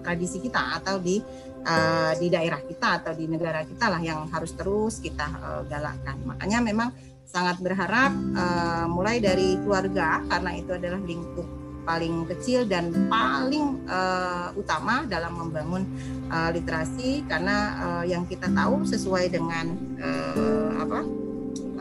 tradisi 0.02 0.42
kita 0.42 0.82
atau 0.82 0.98
di 0.98 1.22
uh, 1.68 2.14
di 2.18 2.28
daerah 2.32 2.60
kita 2.64 3.04
atau 3.04 3.12
di 3.14 3.30
negara 3.30 3.62
kita 3.68 3.92
lah 3.92 4.02
yang 4.02 4.26
harus 4.32 4.56
terus 4.56 4.98
kita 5.04 5.28
uh, 5.28 5.62
galakkan. 5.68 6.18
Makanya 6.26 6.60
memang 6.64 6.90
sangat 7.30 7.62
berharap 7.62 8.10
uh, 8.34 8.90
mulai 8.90 9.22
dari 9.22 9.54
keluarga 9.62 10.26
karena 10.26 10.52
itu 10.58 10.72
adalah 10.74 10.98
lingkup 10.98 11.46
paling 11.86 12.26
kecil 12.30 12.70
dan 12.70 12.94
paling 13.10 13.82
uh, 13.90 14.54
utama 14.54 15.06
dalam 15.10 15.38
membangun 15.38 15.86
uh, 16.30 16.54
literasi 16.54 17.26
karena 17.26 17.58
uh, 17.82 18.04
yang 18.06 18.30
kita 18.30 18.46
tahu 18.50 18.86
sesuai 18.86 19.34
dengan 19.34 19.74
uh, 19.98 20.86
apa 20.86 21.02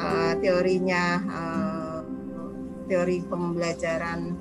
uh, 0.00 0.32
teorinya 0.40 1.04
uh, 1.28 2.00
teori 2.88 3.20
pembelajaran 3.28 4.32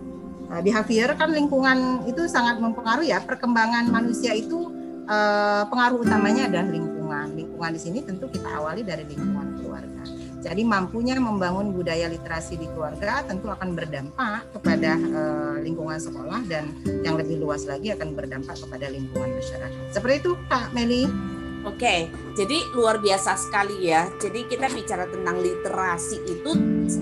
uh, 0.52 0.62
behavior 0.64 1.14
kan 1.16 1.30
lingkungan 1.32 2.08
itu 2.08 2.26
sangat 2.28 2.60
mempengaruhi 2.60 3.12
ya 3.12 3.20
perkembangan 3.24 3.92
manusia 3.92 4.36
itu 4.36 4.72
uh, 5.08 5.64
pengaruh 5.68 6.04
utamanya 6.04 6.52
adalah 6.52 6.68
lingkungan. 6.70 7.28
Lingkungan 7.34 7.72
di 7.74 7.82
sini 7.82 8.00
tentu 8.04 8.28
kita 8.28 8.48
awali 8.60 8.84
dari 8.84 9.08
lingkungan 9.08 9.60
keluarga. 9.60 10.04
Jadi 10.38 10.62
mampunya 10.64 11.18
membangun 11.18 11.74
budaya 11.74 12.08
literasi 12.08 12.56
di 12.62 12.70
keluarga 12.72 13.26
tentu 13.26 13.52
akan 13.52 13.74
berdampak 13.74 14.48
kepada 14.54 14.96
uh, 14.96 15.56
lingkungan 15.60 15.98
sekolah 15.98 16.46
dan 16.46 16.72
yang 17.04 17.18
lebih 17.18 17.42
luas 17.42 17.66
lagi 17.66 17.92
akan 17.92 18.14
berdampak 18.14 18.56
kepada 18.56 18.88
lingkungan 18.88 19.34
masyarakat. 19.34 19.92
Seperti 19.92 20.16
itu 20.24 20.32
Kak 20.48 20.72
Meli. 20.72 21.36
Oke, 21.68 22.08
jadi 22.32 22.58
luar 22.72 23.04
biasa 23.04 23.36
sekali 23.36 23.92
ya. 23.92 24.08
Jadi 24.24 24.48
kita 24.48 24.72
bicara 24.72 25.04
tentang 25.12 25.44
literasi 25.44 26.24
itu 26.24 26.52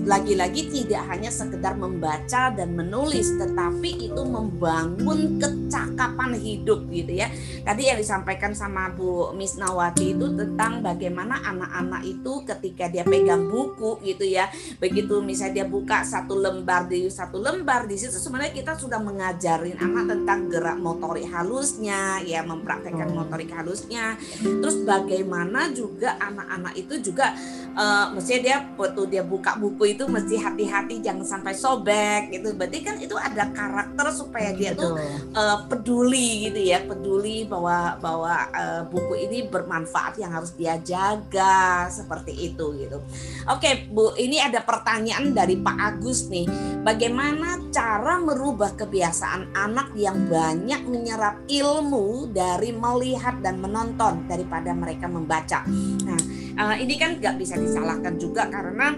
lagi-lagi 0.02 0.66
tidak 0.66 1.06
hanya 1.06 1.30
sekedar 1.30 1.78
membaca 1.78 2.50
dan 2.50 2.74
menulis, 2.74 3.30
tetapi 3.38 4.10
itu 4.10 4.22
membangun 4.26 5.38
kecakapan 5.38 6.34
hidup 6.34 6.90
gitu 6.90 7.22
ya. 7.22 7.30
Tadi 7.62 7.86
yang 7.86 7.98
disampaikan 8.02 8.50
sama 8.58 8.90
Bu 8.90 9.30
Miss 9.38 9.54
Nawati 9.54 10.18
itu 10.18 10.26
tentang 10.34 10.82
bagaimana 10.82 11.38
anak-anak 11.46 12.02
itu 12.02 12.42
ketika 12.42 12.90
dia 12.90 13.06
pegang 13.06 13.46
buku 13.46 14.02
gitu 14.02 14.26
ya, 14.26 14.50
begitu 14.82 15.22
misalnya 15.22 15.62
dia 15.62 15.66
buka 15.70 16.02
satu 16.02 16.34
lembar 16.34 16.90
di 16.90 17.06
satu 17.06 17.38
lembar 17.38 17.86
di 17.86 17.94
situ 17.94 18.18
sebenarnya 18.18 18.50
kita 18.50 18.74
sudah 18.74 18.98
mengajarin 18.98 19.78
anak 19.78 20.10
tentang 20.10 20.50
gerak 20.50 20.78
motorik 20.82 21.30
halusnya, 21.30 22.18
ya 22.26 22.42
mempraktekkan 22.42 23.14
motorik 23.14 23.54
halusnya 23.54 24.18
terus 24.60 24.82
bagaimana 24.82 25.70
juga 25.72 26.16
anak-anak 26.20 26.74
itu 26.78 27.12
juga 27.12 27.32
uh, 27.76 28.12
mestinya 28.16 28.40
dia 28.42 28.56
waktu 28.74 29.02
dia 29.12 29.22
buka 29.22 29.54
buku 29.60 29.94
itu 29.94 30.08
mesti 30.08 30.40
hati-hati 30.40 31.04
jangan 31.04 31.26
sampai 31.26 31.52
sobek 31.52 32.32
gitu. 32.32 32.56
Berarti 32.56 32.78
kan 32.82 32.96
itu 32.98 33.14
ada 33.14 33.52
karakter 33.52 34.06
supaya 34.10 34.50
dia 34.56 34.72
tuh 34.72 34.96
uh, 35.36 35.58
peduli 35.68 36.50
gitu 36.50 36.60
ya 36.60 36.82
peduli 36.82 37.44
bahwa 37.44 38.00
bahwa 38.00 38.34
uh, 38.50 38.82
buku 38.88 39.28
ini 39.28 39.46
bermanfaat 39.46 40.18
yang 40.18 40.32
harus 40.32 40.56
dia 40.56 40.80
jaga 40.80 41.86
seperti 41.92 42.52
itu 42.52 42.72
gitu. 42.80 42.98
Oke 43.46 43.86
bu 43.92 44.16
ini 44.16 44.40
ada 44.40 44.64
pertanyaan 44.64 45.36
dari 45.36 45.60
Pak 45.60 45.76
Agus 45.76 46.26
nih. 46.32 46.48
Bagaimana 46.82 47.60
cara 47.74 48.18
merubah 48.22 48.72
kebiasaan 48.78 49.52
anak 49.52 49.92
yang 49.98 50.30
banyak 50.30 50.86
menyerap 50.86 51.42
ilmu 51.50 52.30
dari 52.30 52.70
melihat 52.72 53.42
dan 53.42 53.58
menonton 53.60 54.24
daripada 54.36 54.76
mereka 54.76 55.08
membaca. 55.08 55.64
Nah 56.04 56.20
uh, 56.60 56.76
ini 56.76 56.94
kan 57.00 57.16
nggak 57.16 57.36
bisa 57.40 57.56
disalahkan 57.56 58.20
juga 58.20 58.48
karena 58.52 58.92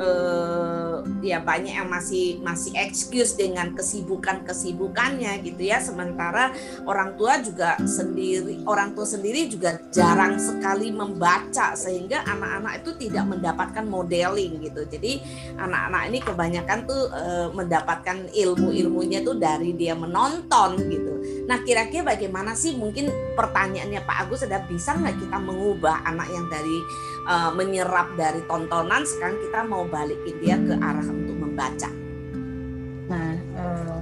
uh, 0.00 1.00
ya 1.20 1.40
banyak 1.40 1.74
yang 1.76 1.88
masih 1.88 2.40
masih 2.40 2.72
excuse 2.76 3.36
dengan 3.36 3.72
kesibukan 3.72 4.44
kesibukannya 4.44 5.40
gitu 5.44 5.62
ya. 5.62 5.80
Sementara 5.80 6.52
orang 6.84 7.16
tua 7.18 7.40
juga 7.40 7.76
sendiri 7.84 8.62
orang 8.64 8.92
tua 8.92 9.06
sendiri 9.08 9.48
juga 9.48 9.80
jarang 9.92 10.36
sekali 10.40 10.92
membaca 10.92 11.76
sehingga 11.76 12.24
anak-anak 12.24 12.84
itu 12.84 12.90
tidak 13.08 13.24
mendapatkan 13.26 13.84
modeling 13.84 14.60
gitu. 14.62 14.82
Jadi 14.86 15.20
anak-anak 15.56 16.02
ini 16.12 16.18
kebanyakan 16.22 16.78
tuh 16.86 17.02
uh, 17.12 17.48
mendapatkan 17.52 18.28
ilmu-ilmunya 18.32 19.24
tuh 19.24 19.36
dari 19.36 19.72
dia 19.74 19.94
menonton 19.96 20.78
gitu. 20.88 21.12
Nah 21.46 21.62
kira-kira 21.62 22.16
bagaimana 22.16 22.54
sih? 22.54 22.74
Mungkin 22.76 23.36
pertanyaannya 23.38 24.02
Pak 24.04 24.16
Agus 24.26 24.44
ada 24.46 24.62
bisa 24.66 24.94
nggak 24.94 25.16
kita 25.22 25.38
mengubah 25.38 26.02
anak 26.06 26.28
yang 26.30 26.46
dari 26.50 26.78
uh, 27.26 27.50
menyerap 27.52 28.14
dari 28.14 28.40
tontonan 28.46 29.02
sekarang 29.04 29.36
kita 29.42 29.60
mau 29.66 29.84
balikin 29.84 30.36
dia 30.40 30.56
ke 30.56 30.74
arah 30.78 31.06
untuk 31.06 31.36
membaca. 31.36 31.90
Nah, 33.06 33.34
uh, 33.58 33.98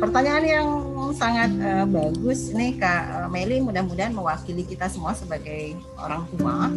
pertanyaan 0.00 0.44
yang 0.44 0.68
sangat 1.16 1.50
uh, 1.60 1.84
bagus 1.88 2.52
nih 2.52 2.76
Kak 2.76 3.32
Meli 3.32 3.64
mudah-mudahan 3.64 4.12
mewakili 4.12 4.64
kita 4.64 4.88
semua 4.92 5.16
sebagai 5.16 5.76
orang 5.96 6.28
tua. 6.36 6.68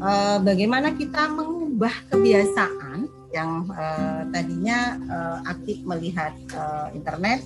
Uh, 0.00 0.36
bagaimana 0.40 0.92
kita 0.96 1.28
mengubah 1.32 1.92
kebiasaan 2.12 3.08
yang 3.30 3.68
uh, 3.72 4.26
tadinya 4.32 4.98
uh, 5.06 5.38
aktif 5.48 5.80
melihat 5.86 6.34
uh, 6.56 6.90
internet, 6.92 7.44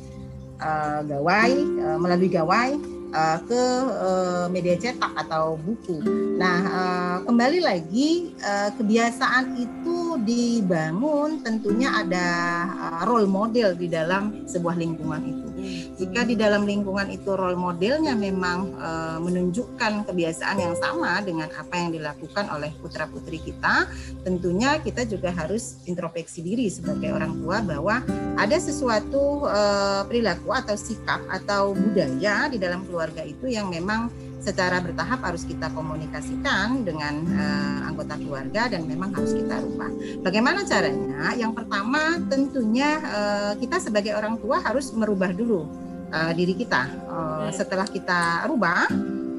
uh, 0.63 1.05
gawai 1.05 1.53
uh, 1.83 1.99
melalui 2.01 2.31
gawai 2.31 2.79
uh, 3.15 3.39
ke 3.47 3.63
uh, 3.95 4.47
media 4.51 4.75
cetak 4.75 5.15
atau 5.15 5.55
buku. 5.57 6.03
Nah, 6.37 6.59
uh, 6.67 7.17
kembali 7.23 7.63
lagi 7.63 8.35
uh, 8.43 8.75
kebiasaan 8.75 9.55
itu 9.57 10.19
dibangun 10.27 11.41
tentunya 11.47 11.95
ada 11.95 12.29
uh, 12.75 13.01
role 13.07 13.31
model 13.31 13.79
di 13.79 13.87
dalam 13.87 14.45
sebuah 14.51 14.75
lingkungan 14.75 15.23
itu. 15.23 15.54
Jika 15.97 16.27
di 16.27 16.35
dalam 16.35 16.69
lingkungan 16.69 17.09
itu 17.11 17.33
role 17.33 17.57
modelnya 17.57 18.13
memang 18.15 18.75
uh, 18.79 19.19
menunjukkan 19.23 20.09
kebiasaan 20.09 20.57
yang 20.61 20.75
sama 20.79 21.21
dengan 21.25 21.49
apa 21.55 21.75
yang 21.77 21.91
dilakukan 21.95 22.49
oleh 22.53 22.71
putra-putri 22.79 23.41
kita, 23.41 23.89
tentunya 24.23 24.79
kita 24.81 25.07
juga 25.09 25.33
harus 25.33 25.81
introspeksi 25.85 26.41
diri 26.45 26.67
sebagai 26.69 27.15
orang 27.15 27.37
tua 27.41 27.61
bahwa 27.65 28.01
ada 28.35 28.57
sesuatu 28.59 29.47
uh, 29.47 30.03
perilaku 30.09 30.51
atau 30.53 30.77
sikap 30.77 31.23
atau 31.31 31.73
budaya 31.73 32.47
di 32.51 32.59
dalam 32.59 32.83
keluarga 32.87 33.23
itu 33.25 33.49
yang 33.51 33.71
memang 33.71 34.11
secara 34.45 34.77
bertahap 34.85 35.25
harus 35.25 35.49
kita 35.49 35.73
komunikasikan 35.73 36.85
dengan 36.85 37.25
uh, 37.33 37.89
anggota 37.89 38.21
keluarga 38.21 38.69
dan 38.69 38.85
memang 38.85 39.17
harus 39.17 39.33
kita 39.33 39.57
rubah. 39.65 39.89
Bagaimana 40.21 40.69
caranya? 40.69 41.33
Yang 41.33 41.65
pertama 41.65 42.21
tentunya 42.29 43.01
uh, 43.01 43.53
kita 43.57 43.81
sebagai 43.81 44.13
orang 44.13 44.37
tua 44.37 44.61
harus 44.61 44.93
merubah 44.93 45.33
dulu 45.33 45.65
uh, 46.13 46.33
diri 46.37 46.53
kita. 46.53 46.85
Uh, 47.09 47.49
setelah 47.57 47.89
kita 47.89 48.45
rubah, 48.45 48.85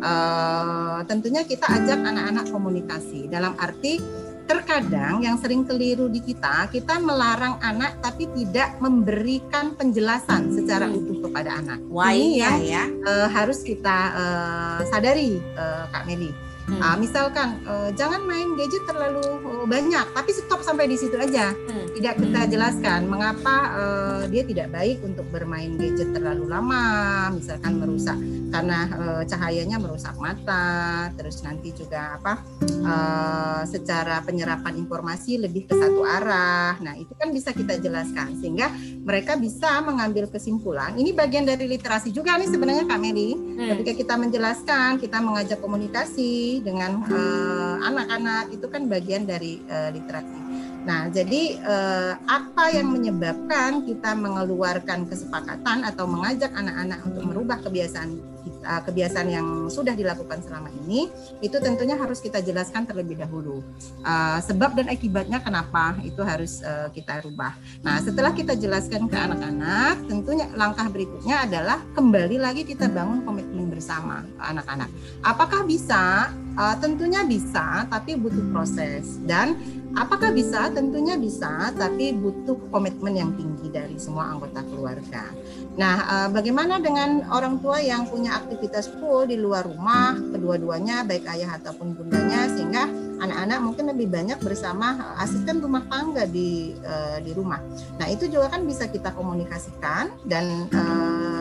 uh, 0.02 1.00
tentunya 1.06 1.46
kita 1.46 1.70
ajak 1.70 2.02
anak-anak 2.02 2.50
komunikasi 2.50 3.30
dalam 3.30 3.54
arti 3.62 4.25
terkadang 4.46 5.20
yang 5.20 5.36
sering 5.36 5.66
keliru 5.66 6.06
di 6.06 6.22
kita, 6.22 6.70
kita 6.70 6.98
melarang 6.98 7.58
anak 7.60 7.98
tapi 8.00 8.30
tidak 8.34 8.78
memberikan 8.78 9.74
penjelasan 9.74 10.54
secara 10.54 10.86
Hmm. 10.86 10.98
utuh 10.98 11.18
kepada 11.26 11.60
anak. 11.60 11.80
Why 11.86 12.14
Ini 12.14 12.30
ya 12.38 12.50
yang 12.54 12.58
ya. 12.64 12.84
eh, 13.04 13.28
harus 13.30 13.60
kita 13.60 13.98
eh, 14.14 14.80
sadari, 14.88 15.38
eh, 15.38 15.84
Kak 15.90 16.06
Meli. 16.06 16.45
Hmm. 16.66 16.82
Ah, 16.82 16.98
misalkan 16.98 17.62
eh, 17.62 17.90
jangan 17.94 18.26
main 18.26 18.58
gadget 18.58 18.82
terlalu 18.90 19.22
eh, 19.22 19.66
banyak, 19.70 20.06
tapi 20.18 20.30
stop 20.34 20.66
sampai 20.66 20.90
di 20.90 20.98
situ 20.98 21.14
aja. 21.14 21.54
Hmm. 21.54 21.86
Tidak 21.94 22.16
kita 22.18 22.42
jelaskan 22.50 23.06
mengapa 23.06 23.56
eh, 23.78 24.24
dia 24.34 24.44
tidak 24.50 24.74
baik 24.74 24.98
untuk 25.06 25.30
bermain 25.30 25.78
gadget 25.78 26.10
terlalu 26.10 26.50
lama, 26.50 27.30
misalkan 27.38 27.78
merusak 27.78 28.18
karena 28.50 28.80
eh, 28.90 29.24
cahayanya 29.30 29.78
merusak 29.78 30.18
mata, 30.18 31.10
terus 31.14 31.46
nanti 31.46 31.70
juga 31.70 32.18
apa 32.18 32.42
eh, 32.66 33.62
secara 33.70 34.26
penyerapan 34.26 34.74
informasi 34.82 35.38
lebih 35.46 35.70
ke 35.70 35.74
satu 35.78 36.02
arah. 36.02 36.82
Nah 36.82 36.98
itu 36.98 37.14
kan 37.14 37.30
bisa 37.30 37.54
kita 37.54 37.78
jelaskan 37.78 38.42
sehingga 38.42 38.74
mereka 39.06 39.38
bisa 39.38 39.86
mengambil 39.86 40.26
kesimpulan. 40.34 40.98
Ini 40.98 41.14
bagian 41.14 41.46
dari 41.46 41.70
literasi 41.70 42.10
juga 42.10 42.42
nih 42.42 42.50
sebenarnya 42.50 42.90
Kak 42.90 42.98
Meli. 42.98 43.38
Hmm. 43.38 43.78
Ketika 43.78 43.94
kita 44.02 44.14
menjelaskan, 44.18 44.98
kita 44.98 45.22
mengajak 45.22 45.62
komunikasi 45.62 46.55
dengan 46.62 47.02
eh, 47.08 47.76
anak-anak 47.82 48.54
itu 48.54 48.68
kan 48.68 48.86
bagian 48.86 49.24
dari 49.26 49.64
eh, 49.66 49.90
literasi. 49.96 50.40
Nah, 50.86 51.10
jadi 51.10 51.58
eh, 51.58 52.14
apa 52.30 52.70
yang 52.70 52.94
menyebabkan 52.94 53.88
kita 53.88 54.14
mengeluarkan 54.14 55.10
kesepakatan 55.10 55.82
atau 55.88 56.06
mengajak 56.06 56.54
anak-anak 56.54 57.00
untuk 57.08 57.24
merubah 57.26 57.58
kebiasaan 57.64 58.35
kita, 58.66 58.82
kebiasaan 58.82 59.30
yang 59.30 59.48
sudah 59.70 59.94
dilakukan 59.94 60.42
selama 60.42 60.74
ini, 60.84 61.08
itu 61.46 61.58
tentunya 61.62 61.94
harus 61.94 62.18
kita 62.18 62.42
jelaskan 62.42 62.90
terlebih 62.90 63.22
dahulu 63.22 63.62
Eh, 64.06 64.40
sebab 64.46 64.78
dan 64.78 64.86
akibatnya 64.94 65.42
kenapa 65.42 65.98
itu 66.06 66.22
harus 66.22 66.62
eh, 66.62 66.94
kita 66.94 67.26
rubah. 67.26 67.58
Nah, 67.82 67.98
setelah 67.98 68.30
kita 68.30 68.54
jelaskan 68.54 69.10
ke 69.10 69.18
anak-anak, 69.18 70.06
tentunya 70.06 70.46
langkah 70.54 70.86
berikutnya 70.94 71.50
adalah 71.50 71.82
kembali 71.98 72.38
lagi 72.38 72.62
kita 72.70 72.86
bangun 72.86 73.26
komitmen 73.26 73.66
bersama 73.66 74.22
anak-anak. 74.38 74.90
Apakah 75.26 75.66
bisa? 75.66 76.30
Eh, 76.56 76.76
tentunya 76.80 77.26
bisa, 77.26 77.90
tapi 77.90 78.14
butuh 78.16 78.46
proses. 78.54 79.18
Dan 79.26 79.58
apakah 79.98 80.30
bisa? 80.30 80.70
Tentunya 80.70 81.18
bisa, 81.18 81.74
tapi 81.74 82.14
butuh 82.14 82.56
komitmen 82.70 83.18
yang 83.18 83.32
tinggi 83.34 83.74
dari 83.74 83.98
semua 83.98 84.38
anggota 84.38 84.62
keluarga. 84.70 85.34
Nah, 85.76 85.96
eh, 86.08 86.30
bagaimana 86.32 86.80
dengan 86.80 87.28
orang 87.28 87.60
tua 87.60 87.84
yang 87.84 88.08
punya 88.08 88.40
aktivitas 88.40 88.88
full 88.96 89.28
di 89.28 89.36
luar 89.36 89.68
rumah, 89.68 90.16
kedua-duanya 90.16 91.04
baik 91.04 91.28
ayah 91.36 91.60
ataupun 91.60 92.00
bundanya, 92.00 92.48
sehingga 92.48 92.88
anak-anak 93.20 93.60
mungkin 93.60 93.86
lebih 93.92 94.08
banyak 94.08 94.40
bersama 94.40 94.96
eh, 94.96 95.24
asisten 95.28 95.60
rumah 95.60 95.84
tangga 95.92 96.24
di 96.32 96.72
eh, 96.80 97.20
di 97.20 97.36
rumah. 97.36 97.60
Nah, 98.00 98.08
itu 98.08 98.32
juga 98.32 98.56
kan 98.56 98.64
bisa 98.64 98.88
kita 98.88 99.12
komunikasikan 99.12 100.16
dan 100.24 100.68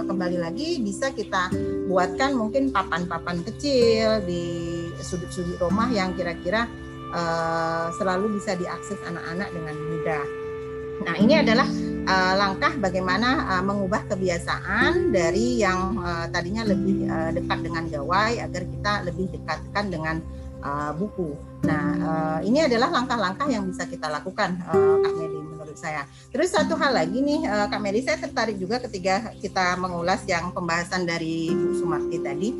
kembali 0.04 0.36
lagi 0.36 0.82
bisa 0.84 1.14
kita 1.14 1.48
buatkan 1.88 2.36
mungkin 2.36 2.74
papan-papan 2.74 3.40
kecil 3.46 4.20
di 4.26 4.42
sudut-sudut 5.00 5.56
rumah 5.62 5.88
yang 5.94 6.12
kira-kira 6.12 6.66
selalu 7.94 8.36
bisa 8.36 8.58
diakses 8.58 8.98
anak-anak 9.06 9.48
dengan 9.54 9.76
mudah. 9.78 10.24
Nah, 11.08 11.14
ini 11.18 11.34
adalah 11.40 11.66
eh, 12.04 12.34
langkah 12.36 12.72
bagaimana 12.78 13.56
eh, 13.56 13.64
mengubah 13.64 14.04
kebiasaan 14.06 15.10
dari 15.10 15.58
yang 15.64 15.98
eh, 15.98 16.26
tadinya 16.30 16.62
lebih 16.68 17.08
eh, 17.08 17.30
dekat 17.34 17.58
dengan 17.64 17.84
gawai 17.88 18.38
agar 18.44 18.62
kita 18.62 18.92
lebih 19.08 19.26
dekatkan 19.32 19.84
dengan 19.90 20.16
eh, 20.62 20.92
buku. 20.94 21.34
Nah, 21.64 21.86
eh, 21.96 22.38
ini 22.48 22.68
adalah 22.68 22.92
langkah-langkah 22.92 23.48
yang 23.48 23.64
bisa 23.64 23.88
kita 23.88 24.06
lakukan, 24.12 24.60
eh, 24.60 24.96
Kak 25.00 25.12
Meli, 25.16 25.40
menurut 25.40 25.76
saya. 25.80 26.04
Terus 26.28 26.52
satu 26.52 26.76
hal 26.76 26.92
lagi 26.92 27.24
nih, 27.24 27.48
eh, 27.48 27.66
Kak 27.72 27.80
Meli, 27.80 28.04
saya 28.04 28.20
tertarik 28.20 28.60
juga 28.60 28.78
ketika 28.84 29.32
kita 29.40 29.80
mengulas 29.80 30.20
yang 30.28 30.52
pembahasan 30.52 31.08
dari 31.08 31.48
Bu 31.50 31.80
Sumarti 31.80 32.20
tadi. 32.20 32.50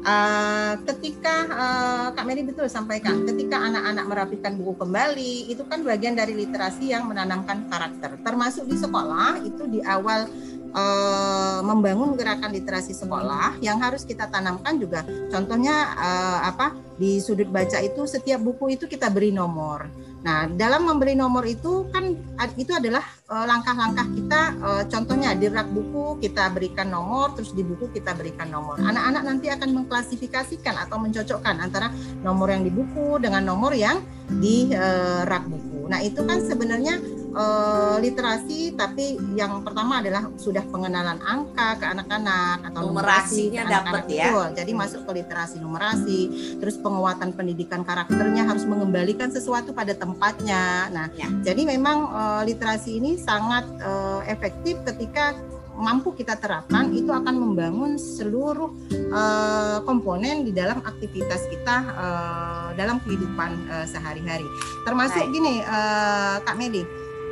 Eh, 0.00 0.74
ketika 0.88 1.44
eh, 1.44 2.06
Kak 2.16 2.24
Meli 2.24 2.40
betul 2.48 2.72
sampaikan, 2.72 3.28
ketika 3.28 3.60
anak-anak 3.60 4.04
merapikan 4.08 4.56
buku 4.56 4.80
kembali, 4.80 5.52
itu 5.52 5.60
kan 5.68 5.84
bagian 5.84 6.16
dari 6.16 6.32
literasi 6.32 6.96
yang 6.96 7.04
menanamkan 7.04 7.68
karakter. 7.68 8.16
Termasuk 8.24 8.64
di 8.64 8.80
sekolah 8.80 9.44
itu 9.44 9.68
di 9.68 9.84
awal 9.84 10.24
eh, 10.72 11.60
membangun 11.60 12.16
gerakan 12.16 12.48
literasi 12.48 12.96
sekolah 12.96 13.60
yang 13.60 13.76
harus 13.76 14.08
kita 14.08 14.24
tanamkan 14.32 14.80
juga. 14.80 15.04
Contohnya 15.28 15.92
eh, 15.92 16.40
apa 16.48 16.72
di 16.96 17.20
sudut 17.20 17.52
baca 17.52 17.76
itu 17.84 18.08
setiap 18.08 18.40
buku 18.40 18.80
itu 18.80 18.88
kita 18.88 19.12
beri 19.12 19.36
nomor. 19.36 19.84
Nah, 20.20 20.44
dalam 20.52 20.84
memberi 20.84 21.16
nomor 21.16 21.48
itu 21.48 21.88
kan 21.88 22.12
itu 22.60 22.72
adalah 22.76 23.00
eh, 23.28 23.44
langkah-langkah 23.48 24.06
kita 24.12 24.40
eh, 24.60 24.82
contohnya 24.92 25.32
di 25.32 25.48
rak 25.48 25.72
buku 25.72 26.20
kita 26.20 26.52
berikan 26.52 26.92
nomor 26.92 27.32
terus 27.32 27.56
di 27.56 27.64
buku 27.64 27.88
kita 27.88 28.12
berikan 28.12 28.52
nomor. 28.52 28.76
Anak-anak 28.76 29.22
nanti 29.24 29.48
akan 29.48 29.68
mengklasifikasikan 29.80 30.76
atau 30.76 31.00
mencocokkan 31.00 31.56
antara 31.64 31.88
nomor 32.20 32.52
yang 32.52 32.62
di 32.64 32.72
buku 32.72 33.16
dengan 33.16 33.48
nomor 33.48 33.72
yang 33.72 34.04
di 34.28 34.68
eh, 34.76 35.24
rak 35.24 35.48
buku. 35.48 35.88
Nah, 35.88 36.04
itu 36.04 36.20
kan 36.22 36.44
sebenarnya 36.44 37.00
eh, 37.30 37.96
literasi 38.00 38.74
tapi 38.74 39.16
yang 39.34 39.62
pertama 39.62 39.98
adalah 39.98 40.26
sudah 40.36 40.62
pengenalan 40.66 41.18
angka 41.22 41.78
ke 41.78 41.86
anak-anak 41.86 42.70
atau 42.70 42.80
numerasi 42.86 43.50
Numerasinya 43.50 43.62
dapet 43.66 44.04
ya. 44.10 44.24
Betul. 44.30 44.46
Jadi 44.56 44.72
masuk 44.74 45.00
ke 45.06 45.12
literasi 45.14 45.56
numerasi, 45.58 46.20
terus 46.58 46.76
penguatan 46.76 47.30
pendidikan 47.32 47.82
karakternya 47.82 48.44
harus 48.44 48.64
mengembalikan 48.64 49.30
sesuatu 49.30 49.70
pada 49.70 49.94
tempatnya. 49.94 50.88
Nah, 50.90 51.06
Ya. 51.12 51.26
jadi 51.42 51.62
memang 51.66 51.98
eh, 52.10 52.42
literasi 52.48 52.96
ini 52.96 53.16
sangat 53.16 53.66
eh, 53.78 54.20
efektif 54.28 54.78
ketika 54.84 55.34
mampu 55.80 56.12
kita 56.12 56.36
terapkan 56.36 56.92
itu 56.92 57.08
akan 57.08 57.32
membangun 57.34 57.96
seluruh 57.96 58.68
eh, 58.92 59.78
komponen 59.84 60.44
di 60.44 60.52
dalam 60.52 60.80
aktivitas 60.80 61.48
kita 61.48 61.76
eh, 61.88 62.68
dalam 62.76 63.00
kehidupan 63.00 63.50
eh, 63.68 63.86
sehari-hari. 63.86 64.44
Termasuk 64.84 65.24
Baik. 65.24 65.32
gini, 65.32 65.54
eh, 65.60 66.36
Kak 66.40 66.56
Medi, 66.56 66.82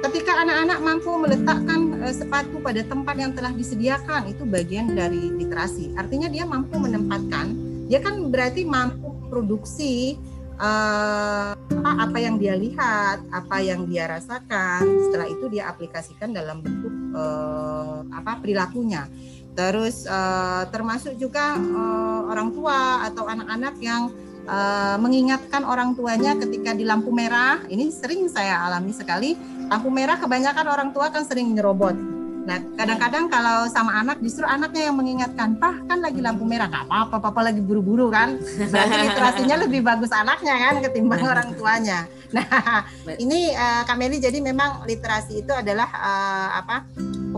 ketika 0.07 0.33
anak-anak 0.47 0.79
mampu 0.79 1.11
meletakkan 1.19 1.81
eh, 2.07 2.15
sepatu 2.15 2.63
pada 2.63 2.83
tempat 2.87 3.17
yang 3.19 3.33
telah 3.35 3.51
disediakan 3.55 4.31
itu 4.31 4.47
bagian 4.47 4.95
dari 4.95 5.35
literasi. 5.35 5.95
Artinya 5.99 6.31
dia 6.31 6.47
mampu 6.47 6.79
menempatkan, 6.79 7.47
dia 7.91 7.99
kan 7.99 8.31
berarti 8.31 8.63
mampu 8.63 9.11
produksi 9.27 10.15
eh, 10.59 11.53
apa 11.79 12.19
yang 12.19 12.39
dia 12.39 12.55
lihat, 12.55 13.27
apa 13.35 13.57
yang 13.59 13.91
dia 13.91 14.07
rasakan. 14.07 14.83
Setelah 15.09 15.29
itu 15.31 15.47
dia 15.51 15.71
aplikasikan 15.71 16.31
dalam 16.31 16.63
bentuk 16.63 16.95
eh, 17.15 17.99
apa 18.15 18.39
perilakunya. 18.39 19.11
Terus 19.59 20.07
eh, 20.07 20.63
termasuk 20.71 21.19
juga 21.19 21.59
eh, 21.59 22.21
orang 22.31 22.55
tua 22.55 23.03
atau 23.11 23.27
anak-anak 23.27 23.75
yang 23.83 24.15
eh, 24.49 24.97
mengingatkan 24.97 25.63
orang 25.69 25.93
tuanya 25.93 26.33
ketika 26.41 26.73
di 26.73 26.89
lampu 26.89 27.13
merah. 27.13 27.61
Ini 27.69 27.93
sering 27.93 28.27
saya 28.33 28.65
alami 28.65 28.97
sekali. 28.97 29.37
Lampu 29.69 29.93
merah 29.93 30.17
kebanyakan 30.17 30.67
orang 30.67 30.89
tua 30.97 31.13
kan 31.13 31.29
sering 31.29 31.53
nyerobot. 31.53 32.19
Nah, 32.49 32.65
kadang-kadang 32.81 33.29
kalau 33.29 33.69
sama 33.69 34.01
anak 34.01 34.25
justru 34.25 34.41
anaknya 34.49 34.89
yang 34.89 34.97
mengingatkan, 34.97 35.61
"Pah, 35.61 35.85
kan 35.85 36.01
lagi 36.01 36.25
lampu 36.25 36.49
merah, 36.49 36.65
nggak 36.65 36.89
apa-apa, 36.89 37.21
papa 37.21 37.41
lagi 37.45 37.61
buru-buru 37.61 38.09
kan." 38.09 38.41
Berarti 38.41 38.97
literasinya 39.05 39.57
lebih 39.69 39.85
bagus 39.85 40.09
anaknya 40.09 40.57
kan 40.57 40.81
ketimbang 40.81 41.29
orang 41.29 41.53
tuanya. 41.53 42.09
Nah, 42.33 42.89
ini 43.21 43.53
eh, 43.53 43.83
Kak 43.85 44.01
Meli 44.01 44.17
jadi 44.17 44.41
memang 44.41 44.89
literasi 44.89 45.45
itu 45.45 45.53
adalah 45.53 45.93
eh, 45.93 46.49
apa? 46.65 46.77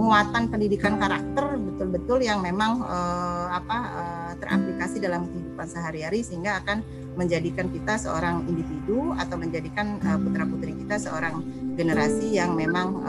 Penguatan 0.01 0.49
pendidikan 0.49 0.97
karakter 0.97 1.61
betul-betul 1.61 2.25
yang 2.25 2.41
memang 2.41 2.81
eh, 2.81 3.49
apa 3.53 3.79
eh, 3.85 4.33
teraplikasi 4.41 4.97
dalam 4.97 5.29
kehidupan 5.29 5.69
sehari-hari 5.69 6.25
sehingga 6.25 6.65
akan 6.65 6.81
menjadikan 7.21 7.69
kita 7.69 8.01
seorang 8.01 8.49
individu 8.49 9.13
atau 9.21 9.37
menjadikan 9.37 10.01
eh, 10.01 10.17
putra-putri 10.17 10.73
kita 10.73 10.97
seorang 10.97 11.45
generasi 11.77 12.33
yang 12.37 12.57
memang 12.57 13.01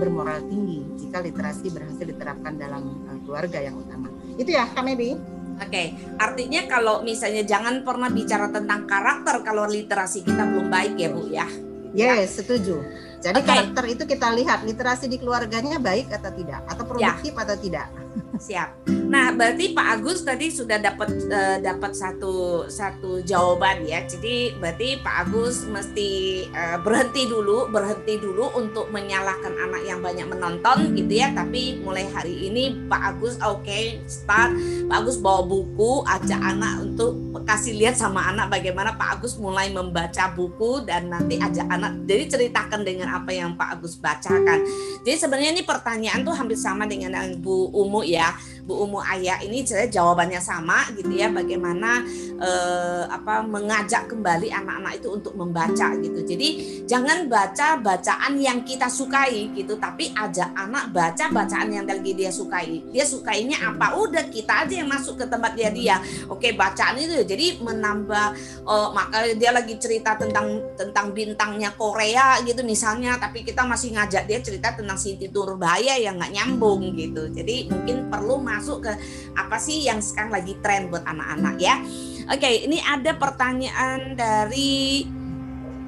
bermoral 0.00 0.40
tinggi 0.48 0.80
jika 0.96 1.20
literasi 1.20 1.68
berhasil 1.68 2.08
diterapkan 2.08 2.56
dalam 2.56 3.04
keluarga 3.20 3.60
yang 3.60 3.76
utama. 3.76 4.08
Itu 4.40 4.48
ya, 4.48 4.64
Kak 4.64 4.80
Medi. 4.80 5.12
Oke, 5.60 5.92
artinya 6.16 6.64
kalau 6.64 7.04
misalnya 7.04 7.44
jangan 7.44 7.84
pernah 7.84 8.08
bicara 8.08 8.48
tentang 8.48 8.88
karakter 8.88 9.44
kalau 9.44 9.68
literasi 9.68 10.24
kita 10.24 10.40
belum 10.40 10.72
baik 10.72 10.94
ya 10.96 11.08
Bu 11.12 11.22
ya. 11.28 11.46
Yes, 11.92 12.40
setuju. 12.40 12.80
Jadi 13.24 13.40
Oke. 13.40 13.48
karakter 13.48 13.84
itu 13.88 14.04
kita 14.04 14.28
lihat 14.36 14.68
literasi 14.68 15.08
di 15.08 15.16
keluarganya 15.16 15.80
baik 15.80 16.12
atau 16.12 16.28
tidak, 16.28 16.60
atau 16.68 16.84
produktif 16.84 17.32
atau 17.32 17.56
tidak. 17.56 17.88
Siap. 18.34 18.90
Nah, 19.10 19.30
berarti 19.30 19.74
Pak 19.74 19.88
Agus 19.98 20.26
tadi 20.26 20.50
sudah 20.50 20.78
dapat 20.78 21.10
eh, 21.30 21.58
dapat 21.62 21.94
satu 21.94 22.66
satu 22.66 23.22
jawaban 23.22 23.86
ya. 23.86 24.02
Jadi 24.06 24.58
berarti 24.58 24.98
Pak 25.02 25.16
Agus 25.26 25.66
mesti 25.66 26.44
eh, 26.50 26.78
berhenti 26.82 27.26
dulu, 27.30 27.70
berhenti 27.70 28.18
dulu 28.18 28.54
untuk 28.58 28.90
menyalahkan 28.90 29.54
anak 29.54 29.82
yang 29.86 30.02
banyak 30.02 30.26
menonton 30.26 30.94
gitu 30.98 31.14
ya. 31.14 31.30
Tapi 31.34 31.82
mulai 31.82 32.06
hari 32.10 32.50
ini 32.50 32.86
Pak 32.86 33.02
Agus 33.16 33.38
oke 33.42 34.02
start. 34.06 34.54
Pak 34.90 34.96
Agus 34.98 35.18
bawa 35.18 35.46
buku, 35.46 36.02
ajak 36.06 36.40
anak 36.42 36.86
untuk 36.86 37.18
kasih 37.44 37.76
lihat 37.76 37.98
sama 37.98 38.24
anak 38.30 38.50
bagaimana 38.50 38.96
Pak 38.96 39.20
Agus 39.20 39.36
mulai 39.36 39.68
membaca 39.68 40.30
buku 40.32 40.86
dan 40.86 41.10
nanti 41.10 41.36
ajak 41.38 41.66
anak. 41.66 42.06
Jadi 42.06 42.24
ceritakan 42.30 42.86
dengan 42.86 43.10
apa 43.14 43.30
yang 43.30 43.58
Pak 43.58 43.78
Agus 43.78 43.98
bacakan. 43.98 44.64
Jadi 45.02 45.16
sebenarnya 45.16 45.50
ini 45.54 45.62
pertanyaan 45.62 46.24
tuh 46.24 46.34
hampir 46.34 46.56
sama 46.56 46.88
dengan 46.88 47.14
yang 47.14 47.40
Bu 47.40 47.68
Umu 47.74 48.03
ya. 48.04 48.38
Bu 48.64 48.88
Umu 48.88 49.00
Ayah 49.04 49.44
ini 49.44 49.60
saya 49.60 49.84
jawabannya 49.86 50.40
sama 50.40 50.88
gitu 50.96 51.12
ya 51.12 51.28
bagaimana 51.28 52.00
eh, 52.40 53.04
apa 53.06 53.44
mengajak 53.44 54.08
kembali 54.08 54.48
anak-anak 54.48 55.04
itu 55.04 55.08
untuk 55.12 55.36
membaca 55.36 55.92
gitu. 56.00 56.24
Jadi 56.24 56.48
jangan 56.88 57.28
baca 57.28 57.76
bacaan 57.78 58.40
yang 58.40 58.64
kita 58.64 58.88
sukai 58.88 59.52
gitu 59.52 59.76
tapi 59.76 60.10
ajak 60.16 60.56
anak 60.56 60.90
baca 60.90 61.28
bacaan 61.28 61.68
yang 61.70 61.84
lagi 61.84 62.16
dia 62.16 62.32
sukai. 62.32 62.80
Dia 62.88 63.04
sukainya 63.04 63.60
apa? 63.60 64.00
Udah 64.00 64.32
kita 64.32 64.64
aja 64.64 64.74
yang 64.80 64.88
masuk 64.88 65.20
ke 65.20 65.26
tempat 65.28 65.52
dia 65.52 65.68
dia. 65.68 65.96
Oke, 66.32 66.56
bacaan 66.56 66.96
itu 66.96 67.20
jadi 67.22 67.60
menambah 67.60 68.26
eh, 68.64 68.88
maka 68.96 69.28
dia 69.36 69.52
lagi 69.52 69.76
cerita 69.76 70.16
tentang 70.16 70.72
tentang 70.74 71.12
bintangnya 71.12 71.76
Korea 71.76 72.40
gitu 72.40 72.64
misalnya 72.64 73.20
tapi 73.20 73.44
kita 73.44 73.62
masih 73.68 73.92
ngajak 73.92 74.24
dia 74.24 74.40
cerita 74.40 74.72
tentang 74.72 74.96
Siti 74.96 75.28
Nurbaya 75.28 76.00
yang 76.00 76.16
nggak 76.16 76.32
nyambung 76.32 76.96
gitu. 76.96 77.28
Jadi 77.28 77.68
mungkin 77.68 78.08
perlu 78.08 78.40
masuk 78.54 78.86
ke 78.86 78.92
apa 79.34 79.56
sih 79.58 79.82
yang 79.86 79.98
sekarang 79.98 80.30
lagi 80.30 80.54
tren 80.62 80.86
buat 80.88 81.02
anak-anak 81.02 81.56
ya. 81.58 81.82
Oke, 82.30 82.64
ini 82.64 82.80
ada 82.80 83.12
pertanyaan 83.18 84.14
dari 84.16 85.04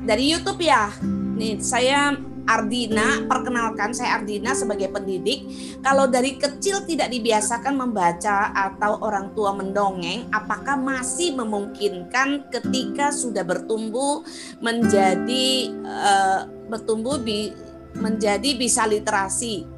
dari 0.05 0.25
YouTube 0.27 0.61
ya. 0.61 0.91
Nih, 1.37 1.61
saya 1.65 2.13
Ardina, 2.47 3.27
perkenalkan 3.27 3.91
saya 3.91 4.23
Ardina 4.23 4.55
sebagai 4.55 4.87
pendidik. 4.95 5.51
Kalau 5.83 6.07
dari 6.07 6.39
kecil 6.39 6.87
tidak 6.87 7.11
dibiasakan 7.11 7.75
membaca 7.75 8.55
atau 8.55 9.03
orang 9.03 9.35
tua 9.35 9.51
mendongeng, 9.51 10.31
apakah 10.31 10.79
masih 10.79 11.35
memungkinkan 11.35 12.47
ketika 12.55 13.11
sudah 13.11 13.43
bertumbuh 13.43 14.23
menjadi 14.63 15.75
eh, 15.75 16.41
bertumbuh 16.71 17.19
bi, 17.19 17.51
menjadi 17.99 18.55
bisa 18.55 18.87
literasi? 18.87 19.76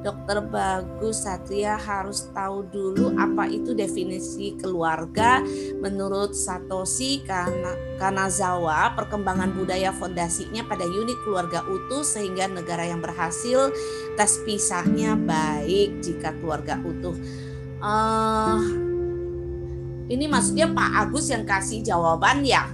Dokter 0.00 0.40
Bagus 0.40 1.28
Satria 1.28 1.76
harus 1.76 2.32
tahu 2.32 2.64
dulu 2.64 3.12
apa 3.20 3.44
itu 3.44 3.76
definisi 3.76 4.56
keluarga 4.56 5.44
menurut 5.76 6.32
Satoshi 6.32 7.20
Kana- 7.28 7.76
Kanazawa 8.00 8.96
perkembangan 8.96 9.52
budaya 9.52 9.92
fondasinya 9.92 10.64
pada 10.64 10.88
unit 10.88 11.20
keluarga 11.20 11.60
utuh 11.68 12.00
sehingga 12.00 12.48
negara 12.48 12.88
yang 12.88 13.04
berhasil 13.04 13.68
tes 14.16 14.40
pisahnya 14.48 15.20
baik 15.20 16.00
jika 16.00 16.32
keluarga 16.40 16.80
utuh. 16.80 17.16
Eh, 17.80 18.60
ini 20.16 20.24
maksudnya 20.24 20.72
Pak 20.72 20.90
Agus 21.06 21.28
yang 21.28 21.44
kasih 21.44 21.84
jawaban 21.84 22.40
ya. 22.40 22.72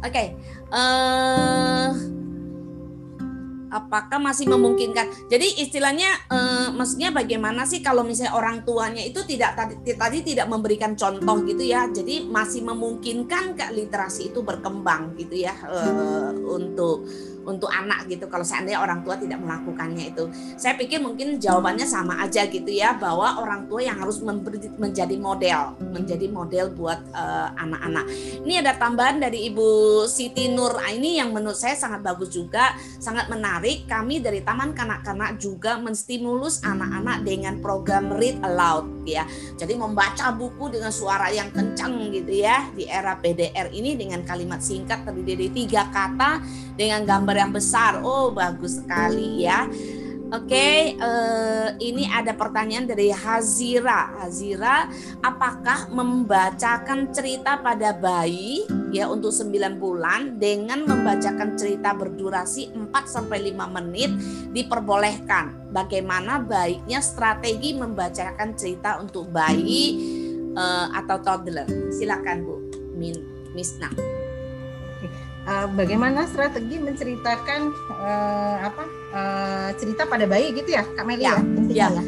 Oke, 0.00 0.40
eh 0.72 2.17
apakah 3.68 4.18
masih 4.20 4.48
memungkinkan? 4.48 5.28
Jadi 5.28 5.62
istilahnya 5.64 6.10
eh, 6.28 6.68
maksudnya 6.72 7.12
bagaimana 7.14 7.64
sih 7.64 7.80
kalau 7.84 8.04
misalnya 8.04 8.36
orang 8.36 8.64
tuanya 8.64 9.04
itu 9.04 9.24
tidak 9.24 9.56
tadi, 9.56 9.74
tadi 9.94 10.18
tidak 10.24 10.46
memberikan 10.48 10.96
contoh 10.98 11.44
gitu 11.44 11.64
ya. 11.64 11.88
Jadi 11.88 12.28
masih 12.28 12.64
memungkinkan 12.64 13.56
ke 13.56 13.66
literasi 13.72 14.32
itu 14.34 14.40
berkembang 14.44 15.16
gitu 15.16 15.44
ya 15.44 15.54
eh, 15.68 16.30
untuk 16.48 17.04
untuk 17.48 17.72
anak 17.72 18.04
gitu 18.12 18.28
kalau 18.28 18.44
seandainya 18.44 18.84
orang 18.84 19.00
tua 19.00 19.16
tidak 19.16 19.40
melakukannya 19.40 20.12
itu. 20.12 20.28
Saya 20.60 20.76
pikir 20.76 21.00
mungkin 21.00 21.40
jawabannya 21.40 21.88
sama 21.88 22.20
aja 22.20 22.44
gitu 22.44 22.68
ya 22.68 22.92
bahwa 23.00 23.40
orang 23.40 23.64
tua 23.64 23.80
yang 23.80 23.96
harus 23.96 24.20
memberi, 24.20 24.68
menjadi 24.76 25.16
model, 25.16 25.80
menjadi 25.80 26.28
model 26.28 26.76
buat 26.76 27.00
eh, 27.08 27.48
anak-anak. 27.56 28.04
Ini 28.44 28.54
ada 28.60 28.76
tambahan 28.76 29.24
dari 29.24 29.48
Ibu 29.48 30.04
Siti 30.04 30.52
Nur 30.52 30.76
ini 30.92 31.16
yang 31.16 31.32
menurut 31.32 31.56
saya 31.56 31.72
sangat 31.72 32.04
bagus 32.04 32.28
juga, 32.28 32.76
sangat 33.00 33.32
menarik. 33.32 33.88
Kami 33.88 34.20
dari 34.20 34.44
Taman 34.44 34.76
Kanak-kanak 34.76 35.40
juga 35.40 35.80
menstimulus 35.80 36.60
anak-anak 36.60 37.24
dengan 37.24 37.56
program 37.64 38.12
Read 38.12 38.44
Aloud 38.44 39.08
ya. 39.08 39.24
Jadi 39.56 39.72
membaca 39.80 40.28
buku 40.36 40.68
dengan 40.68 40.92
suara 40.92 41.32
yang 41.32 41.48
kencang 41.48 42.12
gitu 42.12 42.44
ya 42.44 42.68
di 42.76 42.84
era 42.84 43.16
PDR 43.16 43.72
ini 43.72 43.96
dengan 43.96 44.20
kalimat 44.28 44.60
singkat 44.60 45.08
terdiri 45.08 45.38
dari 45.38 45.54
tiga 45.54 45.86
kata 45.94 46.42
dengan 46.74 47.06
gambar 47.06 47.37
yang 47.38 47.54
besar. 47.54 48.02
Oh, 48.02 48.34
bagus 48.34 48.82
sekali 48.82 49.46
ya. 49.46 49.70
Oke, 50.28 50.92
eh, 50.92 51.68
ini 51.80 52.04
ada 52.04 52.36
pertanyaan 52.36 52.84
dari 52.84 53.08
Hazira. 53.08 54.12
Hazira, 54.20 54.84
apakah 55.24 55.88
membacakan 55.88 57.08
cerita 57.16 57.56
pada 57.64 57.96
bayi 57.96 58.60
ya 58.92 59.08
untuk 59.08 59.32
9 59.32 59.80
bulan 59.80 60.36
dengan 60.36 60.84
membacakan 60.84 61.56
cerita 61.56 61.96
berdurasi 61.96 62.76
4 62.76 63.08
sampai 63.08 63.40
5 63.48 63.72
menit 63.72 64.12
diperbolehkan? 64.52 65.72
Bagaimana 65.72 66.44
baiknya 66.44 67.00
strategi 67.00 67.72
membacakan 67.72 68.52
cerita 68.52 69.00
untuk 69.00 69.32
bayi 69.32 69.96
eh, 70.52 70.86
atau 70.92 71.24
toddler? 71.24 71.64
Silakan 71.88 72.44
Bu 72.44 72.54
Min 73.00 73.16
Misna. 73.56 74.17
Uh, 75.48 75.64
bagaimana 75.72 76.28
strategi 76.28 76.76
menceritakan 76.76 77.72
uh, 77.88 78.56
apa 78.68 78.84
uh, 79.16 79.68
cerita 79.80 80.04
pada 80.04 80.28
bayi 80.28 80.52
gitu 80.52 80.76
ya 80.76 80.84
Kak 80.92 81.08
Meli 81.08 81.24
Ya, 81.24 81.40
ya, 81.72 81.88
ya. 81.88 81.88
ya. 81.96 82.02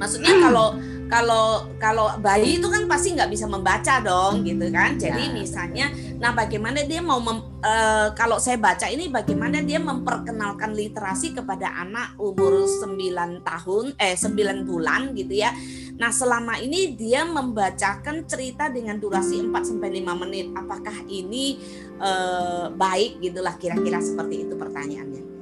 Maksudnya 0.00 0.32
kalau 0.48 0.80
kalau 1.06 1.70
kalau 1.78 2.18
bayi 2.18 2.58
itu 2.58 2.66
kan 2.66 2.84
pasti 2.90 3.14
nggak 3.14 3.30
bisa 3.30 3.46
membaca 3.46 4.02
dong 4.02 4.42
gitu 4.42 4.66
kan. 4.74 4.98
Jadi 4.98 5.30
Ya. 5.30 5.32
misalnya, 5.32 5.86
nah 6.18 6.34
bagaimana 6.34 6.82
dia 6.82 6.98
mau 6.98 7.22
mem- 7.22 7.62
eh, 7.62 8.08
kalau 8.18 8.42
saya 8.42 8.58
baca 8.58 8.90
ini 8.90 9.06
bagaimana 9.06 9.62
dia 9.62 9.78
memperkenalkan 9.78 10.74
literasi 10.74 11.34
kepada 11.34 11.70
anak 11.78 12.18
umur 12.18 12.66
9 12.66 13.42
tahun 13.42 13.94
eh 13.98 14.18
9 14.18 14.66
bulan 14.66 15.14
gitu 15.14 15.34
ya. 15.34 15.54
Nah, 15.96 16.12
selama 16.12 16.60
ini 16.60 16.92
dia 16.92 17.24
membacakan 17.24 18.28
cerita 18.28 18.68
dengan 18.68 19.00
durasi 19.00 19.40
4 19.40 19.64
sampai 19.64 19.88
5 19.96 20.12
menit. 20.12 20.52
Apakah 20.52 21.06
ini 21.08 21.56
eh, 21.96 22.66
baik 22.68 23.22
gitulah 23.24 23.56
kira-kira 23.56 24.02
seperti 24.02 24.44
itu 24.44 24.54
pertanyaannya. 24.58 25.35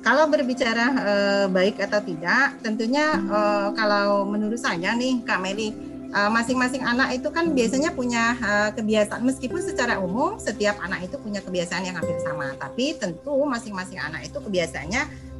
Kalau 0.00 0.24
berbicara 0.32 0.86
eh, 0.96 1.46
baik 1.52 1.76
atau 1.76 2.00
tidak, 2.00 2.56
tentunya 2.64 3.12
eh, 3.20 3.68
kalau 3.76 4.24
menurut 4.24 4.56
saya 4.56 4.96
nih 4.96 5.20
Kak 5.26 5.44
Meli, 5.44 5.76
eh, 6.08 6.30
masing-masing 6.32 6.80
anak 6.80 7.20
itu 7.20 7.28
kan 7.28 7.52
biasanya 7.52 7.92
punya 7.92 8.34
kebiasaan 8.74 9.20
meskipun 9.22 9.60
secara 9.60 10.00
umum 10.00 10.40
setiap 10.40 10.80
anak 10.80 11.04
itu 11.04 11.20
punya 11.20 11.44
kebiasaan 11.44 11.84
yang 11.84 11.96
hampir 12.00 12.16
sama, 12.24 12.56
tapi 12.56 12.96
tentu 12.96 13.44
masing-masing 13.44 14.00
anak 14.00 14.24
itu 14.24 14.40
kebiasaannya 14.40 15.30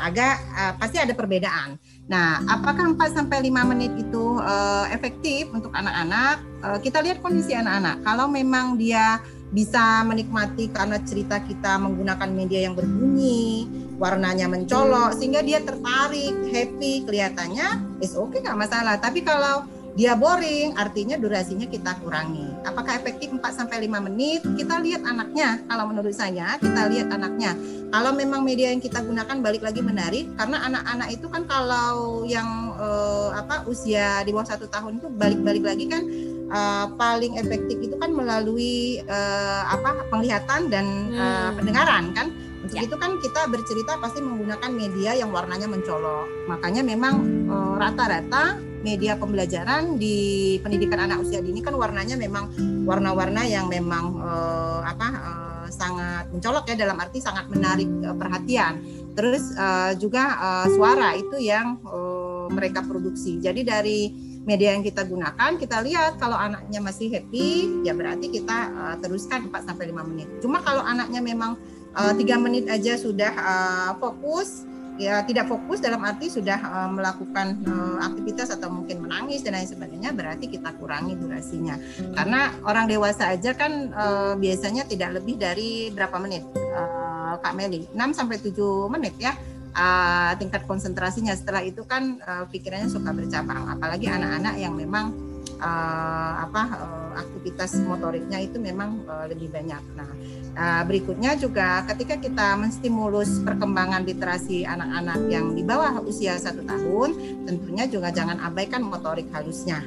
agak 0.00 0.40
pasti 0.80 0.96
ada 0.96 1.12
perbedaan. 1.12 1.76
Nah, 2.08 2.40
apakah 2.48 2.96
4 2.96 3.12
sampai 3.12 3.44
5 3.44 3.68
menit 3.68 3.92
itu 3.92 4.40
efektif 4.88 5.52
untuk 5.52 5.68
anak-anak? 5.76 6.40
Kita 6.80 7.04
lihat 7.04 7.20
kondisi 7.20 7.52
anak-anak. 7.52 8.00
Kalau 8.00 8.24
memang 8.32 8.80
dia 8.80 9.20
bisa 9.50 10.06
menikmati 10.06 10.70
karena 10.70 11.02
cerita 11.02 11.42
kita 11.42 11.78
menggunakan 11.82 12.30
media 12.30 12.70
yang 12.70 12.78
berbunyi, 12.78 13.66
warnanya 13.98 14.46
mencolok 14.46 15.18
sehingga 15.18 15.42
dia 15.42 15.58
tertarik, 15.60 16.34
happy, 16.54 17.02
kelihatannya 17.04 18.00
is 18.00 18.14
oke 18.14 18.30
okay, 18.30 18.46
nggak 18.46 18.58
masalah. 18.58 18.96
Tapi 19.02 19.26
kalau 19.26 19.66
dia 19.98 20.14
boring, 20.14 20.78
artinya 20.78 21.18
durasinya 21.18 21.66
kita 21.66 21.98
kurangi. 21.98 22.46
Apakah 22.62 22.94
efektif 22.94 23.34
4 23.34 23.42
sampai 23.50 23.90
5 23.90 24.06
menit? 24.06 24.40
Kita 24.54 24.78
lihat 24.78 25.02
anaknya. 25.02 25.58
Kalau 25.66 25.84
menurut 25.90 26.14
saya, 26.14 26.54
kita 26.62 26.86
lihat 26.86 27.10
anaknya. 27.10 27.58
Kalau 27.90 28.14
memang 28.14 28.46
media 28.46 28.70
yang 28.70 28.78
kita 28.78 29.02
gunakan 29.02 29.42
balik 29.42 29.66
lagi 29.66 29.82
menarik 29.82 30.30
karena 30.38 30.62
anak-anak 30.62 31.08
itu 31.10 31.26
kan 31.26 31.42
kalau 31.42 32.22
yang 32.22 32.70
eh, 32.78 33.30
apa 33.34 33.66
usia 33.66 34.22
di 34.22 34.30
bawah 34.30 34.46
satu 34.46 34.70
tahun 34.70 35.02
itu 35.02 35.10
balik-balik 35.10 35.64
lagi 35.66 35.84
kan 35.90 36.06
eh, 36.50 36.86
paling 36.94 37.38
efektif 37.38 37.78
itu 37.78 37.94
kan 37.96 38.10
melalui 38.10 38.98
eh, 39.00 39.62
apa 39.64 40.04
penglihatan 40.10 40.68
dan 40.68 40.86
Hmm. 41.10 41.56
pendengaran 41.56 42.10
kan. 42.12 42.28
Untuk 42.60 42.76
Ya. 42.76 42.84
itu 42.84 42.92
kan 42.94 43.16
kita 43.18 43.48
bercerita 43.48 43.96
pasti 43.96 44.20
menggunakan 44.20 44.68
media 44.68 45.16
yang 45.16 45.32
warnanya 45.32 45.64
mencolok. 45.64 46.28
Makanya 46.46 46.82
memang 46.82 47.14
eh, 47.48 47.74
rata-rata 47.78 48.58
media 48.80 49.12
pembelajaran 49.14 49.96
di 49.96 50.16
pendidikan 50.58 51.00
anak 51.00 51.20
usia 51.20 51.40
dini 51.40 51.60
kan 51.60 51.76
warnanya 51.76 52.16
memang 52.16 52.48
warna-warna 52.84 53.44
yang 53.44 53.68
memang 53.68 54.16
eh, 54.18 54.80
apa 54.84 55.08
eh, 55.08 55.66
sangat 55.70 56.28
mencolok 56.28 56.64
ya 56.66 56.76
dalam 56.76 56.98
arti 56.98 57.18
sangat 57.18 57.48
menarik 57.48 57.88
eh, 57.88 58.16
perhatian. 58.16 58.74
Terus 59.12 59.52
eh, 59.52 59.92
juga 59.96 60.24
eh, 60.36 60.66
suara 60.70 61.12
itu 61.14 61.36
yang 61.38 61.80
eh, 61.80 62.46
mereka 62.50 62.82
produksi. 62.82 63.38
Jadi 63.38 63.60
dari 63.62 64.00
media 64.44 64.72
yang 64.72 64.80
kita 64.80 65.04
gunakan 65.04 65.50
kita 65.60 65.84
lihat 65.84 66.16
kalau 66.16 66.36
anaknya 66.36 66.80
masih 66.80 67.12
happy 67.12 67.84
ya 67.84 67.92
berarti 67.92 68.32
kita 68.32 68.58
uh, 68.72 68.96
teruskan 69.00 69.52
4 69.52 69.68
sampai 69.68 69.92
5 69.92 70.10
menit. 70.10 70.28
Cuma 70.40 70.64
kalau 70.64 70.80
anaknya 70.80 71.20
memang 71.20 71.60
uh, 71.92 72.12
3 72.16 72.24
menit 72.40 72.64
aja 72.72 72.96
sudah 72.96 73.32
uh, 73.36 73.90
fokus 74.00 74.64
ya 75.00 75.24
tidak 75.24 75.48
fokus 75.48 75.80
dalam 75.80 76.04
arti 76.04 76.28
sudah 76.28 76.60
uh, 76.60 76.90
melakukan 76.92 77.56
uh, 77.64 78.04
aktivitas 78.04 78.52
atau 78.52 78.68
mungkin 78.68 79.00
menangis 79.08 79.40
dan 79.40 79.56
lain 79.56 79.64
sebagainya 79.64 80.12
berarti 80.12 80.48
kita 80.52 80.76
kurangi 80.76 81.16
durasinya. 81.16 81.80
Karena 82.16 82.52
orang 82.68 82.84
dewasa 82.84 83.32
aja 83.32 83.56
kan 83.56 83.92
uh, 83.96 84.36
biasanya 84.36 84.84
tidak 84.84 85.20
lebih 85.20 85.40
dari 85.40 85.88
berapa 85.88 86.16
menit 86.20 86.44
uh, 86.54 87.40
Kak 87.40 87.56
Meli? 87.56 87.88
6 87.96 87.96
sampai 88.12 88.36
7 88.44 88.92
menit 88.92 89.16
ya 89.16 89.32
uh, 89.74 90.32
tingkat 90.36 90.64
konsentrasinya 90.64 91.34
setelah 91.34 91.62
itu 91.64 91.82
kan 91.86 92.18
uh, 92.22 92.44
pikirannya 92.48 92.90
suka 92.90 93.10
bercabang 93.14 93.70
apalagi 93.70 94.06
anak-anak 94.10 94.54
yang 94.58 94.74
memang 94.74 95.12
uh, 95.58 96.34
apa 96.44 96.62
uh, 96.78 97.12
aktivitas 97.20 97.80
motoriknya 97.84 98.38
itu 98.42 98.56
memang 98.58 99.04
uh, 99.06 99.26
lebih 99.26 99.50
banyak 99.50 99.82
nah 99.94 100.10
Nah, 100.50 100.82
berikutnya 100.82 101.38
juga 101.38 101.86
ketika 101.86 102.18
kita 102.18 102.58
menstimulus 102.58 103.38
perkembangan 103.46 104.02
literasi 104.02 104.66
anak-anak 104.66 105.30
yang 105.30 105.54
di 105.54 105.62
bawah 105.62 106.02
usia 106.02 106.34
satu 106.36 106.66
tahun, 106.66 107.14
tentunya 107.46 107.86
juga 107.86 108.10
jangan 108.10 108.42
abaikan 108.42 108.82
motorik 108.82 109.30
halusnya. 109.30 109.80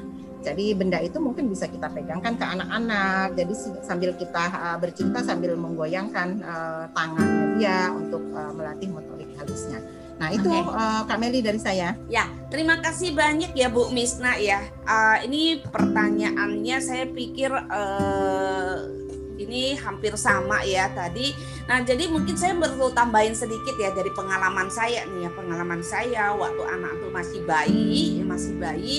Jadi 0.43 0.75
benda 0.75 0.99
itu 0.99 1.23
mungkin 1.23 1.47
bisa 1.47 1.71
kita 1.71 1.87
pegangkan 1.87 2.35
ke 2.35 2.43
anak-anak. 2.43 3.37
Jadi 3.37 3.53
sambil 3.85 4.11
kita 4.17 4.43
uh, 4.51 4.77
bercinta 4.79 5.23
sambil 5.23 5.55
menggoyangkan 5.55 6.43
uh, 6.43 6.83
tangannya 6.91 7.43
dia 7.59 7.93
untuk 7.93 8.23
uh, 8.35 8.51
melatih 8.51 8.91
motorik 8.91 9.12
halusnya. 9.43 9.79
Nah 10.17 10.29
itu 10.31 10.47
okay. 10.47 10.71
uh, 10.71 11.01
Kak 11.03 11.19
Meli 11.19 11.43
dari 11.43 11.59
saya. 11.59 11.99
Ya 12.07 12.31
terima 12.47 12.79
kasih 12.79 13.11
banyak 13.11 13.51
ya 13.53 13.67
Bu 13.67 13.91
Misna 13.91 14.39
ya. 14.39 14.63
Uh, 14.87 15.19
ini 15.27 15.59
pertanyaannya 15.67 16.77
saya 16.79 17.05
pikir 17.11 17.51
uh, 17.51 19.03
ini 19.37 19.75
hampir 19.77 20.15
sama 20.15 20.63
ya 20.63 20.89
tadi. 20.93 21.33
Nah, 21.67 21.81
jadi 21.83 22.07
mungkin 22.11 22.35
saya 22.35 22.55
perlu 22.55 22.91
tambahin 22.91 23.35
sedikit 23.35 23.75
ya 23.79 23.91
dari 23.91 24.11
pengalaman 24.13 24.67
saya 24.71 25.03
nih 25.07 25.27
ya, 25.27 25.29
pengalaman 25.33 25.81
saya 25.81 26.23
waktu 26.35 26.63
anak 26.63 26.91
tuh 27.01 27.11
masih 27.11 27.39
bayi, 27.43 28.21
masih 28.23 28.53
bayi. 28.59 28.97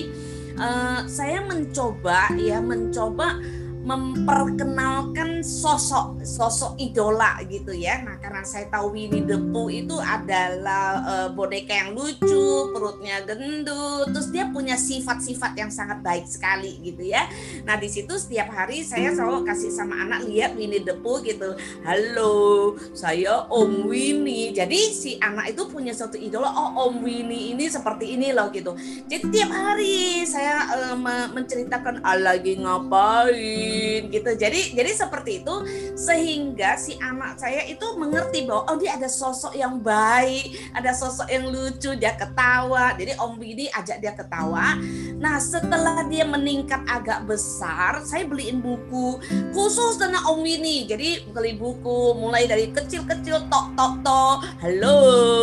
Uh, 0.54 1.02
saya 1.10 1.42
mencoba 1.42 2.30
ya, 2.38 2.62
mencoba 2.62 3.42
memperkenalkan 3.84 5.44
sosok 5.44 6.24
sosok 6.24 6.72
idola 6.80 7.36
gitu 7.44 7.76
ya. 7.76 8.00
Nah 8.00 8.16
karena 8.16 8.40
saya 8.40 8.64
tahu 8.72 8.96
Winnie 8.96 9.28
the 9.28 9.36
Pooh 9.52 9.68
itu 9.68 10.00
adalah 10.00 11.04
uh, 11.04 11.28
boneka 11.28 11.76
yang 11.76 11.92
lucu, 11.92 12.72
perutnya 12.72 13.20
gendut, 13.28 14.08
terus 14.08 14.32
dia 14.32 14.48
punya 14.48 14.80
sifat-sifat 14.80 15.52
yang 15.60 15.68
sangat 15.68 16.00
baik 16.00 16.24
sekali 16.24 16.80
gitu 16.80 17.04
ya. 17.04 17.28
Nah 17.68 17.76
di 17.76 17.92
situ 17.92 18.16
setiap 18.16 18.48
hari 18.56 18.80
saya 18.80 19.12
selalu 19.12 19.44
kasih 19.44 19.68
sama 19.68 20.00
anak 20.00 20.24
lihat 20.24 20.56
Winnie 20.56 20.80
the 20.80 20.96
Pooh 21.04 21.20
gitu. 21.20 21.52
Halo, 21.84 22.74
saya 22.96 23.44
Om 23.52 23.84
Winnie. 23.92 24.56
Jadi 24.56 24.80
si 24.96 25.20
anak 25.20 25.52
itu 25.52 25.68
punya 25.68 25.92
satu 25.92 26.16
idola. 26.16 26.48
Oh 26.56 26.88
Om 26.88 27.04
Winnie 27.04 27.52
ini 27.52 27.68
seperti 27.68 28.16
ini 28.16 28.32
loh 28.32 28.48
gitu. 28.48 28.72
Jadi 29.12 29.28
tiap 29.28 29.52
hari 29.52 30.24
saya 30.24 30.72
uh, 30.72 30.96
menceritakan 31.36 32.00
ah, 32.00 32.16
lagi 32.16 32.56
ngapain 32.56 33.73
gitu. 34.10 34.30
Jadi 34.34 34.74
jadi 34.74 34.90
seperti 34.94 35.42
itu 35.42 35.54
sehingga 35.94 36.76
si 36.78 36.98
anak 36.98 37.38
saya 37.38 37.66
itu 37.66 37.84
mengerti 37.96 38.46
bahwa 38.46 38.68
oh 38.70 38.76
dia 38.78 38.96
ada 38.98 39.06
sosok 39.10 39.54
yang 39.54 39.78
baik 39.78 40.74
ada 40.74 40.90
sosok 40.94 41.28
yang 41.30 41.48
lucu 41.50 41.94
dia 41.98 42.14
ketawa. 42.14 42.94
Jadi 42.94 43.16
Om 43.18 43.32
Bidi 43.38 43.66
ajak 43.70 43.98
dia 44.02 44.12
ketawa. 44.14 44.78
Nah 45.18 45.38
setelah 45.38 46.06
dia 46.06 46.26
meningkat 46.26 46.82
agak 46.86 47.26
besar 47.26 48.02
saya 48.04 48.26
beliin 48.26 48.60
buku 48.62 49.18
khusus 49.54 49.98
tentang 49.98 50.22
Om 50.26 50.44
Winnie 50.44 50.86
jadi 50.86 51.26
beli 51.30 51.56
buku 51.56 52.18
mulai 52.18 52.46
dari 52.46 52.70
kecil-kecil 52.70 53.50
tok 53.50 53.66
tok 53.78 53.94
tok. 54.04 54.36
Halo 54.62 54.98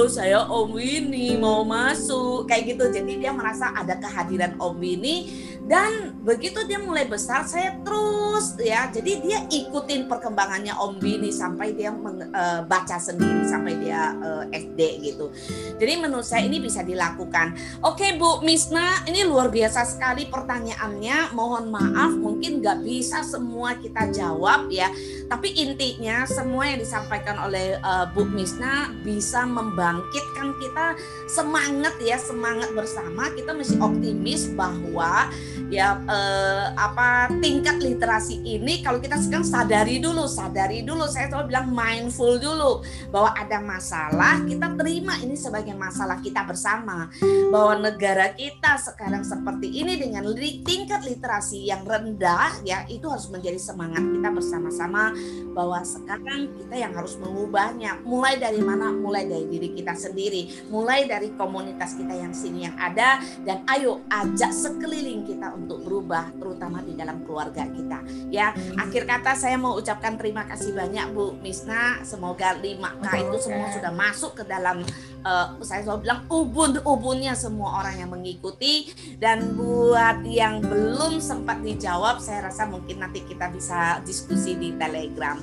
saya 0.08 0.46
Om 0.48 0.76
Winnie 0.76 1.38
mau 1.38 1.64
masuk. 1.64 2.46
Kayak 2.48 2.76
gitu. 2.76 2.84
Jadi 2.92 3.22
dia 3.22 3.32
merasa 3.32 3.72
ada 3.72 3.96
kehadiran 3.98 4.56
Om 4.60 4.76
Winnie 4.78 5.51
dan 5.72 6.20
begitu 6.20 6.68
dia 6.68 6.84
mulai 6.84 7.08
besar 7.08 7.48
saya 7.48 7.80
terus 7.80 8.60
ya. 8.60 8.92
Jadi 8.92 9.24
dia 9.24 9.40
ikutin 9.48 10.12
perkembangannya 10.12 10.76
Om 10.76 11.00
Bini 11.00 11.32
sampai 11.32 11.72
dia 11.72 11.96
meng, 11.96 12.28
uh, 12.28 12.68
baca 12.68 13.00
sendiri 13.00 13.48
sampai 13.48 13.80
dia 13.80 14.12
uh, 14.20 14.44
eh, 14.52 14.68
SD 14.68 14.80
gitu. 15.00 15.32
Jadi 15.80 15.94
menurut 15.96 16.28
saya 16.28 16.44
ini 16.44 16.60
bisa 16.60 16.84
dilakukan. 16.84 17.56
Oke 17.88 18.20
Bu 18.20 18.44
Misna 18.44 19.08
ini 19.08 19.24
luar 19.24 19.48
biasa 19.48 19.88
sekali 19.88 20.28
pertanyaannya. 20.28 21.32
Mohon 21.32 21.72
maaf 21.72 22.12
mungkin 22.20 22.60
nggak 22.60 22.84
bisa 22.84 23.24
semua 23.24 23.80
kita 23.80 24.12
jawab 24.12 24.68
ya. 24.68 24.92
Tapi 25.32 25.56
intinya 25.56 26.28
semua 26.28 26.68
yang 26.68 26.84
disampaikan 26.84 27.48
oleh 27.48 27.80
uh, 27.80 28.12
Bu 28.12 28.28
Misna 28.28 28.92
bisa 29.08 29.48
membangkitkan 29.48 30.52
kita 30.60 31.00
semangat 31.32 31.96
ya 32.04 32.20
semangat 32.20 32.76
bersama. 32.76 33.32
Kita 33.32 33.56
mesti 33.56 33.80
optimis 33.80 34.52
bahwa 34.52 35.32
ya 35.70 36.00
eh, 36.02 36.66
apa 36.74 37.30
tingkat 37.44 37.78
literasi 37.78 38.42
ini 38.42 38.82
kalau 38.82 38.98
kita 38.98 39.20
sekarang 39.22 39.46
sadari 39.46 40.02
dulu 40.02 40.26
sadari 40.32 40.82
dulu. 40.82 41.06
Saya 41.12 41.28
selalu 41.28 41.52
bilang 41.52 41.68
mindful 41.70 42.40
dulu 42.40 42.82
bahwa 43.12 43.36
ada 43.36 43.60
masalah 43.60 44.40
kita 44.48 44.74
terima 44.80 45.20
ini 45.20 45.36
sebagai 45.36 45.76
masalah 45.76 46.18
kita 46.24 46.48
bersama. 46.48 47.12
Bahwa 47.52 47.92
negara 47.92 48.32
kita 48.32 48.80
sekarang 48.80 49.28
seperti 49.28 49.84
ini 49.84 50.00
dengan 50.00 50.24
tingkat 50.64 51.04
literasi 51.04 51.68
yang 51.68 51.84
rendah 51.84 52.64
ya 52.64 52.88
itu 52.88 53.06
harus 53.12 53.28
menjadi 53.28 53.60
semangat 53.60 54.02
kita 54.02 54.30
bersama-sama. 54.32 55.12
Bahwa 55.52 55.84
sekarang 55.84 56.56
kita 56.56 56.76
yang 56.80 56.96
harus 56.96 57.20
mengubahnya. 57.20 58.00
Mulai 58.08 58.40
dari 58.40 58.64
mana? 58.64 58.90
Mulai 58.90 59.28
dari 59.28 59.46
diri 59.52 59.70
kita 59.76 59.94
sendiri. 59.94 60.72
Mulai 60.72 61.06
dari 61.06 61.36
komunitas 61.36 61.94
kita 62.00 62.16
yang 62.16 62.32
sini 62.32 62.66
yang 62.66 62.76
ada. 62.80 63.20
Dan 63.44 63.68
ayo 63.68 64.02
ajak 64.08 64.52
sekeliling 64.56 65.28
kita 65.28 65.51
untuk 65.56 65.84
berubah 65.84 66.34
terutama 66.38 66.82
di 66.84 66.94
dalam 66.98 67.24
keluarga 67.24 67.68
kita. 67.68 68.00
Ya 68.32 68.56
akhir 68.80 69.08
kata 69.08 69.36
saya 69.38 69.56
mau 69.56 69.78
ucapkan 69.78 70.16
terima 70.16 70.48
kasih 70.48 70.76
banyak 70.76 71.12
Bu 71.12 71.38
Misna. 71.40 72.02
Semoga 72.04 72.58
5K 72.58 73.06
itu 73.28 73.38
semua 73.44 73.68
sudah 73.72 73.92
masuk 73.94 74.42
ke 74.42 74.44
dalam 74.48 74.84
uh, 75.24 75.58
saya 75.62 75.86
selalu 75.86 76.08
bilang 76.08 76.22
ubun-ubunnya 76.28 77.34
semua 77.38 77.84
orang 77.84 77.96
yang 78.02 78.10
mengikuti. 78.12 78.92
Dan 79.18 79.54
buat 79.56 80.26
yang 80.26 80.64
belum 80.64 81.22
sempat 81.22 81.62
dijawab 81.62 82.18
saya 82.18 82.50
rasa 82.50 82.66
mungkin 82.66 83.04
nanti 83.04 83.22
kita 83.26 83.52
bisa 83.54 84.02
diskusi 84.02 84.58
di 84.58 84.74
Telegram. 84.76 85.38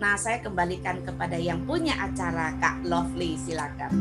Nah, 0.00 0.16
saya 0.16 0.40
kembalikan 0.40 1.04
kepada 1.04 1.36
yang 1.36 1.68
punya 1.68 1.92
acara, 2.00 2.56
Kak 2.56 2.88
Lovely, 2.88 3.36
silakan. 3.36 3.92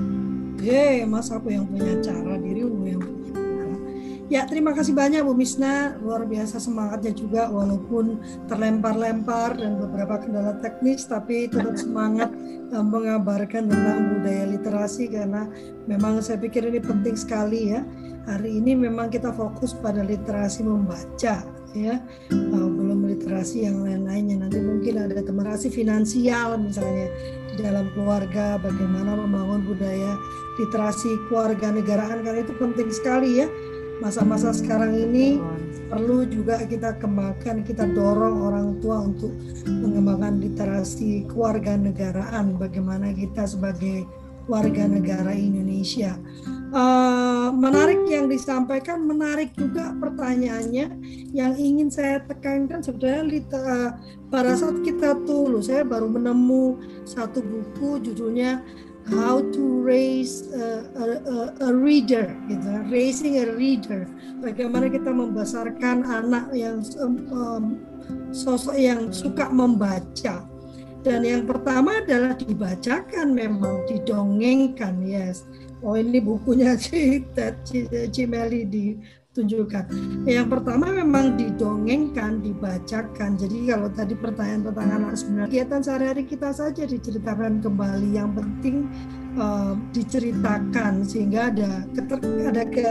Oke, 0.55 1.03
Mas 1.03 1.27
apa 1.27 1.51
yang 1.51 1.67
punya 1.67 1.91
acara 1.99 2.39
dirimu 2.39 2.87
yang 2.87 3.03
punya 3.03 3.18
Ya, 4.29 4.45
terima 4.45 4.77
kasih 4.77 4.93
banyak 4.93 5.25
Bu 5.25 5.33
Misna. 5.33 5.97
Luar 6.05 6.21
biasa 6.21 6.61
semangatnya 6.61 7.17
juga 7.17 7.49
walaupun 7.49 8.21
terlempar-lempar 8.45 9.57
dan 9.57 9.81
beberapa 9.81 10.21
kendala 10.21 10.53
teknis 10.61 11.09
tapi 11.09 11.49
tetap 11.49 11.73
semangat 11.73 12.29
uh, 12.69 12.85
mengabarkan 12.93 13.65
tentang 13.65 14.13
budaya 14.13 14.45
literasi 14.53 15.09
karena 15.09 15.49
memang 15.89 16.21
saya 16.21 16.37
pikir 16.37 16.61
ini 16.61 16.77
penting 16.77 17.17
sekali 17.17 17.73
ya. 17.73 17.81
Hari 18.29 18.61
ini 18.61 18.77
memang 18.77 19.09
kita 19.09 19.33
fokus 19.33 19.73
pada 19.73 20.05
literasi 20.05 20.61
membaca 20.61 21.41
ya. 21.73 21.95
Uh, 22.29 22.69
belum 22.69 23.09
literasi 23.09 23.65
yang 23.65 23.81
lain-lainnya. 23.81 24.45
Nanti 24.45 24.61
mungkin 24.61 25.09
ada 25.09 25.25
literasi 25.25 25.73
finansial 25.73 26.53
misalnya 26.61 27.09
di 27.49 27.65
dalam 27.65 27.89
keluarga 27.97 28.61
bagaimana 28.61 29.17
membangun 29.25 29.65
budaya 29.65 30.21
literasi 30.61 31.17
keluarga 31.25 31.73
negaraan 31.73 32.21
karena 32.21 32.45
itu 32.45 32.53
penting 32.61 32.93
sekali 32.93 33.41
ya 33.41 33.49
masa-masa 33.99 34.55
sekarang 34.55 34.95
ini 34.95 35.39
perlu 35.91 36.23
juga 36.27 36.63
kita 36.63 36.95
kembangkan, 36.97 37.67
kita 37.67 37.83
dorong 37.91 38.47
orang 38.47 38.67
tua 38.79 39.03
untuk 39.03 39.31
mengembangkan 39.67 40.39
literasi 40.39 41.27
keluarga 41.27 41.75
negaraan, 41.75 42.55
bagaimana 42.55 43.11
kita 43.11 43.43
sebagai 43.43 44.07
warga 44.49 44.89
negara 44.89 45.35
Indonesia. 45.35 46.17
Uh, 46.69 47.49
menarik 47.49 48.05
yang 48.05 48.29
disampaikan, 48.29 49.01
menarik 49.01 49.53
juga 49.57 49.89
pertanyaannya 49.97 50.85
yang 51.33 51.57
ingin 51.57 51.89
saya 51.89 52.21
tekankan 52.21 52.85
sebenarnya 52.85 53.41
uh, 53.57 53.89
pada 54.29 54.53
saat 54.53 54.77
kita 54.85 55.17
tuh, 55.25 55.49
saya 55.65 55.81
baru 55.81 56.05
menemu 56.05 56.77
satu 57.09 57.41
buku 57.41 58.05
judulnya 58.05 58.61
how 59.09 59.41
to 59.53 59.63
raise 59.81 60.45
a, 60.53 60.85
a, 60.97 61.05
a, 61.65 61.69
reader 61.73 62.29
gitu. 62.45 62.69
Raising 62.93 63.41
a 63.41 63.53
reader. 63.57 64.05
Bagaimana 64.39 64.87
kita 64.89 65.09
membesarkan 65.09 66.05
anak 66.05 66.53
yang 66.53 66.85
um, 67.33 67.81
sosok 68.29 68.77
yang 68.77 69.09
suka 69.09 69.49
membaca. 69.49 70.45
Dan 70.99 71.23
yang 71.23 71.47
pertama 71.47 72.03
adalah 72.03 72.35
dibacakan 72.35 73.31
memang 73.31 73.87
didongengkan 73.87 74.99
yes. 75.01 75.47
Oh 75.79 75.95
ini 75.95 76.19
bukunya 76.19 76.75
Ci, 76.83 77.23
Ci, 77.63 77.87
Cimeli 79.29 79.45
ditunjukkan. 79.45 79.85
Yang 80.25 80.47
pertama 80.49 80.85
memang 80.89 81.37
didongengkan, 81.37 82.41
dibacakan. 82.41 83.37
Jadi 83.37 83.69
kalau 83.69 83.89
tadi 83.93 84.13
pertanyaan-pertanyaan 84.17 85.13
sebenarnya 85.13 85.49
kegiatan 85.53 85.81
sehari-hari 85.85 86.23
kita 86.25 86.49
saja 86.49 86.83
diceritakan 86.89 87.61
kembali. 87.61 88.09
Yang 88.17 88.29
penting 88.41 88.75
uh, 89.37 89.77
diceritakan 89.93 91.05
sehingga 91.05 91.53
ada 91.53 91.85
keter, 91.93 92.19
ada 92.49 92.63
ke 92.65 92.89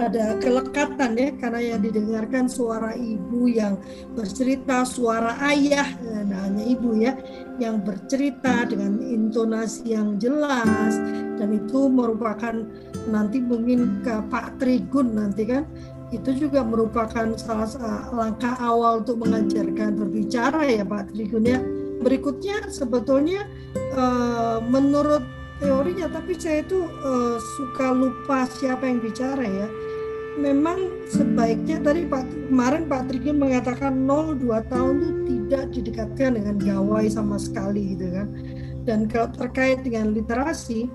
ada 0.00 0.24
kelekatan 0.40 1.12
ya 1.16 1.28
karena 1.36 1.60
yang 1.60 1.80
didengarkan 1.84 2.44
suara 2.48 2.92
ibu 2.96 3.48
yang 3.48 3.76
bercerita 4.16 4.84
suara 4.88 5.36
ayah 5.52 5.84
nah 6.24 6.48
hanya 6.48 6.64
ibu 6.64 6.96
ya 6.96 7.12
yang 7.60 7.84
bercerita 7.84 8.64
dengan 8.64 9.02
intonasi 9.02 9.92
yang 9.92 10.16
jelas 10.16 10.96
dan 11.36 11.52
itu 11.52 11.90
merupakan 11.92 12.64
nanti 13.10 13.42
mungkin 13.42 14.00
ke 14.06 14.22
Pak 14.30 14.62
Trigun 14.62 15.18
nanti 15.18 15.44
kan. 15.46 15.66
Itu 16.10 16.34
juga 16.34 16.66
merupakan 16.66 17.38
salah 17.38 17.70
langkah 18.10 18.58
awal 18.58 19.06
untuk 19.06 19.22
mengajarkan 19.22 19.94
berbicara 19.94 20.66
ya 20.66 20.82
Pak 20.82 21.14
Trigun 21.14 21.46
ya. 21.46 21.62
Berikutnya 22.00 22.66
sebetulnya 22.72 23.46
uh, 23.94 24.58
menurut 24.64 25.22
teorinya 25.60 26.08
tapi 26.08 26.34
saya 26.34 26.64
itu 26.64 26.82
uh, 26.82 27.36
suka 27.60 27.92
lupa 27.94 28.48
siapa 28.48 28.88
yang 28.88 28.98
bicara 28.98 29.44
ya. 29.44 29.68
Memang 30.40 31.04
sebaiknya 31.10 31.82
tadi 31.84 32.08
Pak 32.08 32.50
kemarin 32.50 32.88
Pak 32.88 33.12
Trigun 33.12 33.38
mengatakan 33.38 34.08
0 34.08 34.40
2 34.40 34.72
tahun 34.72 34.94
itu 34.98 35.12
tidak 35.50 35.64
didekatkan 35.74 36.30
dengan 36.38 36.56
gawai 36.58 37.06
sama 37.06 37.36
sekali 37.36 37.94
gitu 37.94 38.10
kan. 38.10 38.26
Dan 38.88 39.06
kalau 39.06 39.28
terkait 39.36 39.84
dengan 39.84 40.16
literasi 40.16 40.88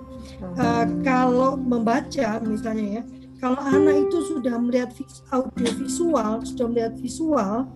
uh, 0.59 0.85
kalau 1.03 1.57
membaca 1.57 2.39
misalnya 2.43 3.01
ya 3.01 3.03
kalau 3.43 3.59
anak 3.61 4.09
itu 4.09 4.17
sudah 4.35 4.55
melihat 4.57 4.89
audio 5.33 5.69
visual 5.79 6.33
sudah 6.43 6.65
melihat 6.71 6.93
visual 6.97 7.69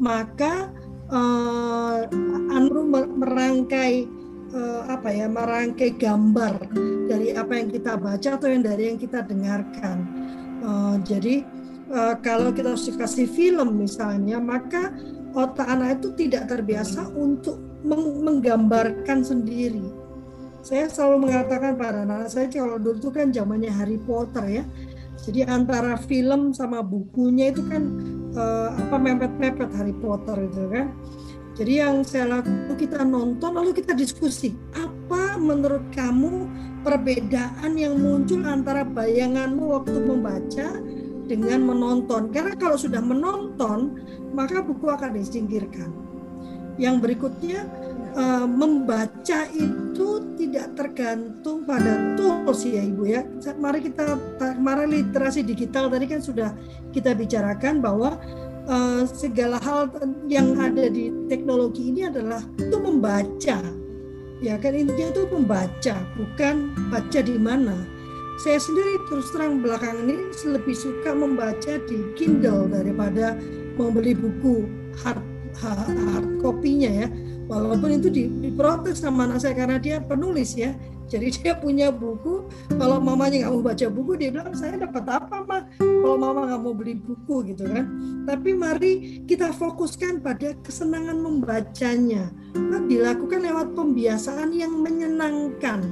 maka 0.00 0.72
uh, 1.12 2.08
Anru 2.54 2.88
merangkai 2.90 4.08
uh, 4.54 4.82
apa 4.90 5.08
ya 5.10 5.26
merangkai 5.28 5.94
gambar 5.98 6.70
dari 7.06 7.34
apa 7.34 7.52
yang 7.54 7.68
kita 7.70 7.98
baca 7.98 8.28
atau 8.38 8.48
yang 8.48 8.62
dari 8.64 8.82
yang 8.90 8.98
kita 8.98 9.22
dengarkan. 9.26 9.98
Uh, 10.60 10.96
jadi 11.02 11.42
uh, 11.90 12.14
kalau 12.20 12.50
kita 12.54 12.74
harus 12.74 12.90
kasih 12.90 13.28
film 13.28 13.80
misalnya, 13.80 14.38
maka 14.38 14.94
otak 15.34 15.66
anak 15.66 16.02
itu 16.02 16.08
tidak 16.26 16.50
terbiasa 16.50 17.06
untuk 17.14 17.58
meng 17.86 18.24
menggambarkan 18.24 19.24
sendiri. 19.24 19.99
Saya 20.60 20.92
selalu 20.92 21.28
mengatakan 21.30 21.80
pada 21.80 22.04
anak, 22.04 22.26
-anak 22.26 22.28
saya 22.28 22.46
kalau 22.52 22.76
dulu 22.76 23.00
itu 23.00 23.10
kan 23.10 23.32
zamannya 23.32 23.72
Harry 23.72 23.96
Potter 23.96 24.44
ya. 24.46 24.64
Jadi 25.20 25.44
antara 25.44 26.00
film 26.00 26.56
sama 26.56 26.80
bukunya 26.80 27.52
itu 27.52 27.60
kan 27.68 27.82
uh, 28.32 28.72
apa 28.72 28.96
mepet-mepet 28.96 29.68
Harry 29.76 29.92
Potter 29.96 30.48
itu 30.48 30.64
kan. 30.68 30.86
Jadi 31.60 31.72
yang 31.76 32.00
saya 32.00 32.40
lakukan 32.40 32.72
kita 32.80 33.04
nonton 33.04 33.52
lalu 33.52 33.76
kita 33.76 33.92
diskusi 33.92 34.56
apa 34.72 35.36
menurut 35.36 35.84
kamu 35.92 36.48
perbedaan 36.80 37.76
yang 37.76 38.00
muncul 38.00 38.40
antara 38.48 38.80
bayanganmu 38.80 39.76
waktu 39.76 39.98
membaca 40.00 40.68
dengan 41.28 41.60
menonton. 41.68 42.32
Karena 42.32 42.56
kalau 42.56 42.80
sudah 42.80 43.04
menonton 43.04 44.00
maka 44.32 44.64
buku 44.64 44.88
akan 44.88 45.20
disingkirkan. 45.20 45.92
Yang 46.80 46.96
berikutnya 47.04 47.68
uh, 48.14 48.46
membaca 48.46 49.46
itu 49.52 50.08
tidak 50.40 50.72
tergantung 50.74 51.62
pada 51.68 52.16
tools 52.16 52.64
ya 52.64 52.82
ibu 52.82 53.04
ya. 53.06 53.22
Mari 53.60 53.90
kita 53.90 54.16
mari 54.56 54.88
literasi 54.88 55.44
digital 55.44 55.92
tadi 55.92 56.06
kan 56.08 56.20
sudah 56.24 56.50
kita 56.90 57.12
bicarakan 57.12 57.84
bahwa 57.84 58.16
uh, 58.66 59.02
segala 59.06 59.60
hal 59.60 59.92
yang 60.26 60.56
ada 60.56 60.88
di 60.88 61.12
teknologi 61.28 61.92
ini 61.92 62.08
adalah 62.08 62.40
itu 62.56 62.76
membaca. 62.80 63.58
Ya 64.40 64.56
kan 64.56 64.72
intinya 64.72 65.12
itu 65.12 65.28
membaca 65.28 65.96
bukan 66.16 66.72
baca 66.88 67.20
di 67.20 67.36
mana. 67.36 67.76
Saya 68.40 68.56
sendiri 68.56 68.96
terus 69.12 69.28
terang 69.36 69.60
belakangan 69.60 70.08
ini 70.08 70.32
lebih 70.48 70.72
suka 70.72 71.12
membaca 71.12 71.76
di 71.84 72.00
Kindle 72.16 72.72
daripada 72.72 73.36
membeli 73.76 74.16
buku 74.16 74.64
hard 75.04 75.20
hard, 75.60 75.92
hard 75.92 76.26
kopinya 76.40 77.04
ya 77.04 77.08
walaupun 77.50 77.98
itu 77.98 78.08
diprotes 78.14 79.02
sama 79.02 79.26
anak 79.26 79.42
saya 79.42 79.58
karena 79.58 79.82
dia 79.82 79.98
penulis 79.98 80.54
ya 80.54 80.70
jadi 81.10 81.26
dia 81.36 81.52
punya 81.58 81.90
buku, 81.90 82.46
kalau 82.78 83.02
mamanya 83.02 83.44
nggak 83.44 83.52
mau 83.52 83.62
baca 83.66 83.86
buku, 83.90 84.12
dia 84.16 84.30
bilang 84.30 84.54
saya 84.54 84.78
dapat 84.78 85.04
apa 85.10 85.36
mah 85.42 85.62
kalau 85.82 86.16
mama 86.16 86.46
nggak 86.46 86.62
mau 86.62 86.72
beli 86.72 86.94
buku 86.96 87.50
gitu 87.50 87.66
kan. 87.66 87.84
Tapi 88.24 88.54
mari 88.54 88.92
kita 89.26 89.50
fokuskan 89.50 90.22
pada 90.22 90.54
kesenangan 90.62 91.18
membacanya. 91.18 92.30
Nah, 92.54 92.86
dilakukan 92.86 93.42
lewat 93.42 93.74
pembiasaan 93.74 94.54
yang 94.54 94.70
menyenangkan, 94.70 95.82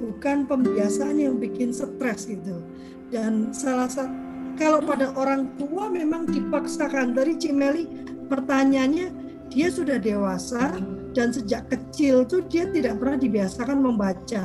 bukan 0.00 0.48
pembiasaan 0.48 1.20
yang 1.20 1.36
bikin 1.36 1.70
stres 1.76 2.24
gitu. 2.24 2.64
Dan 3.12 3.52
salah 3.52 3.86
satu 3.86 4.24
kalau 4.56 4.80
pada 4.80 5.12
orang 5.20 5.52
tua 5.60 5.92
memang 5.92 6.24
dipaksakan 6.32 7.12
dari 7.12 7.36
Cimeli 7.36 7.84
pertanyaannya 8.32 9.25
dia 9.50 9.68
sudah 9.70 9.96
dewasa 10.00 10.76
dan 11.16 11.32
sejak 11.32 11.70
kecil 11.72 12.26
tuh 12.28 12.44
dia 12.46 12.68
tidak 12.68 13.00
pernah 13.00 13.16
dibiasakan 13.16 13.78
membaca. 13.80 14.44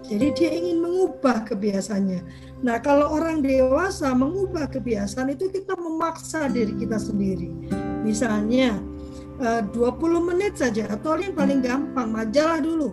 Jadi 0.00 0.26
dia 0.36 0.50
ingin 0.52 0.80
mengubah 0.80 1.44
kebiasaannya. 1.46 2.20
Nah, 2.64 2.76
kalau 2.80 3.14
orang 3.14 3.44
dewasa 3.44 4.10
mengubah 4.16 4.68
kebiasaan 4.68 5.32
itu 5.32 5.52
kita 5.52 5.76
memaksa 5.76 6.48
diri 6.48 6.72
kita 6.76 6.96
sendiri. 6.96 7.52
Misalnya 8.00 8.80
20 9.40 9.76
eh, 9.76 10.22
menit 10.24 10.60
saja 10.60 10.88
atau 10.92 11.16
yang 11.16 11.36
paling 11.36 11.60
gampang 11.64 12.08
majalah 12.12 12.60
dulu. 12.60 12.92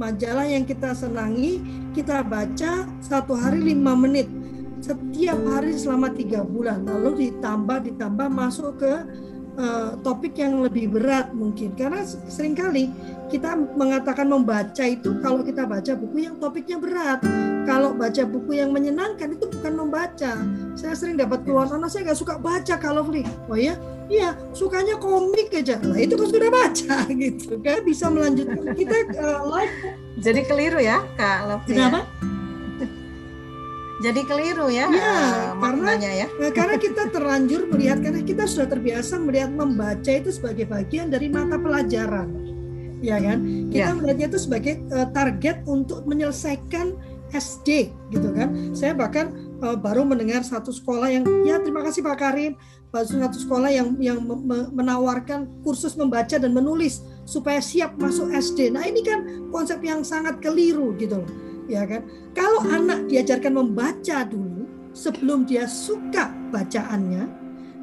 Majalah 0.00 0.48
yang 0.48 0.64
kita 0.64 0.96
senangi 0.96 1.60
kita 1.92 2.24
baca 2.24 2.88
satu 3.04 3.36
hari 3.36 3.60
lima 3.60 3.92
menit 3.92 4.24
setiap 4.82 5.38
hari 5.46 5.78
selama 5.78 6.10
tiga 6.10 6.42
bulan 6.42 6.82
lalu 6.82 7.30
ditambah 7.30 7.86
ditambah 7.86 8.26
masuk 8.26 8.82
ke 8.82 8.94
uh, 9.58 9.98
topik 10.00 10.38
yang 10.38 10.60
lebih 10.62 10.92
berat 10.92 11.32
mungkin. 11.32 11.74
Karena 11.76 12.04
sering 12.06 12.56
kali 12.56 12.92
kita 13.32 13.56
mengatakan 13.56 14.28
membaca 14.28 14.84
itu 14.84 15.16
kalau 15.24 15.40
kita 15.40 15.64
baca 15.64 15.92
buku 15.96 16.28
yang 16.28 16.36
topiknya 16.36 16.76
berat. 16.76 17.20
Kalau 17.62 17.94
baca 17.94 18.22
buku 18.26 18.58
yang 18.58 18.74
menyenangkan 18.74 19.32
itu 19.32 19.48
bukan 19.48 19.72
membaca. 19.86 20.32
Saya 20.76 20.94
sering 20.96 21.16
dapat 21.16 21.44
keluhan 21.46 21.72
anak 21.72 21.92
saya 21.92 22.10
nggak 22.10 22.20
suka 22.20 22.34
baca 22.36 22.74
kalau 22.76 23.06
beli 23.06 23.22
oh 23.48 23.56
ya 23.56 23.78
iya 24.10 24.36
sukanya 24.52 24.98
komik 24.98 25.52
aja. 25.54 25.78
Lah 25.80 25.98
itu 25.98 26.18
kan 26.18 26.28
sudah 26.28 26.50
baca 26.50 26.96
gitu 27.22 27.54
kan. 27.62 27.80
Bisa 27.86 28.10
melanjutkan. 28.12 28.76
Kita 28.76 28.96
uh, 29.16 29.40
live 29.48 29.74
jadi 30.20 30.40
keliru 30.44 30.78
ya 30.78 31.00
kak 31.16 31.38
Lovely 31.48 31.74
kenapa? 31.74 32.00
ya? 32.04 32.31
Jadi 34.02 34.20
keliru 34.26 34.66
ya, 34.66 34.90
ya 34.90 34.98
uh, 35.54 35.54
karena 35.62 35.94
ya. 35.96 36.26
Eh, 36.42 36.50
karena 36.50 36.76
kita 36.76 37.08
terlanjur 37.14 37.70
melihat 37.70 38.02
karena 38.02 38.20
kita 38.26 38.50
sudah 38.50 38.66
terbiasa 38.66 39.22
melihat 39.22 39.54
membaca 39.54 40.10
itu 40.10 40.34
sebagai 40.34 40.66
bagian 40.66 41.08
dari 41.08 41.30
mata 41.30 41.54
pelajaran. 41.54 42.28
Ya 42.98 43.22
kan? 43.22 43.70
Kita 43.70 43.90
ya. 43.90 43.94
melihatnya 43.94 44.26
itu 44.34 44.40
sebagai 44.42 44.82
uh, 44.90 45.06
target 45.14 45.62
untuk 45.70 46.02
menyelesaikan 46.06 46.98
SD 47.30 47.94
gitu 48.10 48.28
kan? 48.34 48.74
Saya 48.74 48.92
bahkan 48.98 49.30
uh, 49.62 49.78
baru 49.78 50.02
mendengar 50.02 50.42
satu 50.42 50.74
sekolah 50.74 51.08
yang 51.08 51.24
ya 51.46 51.62
terima 51.62 51.86
kasih 51.86 52.02
Pak 52.02 52.18
Karim 52.18 52.58
baru 52.92 53.08
satu 53.08 53.38
sekolah 53.40 53.72
yang 53.72 53.96
yang 53.96 54.20
menawarkan 54.74 55.48
kursus 55.64 55.96
membaca 55.96 56.36
dan 56.36 56.52
menulis 56.52 57.00
supaya 57.24 57.62
siap 57.62 57.96
masuk 57.96 58.28
SD 58.36 58.68
nah 58.68 58.84
ini 58.84 59.00
kan 59.00 59.48
konsep 59.48 59.80
yang 59.80 60.04
sangat 60.04 60.44
keliru 60.44 60.92
gitu 61.00 61.24
loh 61.24 61.51
ya 61.66 61.86
kan? 61.86 62.06
Kalau 62.32 62.64
anak 62.70 63.06
diajarkan 63.10 63.54
membaca 63.54 64.24
dulu 64.26 64.66
sebelum 64.92 65.44
dia 65.44 65.66
suka 65.66 66.30
bacaannya, 66.52 67.24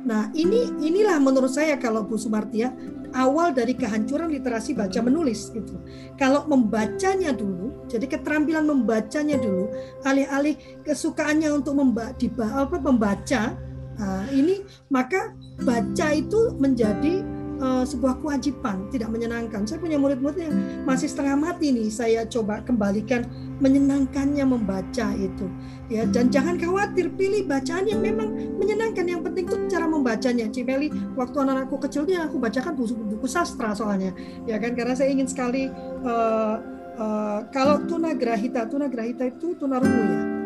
nah 0.06 0.32
ini 0.36 0.72
inilah 0.80 1.20
menurut 1.20 1.52
saya 1.52 1.76
kalau 1.76 2.06
Bu 2.06 2.16
Sumartia 2.16 2.72
awal 3.14 3.54
dari 3.54 3.74
kehancuran 3.74 4.30
literasi 4.30 4.78
baca 4.78 5.02
menulis 5.02 5.50
gitu. 5.50 5.82
Kalau 6.18 6.46
membacanya 6.46 7.34
dulu, 7.34 7.86
jadi 7.90 8.06
keterampilan 8.06 8.66
membacanya 8.66 9.38
dulu, 9.42 9.70
alih-alih 10.06 10.58
kesukaannya 10.86 11.50
untuk 11.54 11.78
memba, 11.78 12.14
apa, 12.14 12.78
membaca, 12.78 13.58
nah, 13.98 14.26
ini 14.30 14.62
maka 14.94 15.34
baca 15.66 16.08
itu 16.14 16.54
menjadi 16.58 17.26
uh, 17.60 17.84
sebuah 17.86 18.20
kewajiban, 18.24 18.88
tidak 18.90 19.12
menyenangkan. 19.12 19.68
Saya 19.68 19.78
punya 19.80 20.00
murid-murid 20.00 20.40
yang 20.40 20.56
masih 20.88 21.12
setengah 21.12 21.36
mati 21.38 21.72
nih. 21.76 21.92
Saya 21.92 22.26
coba 22.26 22.64
kembalikan 22.64 23.28
menyenangkannya 23.60 24.44
membaca 24.48 25.08
itu. 25.16 25.48
Ya, 25.92 26.08
dan 26.08 26.32
jangan 26.32 26.56
khawatir, 26.58 27.12
pilih 27.14 27.46
bacaan 27.46 27.86
yang 27.86 28.00
memang 28.00 28.32
menyenangkan. 28.58 29.06
Yang 29.06 29.22
penting 29.30 29.46
itu 29.46 29.58
cara 29.70 29.86
membacanya. 29.86 30.46
Cimeli, 30.50 30.90
waktu 31.14 31.38
anak-anakku 31.38 31.78
kecil 31.86 32.04
dia 32.08 32.26
aku 32.26 32.40
bacakan 32.40 32.74
buku-buku 32.74 33.28
sastra 33.28 33.76
soalnya, 33.76 34.16
ya 34.48 34.58
kan? 34.58 34.74
Karena 34.74 34.96
saya 34.96 35.12
ingin 35.12 35.28
sekali 35.28 35.68
uh, 36.04 36.58
eh, 37.00 37.40
kalau 37.56 37.80
tunagrahita, 37.88 38.68
tunagrahita 38.68 39.24
itu 39.32 39.56
tunarungu 39.56 40.04
ya. 40.04 40.39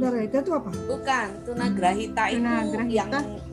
Tunagrahita 0.00 0.36
itu 0.40 0.52
apa? 0.54 0.70
Bukan, 0.86 1.26
tunagrahita 1.44 2.22
itu 2.26 2.40
Tunagrahita. 2.40 2.88
yang 2.88 3.08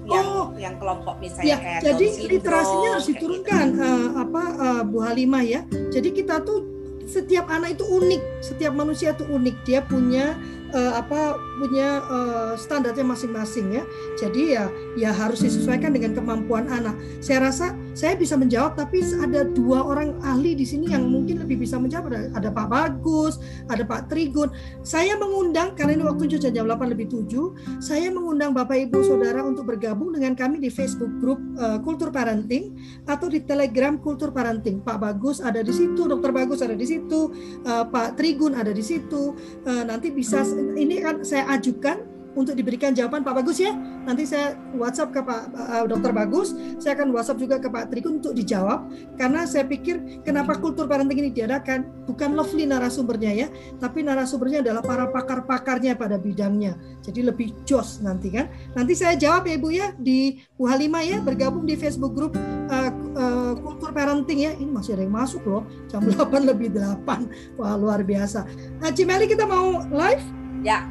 yang 0.07 0.25
Oh. 0.31 0.47
yang 0.55 0.79
kelompok 0.79 1.19
misalnya 1.19 1.43
Ya, 1.45 1.57
kayak 1.59 1.79
jadi 1.83 1.91
Down 1.99 2.15
syndrome, 2.15 2.31
literasinya 2.31 2.89
harus 2.89 3.03
gitu. 3.03 3.11
diturunkan 3.11 3.65
eh, 3.75 4.07
apa 4.15 4.43
eh, 4.55 4.81
Bu 4.87 4.97
Halimah 5.03 5.43
ya. 5.43 5.61
Jadi 5.91 6.09
kita 6.13 6.39
tuh 6.39 6.59
setiap 7.03 7.47
anak 7.47 7.75
itu 7.75 7.83
unik, 7.83 8.21
setiap 8.39 8.71
manusia 8.71 9.11
itu 9.11 9.23
unik. 9.25 9.55
Dia 9.63 9.79
punya 9.81 10.39
eh, 10.73 10.93
apa 10.95 11.37
punya 11.59 12.01
eh, 12.01 12.53
standarnya 12.59 13.05
masing-masing 13.05 13.67
ya. 13.71 13.83
Jadi 14.19 14.41
ya 14.55 14.65
ya 14.97 15.11
harus 15.13 15.43
disesuaikan 15.43 15.93
dengan 15.93 16.15
kemampuan 16.17 16.67
anak. 16.71 16.95
Saya 17.19 17.49
rasa 17.49 17.73
saya 17.97 18.13
bisa 18.13 18.37
menjawab 18.37 18.77
tapi 18.77 19.01
ada 19.17 19.41
dua 19.45 19.81
orang 19.81 20.17
ahli 20.21 20.53
di 20.53 20.65
sini 20.65 20.93
yang 20.93 21.09
mungkin 21.09 21.41
lebih 21.41 21.65
bisa 21.65 21.81
menjawab 21.81 22.13
ada, 22.13 22.21
ada 22.37 22.49
Pak 22.53 22.67
Bagus, 22.69 23.41
ada 23.67 23.81
Pak 23.81 24.11
Trigun. 24.11 24.53
Saya 24.85 25.17
mengundang 25.17 25.73
karena 25.73 25.97
ini 25.97 26.03
waktu 26.05 26.37
jam 26.37 26.69
8 26.69 26.93
lebih 26.93 27.07
7 27.09 27.81
saya 27.81 28.13
mengundang 28.13 28.53
Bapak 28.53 28.77
Ibu 28.87 28.99
Saudara 29.01 29.41
untuk 29.41 29.65
bergabung 29.67 30.13
dengan 30.13 30.37
kami 30.37 30.61
di 30.61 30.69
Facebook 30.69 31.09
grup 31.17 31.41
eh, 31.57 31.79
Kultur 31.81 32.13
Parenting 32.13 32.77
atau 33.09 33.27
di 33.27 33.41
Telegram 33.43 33.97
Kultur 33.97 34.29
Parenting. 34.29 34.81
Pak 34.85 34.97
Bagus 35.01 35.41
ada 35.41 35.65
di 35.65 35.73
situ, 35.73 36.05
Dokter 36.05 36.29
Bagus 36.29 36.61
ada 36.61 36.77
di 36.77 36.85
situ, 36.85 37.33
eh, 37.65 37.85
Pak 37.87 38.19
Trigun 38.19 38.53
ada 38.53 38.69
di 38.69 38.83
situ. 38.83 39.33
Eh, 39.65 39.83
nanti 39.83 40.13
bisa 40.13 40.45
ini 40.75 41.01
kan 41.01 41.21
saya 41.21 41.45
ajukan 41.57 42.17
untuk 42.37 42.53
diberikan 42.53 42.93
jawaban 42.93 43.25
Pak 43.25 43.41
Bagus 43.41 43.57
ya. 43.57 43.73
Nanti 44.05 44.29
saya 44.29 44.53
WhatsApp 44.77 45.09
ke 45.09 45.19
Pak 45.25 45.41
eh, 45.57 45.85
Dokter 45.89 46.13
Bagus, 46.13 46.53
saya 46.77 46.93
akan 46.93 47.09
WhatsApp 47.11 47.41
juga 47.41 47.57
ke 47.57 47.67
Pak 47.67 47.89
Trigun 47.89 48.21
untuk 48.21 48.37
dijawab 48.37 48.87
karena 49.17 49.49
saya 49.49 49.65
pikir 49.65 50.21
kenapa 50.21 50.55
kultur 50.61 50.85
parenting 50.85 51.17
ini 51.17 51.33
diadakan 51.33 52.05
bukan 52.05 52.37
lovely 52.37 52.69
narasumbernya 52.69 53.31
ya, 53.33 53.47
tapi 53.81 54.05
narasumbernya 54.05 54.61
adalah 54.61 54.85
para 54.85 55.09
pakar-pakarnya 55.09 55.97
pada 55.97 56.21
bidangnya. 56.21 56.77
Jadi 57.01 57.25
lebih 57.25 57.57
jos 57.65 58.05
nanti 58.05 58.29
kan. 58.29 58.47
Nanti 58.77 58.93
saya 58.93 59.17
jawab 59.17 59.49
ya 59.49 59.57
Ibu 59.57 59.69
ya 59.73 59.87
di 59.97 60.37
Bu 60.53 60.69
Halimah 60.69 61.01
ya 61.01 61.17
bergabung 61.25 61.65
di 61.65 61.73
Facebook 61.73 62.13
grup 62.13 62.37
uh, 62.69 62.91
uh, 63.17 63.53
Kultur 63.57 63.89
Parenting 63.89 64.45
ya. 64.45 64.51
Ini 64.53 64.69
masih 64.69 64.93
ada 64.93 65.03
yang 65.03 65.15
masuk 65.17 65.41
loh. 65.49 65.65
Jam 65.89 66.05
8 66.13 66.45
lebih 66.45 66.69
8. 66.77 67.57
Wah, 67.57 67.73
luar 67.73 68.05
biasa. 68.05 68.45
Nah, 68.77 68.93
Cimeli 68.93 69.25
kita 69.25 69.49
mau 69.49 69.81
live? 69.89 70.46
Ya. 70.67 70.83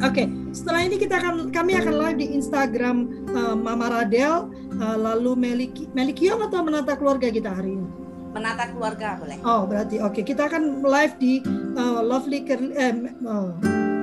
Oke, 0.00 0.24
setelah 0.56 0.88
ini 0.88 0.96
kita 0.96 1.20
akan 1.20 1.52
kami 1.52 1.76
akan 1.76 1.94
live 2.00 2.16
di 2.16 2.32
Instagram 2.32 3.28
uh, 3.28 3.52
Mama 3.52 3.92
Radel 3.92 4.48
uh, 4.80 4.96
lalu 4.96 5.36
Meliki 5.36 5.84
Melikiom 5.92 6.40
atau 6.48 6.64
menata 6.64 6.96
keluarga 6.96 7.28
kita 7.28 7.52
hari 7.52 7.76
ini. 7.76 7.88
menata 8.32 8.68
keluarga 8.68 9.16
boleh. 9.16 9.36
Oh, 9.44 9.64
berarti 9.64 9.96
oke. 10.00 10.20
Kita 10.20 10.48
akan 10.48 10.84
live 10.84 11.14
di 11.16 11.40
uh, 11.76 12.00
Lovely 12.04 12.44
Ker- 12.44 12.72
eh, 12.72 12.92
uh, 13.24 13.52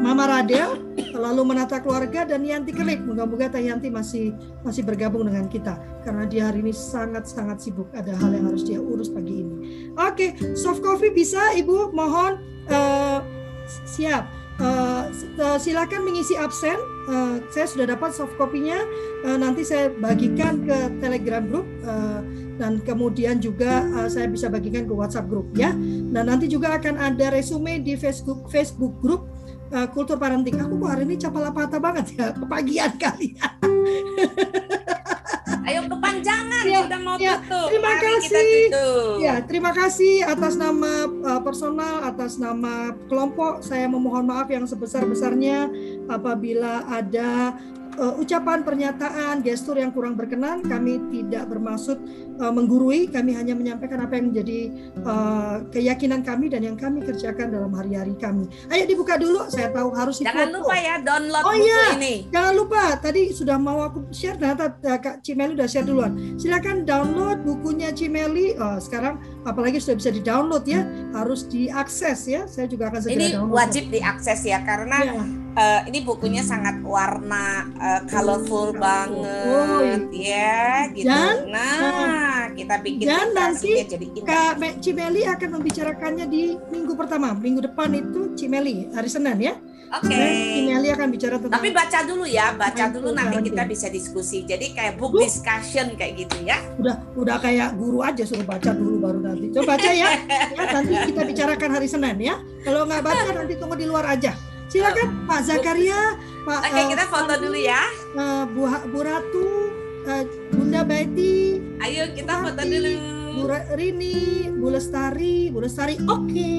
Mama 0.02 0.26
Radel, 0.26 0.78
lalu 1.14 1.42
menata 1.54 1.78
keluarga 1.82 2.26
dan 2.26 2.42
Yanti 2.42 2.74
Kelip. 2.74 3.02
Moga-moga 3.06 3.50
Teh 3.50 3.66
Yanti 3.66 3.94
masih 3.94 4.34
masih 4.66 4.82
bergabung 4.86 5.26
dengan 5.30 5.46
kita 5.50 5.78
karena 6.02 6.26
dia 6.26 6.50
hari 6.50 6.66
ini 6.66 6.74
sangat-sangat 6.74 7.62
sibuk. 7.62 7.90
Ada 7.94 8.14
hal 8.18 8.34
yang 8.34 8.50
harus 8.50 8.66
dia 8.66 8.82
urus 8.82 9.10
pagi 9.10 9.42
ini. 9.46 9.90
Oke, 10.02 10.34
soft 10.58 10.82
coffee 10.82 11.14
bisa 11.14 11.54
Ibu? 11.54 11.94
Mohon 11.94 12.42
uh, 12.74 13.22
siap. 13.86 14.43
Uh, 14.62 15.10
silakan 15.58 16.06
mengisi 16.06 16.38
absen. 16.38 16.78
Uh, 17.10 17.42
saya 17.50 17.66
sudah 17.66 17.86
dapat 17.98 18.14
soft 18.14 18.38
copy-nya. 18.38 18.86
Uh, 19.26 19.38
nanti 19.38 19.66
saya 19.66 19.90
bagikan 19.90 20.62
ke 20.62 20.78
Telegram 21.02 21.42
group. 21.42 21.66
Uh, 21.82 22.22
dan 22.62 22.78
kemudian 22.86 23.42
juga 23.42 23.82
uh, 23.98 24.06
saya 24.06 24.30
bisa 24.30 24.46
bagikan 24.46 24.86
ke 24.86 24.94
WhatsApp 24.94 25.26
grup 25.26 25.50
ya. 25.58 25.74
Dan 26.14 26.30
nanti 26.30 26.46
juga 26.46 26.78
akan 26.78 27.02
ada 27.02 27.34
resume 27.34 27.82
di 27.82 27.98
Facebook 27.98 28.46
Facebook 28.54 28.94
grup 29.02 29.26
uh, 29.74 29.90
Kultur 29.90 30.22
Parenting. 30.22 30.62
Aku 30.62 30.78
kok 30.78 30.90
hari 30.94 31.10
ini 31.10 31.18
capala-pata 31.18 31.82
banget 31.82 32.14
ya, 32.14 32.30
kepagian 32.38 32.94
kali. 33.02 33.34
Ayo 35.66 35.90
kepanjangan 35.90 36.53
Ya, 36.64 36.80
sudah 36.88 37.00
mau 37.04 37.16
ya, 37.20 37.36
tutup. 37.44 37.68
terima 37.70 37.90
Mari 37.92 38.00
kita 38.00 38.40
kasih. 38.40 38.64
tutup. 38.72 39.16
Ya, 39.20 39.36
terima 39.44 39.72
kasih 39.76 40.14
atas 40.24 40.54
nama 40.56 40.92
uh, 41.08 41.42
personal, 41.44 41.96
atas 42.08 42.32
nama 42.40 42.74
kelompok. 43.12 43.60
Saya 43.62 43.86
memohon 43.92 44.26
maaf 44.26 44.48
yang 44.48 44.64
sebesar-besarnya 44.64 45.68
apabila 46.08 46.88
ada 46.88 47.58
uh, 47.96 48.16
ucapan, 48.18 48.62
pernyataan, 48.62 49.42
gestur 49.42 49.76
yang 49.76 49.92
kurang 49.92 50.14
berkenan. 50.14 50.62
Kami 50.62 50.98
tidak 51.12 51.48
bermaksud 51.48 51.98
uh, 52.38 52.50
menggurui, 52.50 53.08
kami 53.08 53.34
hanya 53.34 53.54
menyampaikan 53.54 54.02
apa 54.02 54.16
yang 54.16 54.32
menjadi 54.32 54.60
uh, 55.02 55.66
keyakinan 55.70 56.22
kami 56.22 56.48
dan 56.48 56.64
yang 56.64 56.78
kami 56.78 57.02
kerjakan 57.02 57.52
dalam 57.52 57.72
hari-hari 57.72 58.14
kami. 58.16 58.46
Ayo 58.70 58.86
dibuka 58.86 59.18
dulu, 59.18 59.46
saya 59.48 59.70
tahu 59.70 59.94
harus 59.94 60.20
Jangan 60.20 60.50
difoto. 60.50 60.66
lupa 60.66 60.76
ya 60.76 60.96
download 61.00 61.44
Oh, 61.44 61.54
buku 61.54 61.66
iya. 61.66 61.84
ini. 61.98 62.16
Jangan 62.30 62.54
lupa, 62.56 62.84
tadi 62.98 63.22
sudah 63.30 63.58
mau 63.58 63.80
aku 63.82 64.08
share, 64.10 64.38
ternyata 64.38 64.74
uh, 64.74 65.00
Kak 65.00 65.22
Cimeli 65.22 65.54
udah 65.54 65.68
share 65.68 65.84
duluan. 65.84 66.38
Silakan 66.38 66.86
download 66.86 67.44
bukunya 67.44 67.92
Cimeli. 67.92 68.56
Oh, 68.56 68.78
sekarang 68.78 69.18
apalagi 69.44 69.78
sudah 69.78 70.00
bisa 70.00 70.10
di-download 70.10 70.64
ya, 70.64 70.82
harus 71.12 71.44
diakses 71.46 72.26
ya. 72.26 72.48
Saya 72.48 72.66
juga 72.66 72.90
akan 72.90 73.00
segera 73.02 73.18
Ini 73.18 73.28
download. 73.36 73.54
wajib 73.54 73.84
diakses 73.90 74.40
ya 74.44 74.60
karena 74.64 74.96
Ya. 75.04 75.43
Eh, 75.54 75.82
ini 75.88 76.00
bukunya 76.02 76.42
sangat 76.42 76.82
warna 76.82 77.46
eh, 77.76 78.02
colorful 78.08 78.70
Oh, 78.70 78.72
banget 78.74 80.04
ya 80.12 80.62
gitu. 80.92 81.08
Dan- 81.08 81.46
nah, 81.48 82.50
kita 82.52 82.76
bikin 82.80 83.06
dan 83.06 83.28
nanti 83.32 83.72
jadi 83.84 84.08
indah. 84.08 84.24
Kak 84.26 84.54
Me- 84.58 84.78
Cimeli 84.78 85.22
akan 85.24 85.50
membicarakannya 85.58 86.26
di 86.26 86.42
minggu 86.70 86.94
pertama. 86.94 87.34
Minggu 87.34 87.64
depan 87.64 87.90
itu 87.92 88.34
Cimeli, 88.34 88.90
hari 88.92 89.08
Senin 89.08 89.38
ya. 89.38 89.54
Oke. 89.94 90.10
Dan 90.10 90.34
Cimeli 90.34 90.90
akan 90.90 91.08
bicara 91.08 91.36
tentang 91.38 91.54
Tapi 91.54 91.70
baca 91.70 92.00
dulu 92.02 92.26
ya, 92.26 92.46
baca 92.54 92.84
dulu 92.90 93.14
nanti 93.14 93.38
kita 93.46 93.64
bisa 93.64 93.88
diskusi. 93.88 94.42
Jadi 94.42 94.74
kayak 94.74 94.98
book 94.98 95.14
discussion 95.16 95.94
kayak 95.94 96.18
gitu 96.18 96.38
ya. 96.42 96.58
udah 96.76 96.98
udah 97.14 97.38
kayak 97.38 97.78
guru 97.78 98.02
aja 98.02 98.26
suruh 98.26 98.42
baca 98.42 98.74
dulu 98.74 98.98
baru 98.98 99.22
nanti. 99.22 99.54
Coba 99.54 99.78
baca 99.78 99.92
ya. 99.94 100.10
ya 100.58 100.62
nanti 100.72 100.94
kita 101.08 101.22
bicarakan 101.24 101.70
hari 101.72 101.86
Senin 101.86 102.18
ya. 102.18 102.36
Kalau 102.66 102.86
nggak 102.86 103.02
baca 103.02 103.30
nanti 103.34 103.54
tunggu 103.54 103.78
di 103.78 103.86
luar 103.86 104.08
aja. 104.10 104.34
Silakan 104.74 105.30
Pak 105.30 105.46
Zakaria, 105.46 106.18
Pak 106.42 106.66
Oke, 106.66 106.74
eh, 106.74 106.86
kita 106.90 107.06
foto 107.06 107.34
dulu 107.38 107.58
ya. 107.62 107.82
eh, 108.18 108.44
Bu, 108.50 108.66
Bu 108.90 109.00
Ratu, 109.06 109.48
eh, 110.10 110.26
Bunda 110.50 110.82
Betty, 110.82 111.62
Ayo 111.78 112.10
kita 112.18 112.42
foto 112.42 112.58
dulu. 112.58 112.92
Bu 113.34 113.42
Rini, 113.78 114.50
Bu 114.50 114.74
Lestari, 114.74 115.54
Bu 115.54 115.62
Lestari, 115.62 116.02
oke, 116.10 116.58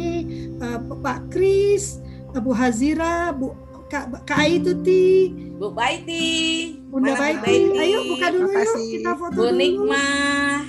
Eh, 0.54 0.78
Pak 1.02 1.26
Kris, 1.26 1.98
eh, 2.30 2.38
Bu 2.38 2.54
Hazira, 2.54 3.34
Bu 3.34 3.50
Kak, 3.90 4.22
Kak 4.22 4.38
Ai 4.38 4.62
Tuti, 4.62 5.34
Bu 5.58 5.74
Baiti. 5.74 6.78
Bunda 6.86 7.14
Mana 7.14 7.18
Baiti. 7.18 7.74
Ayo 7.74 7.98
buka 8.14 8.26
dulu 8.30 8.46
yuk, 8.46 8.74
kita 8.94 9.12
foto 9.18 9.34
Bu 9.34 9.42
dulu. 9.50 9.58
Nikmah. 9.58 10.62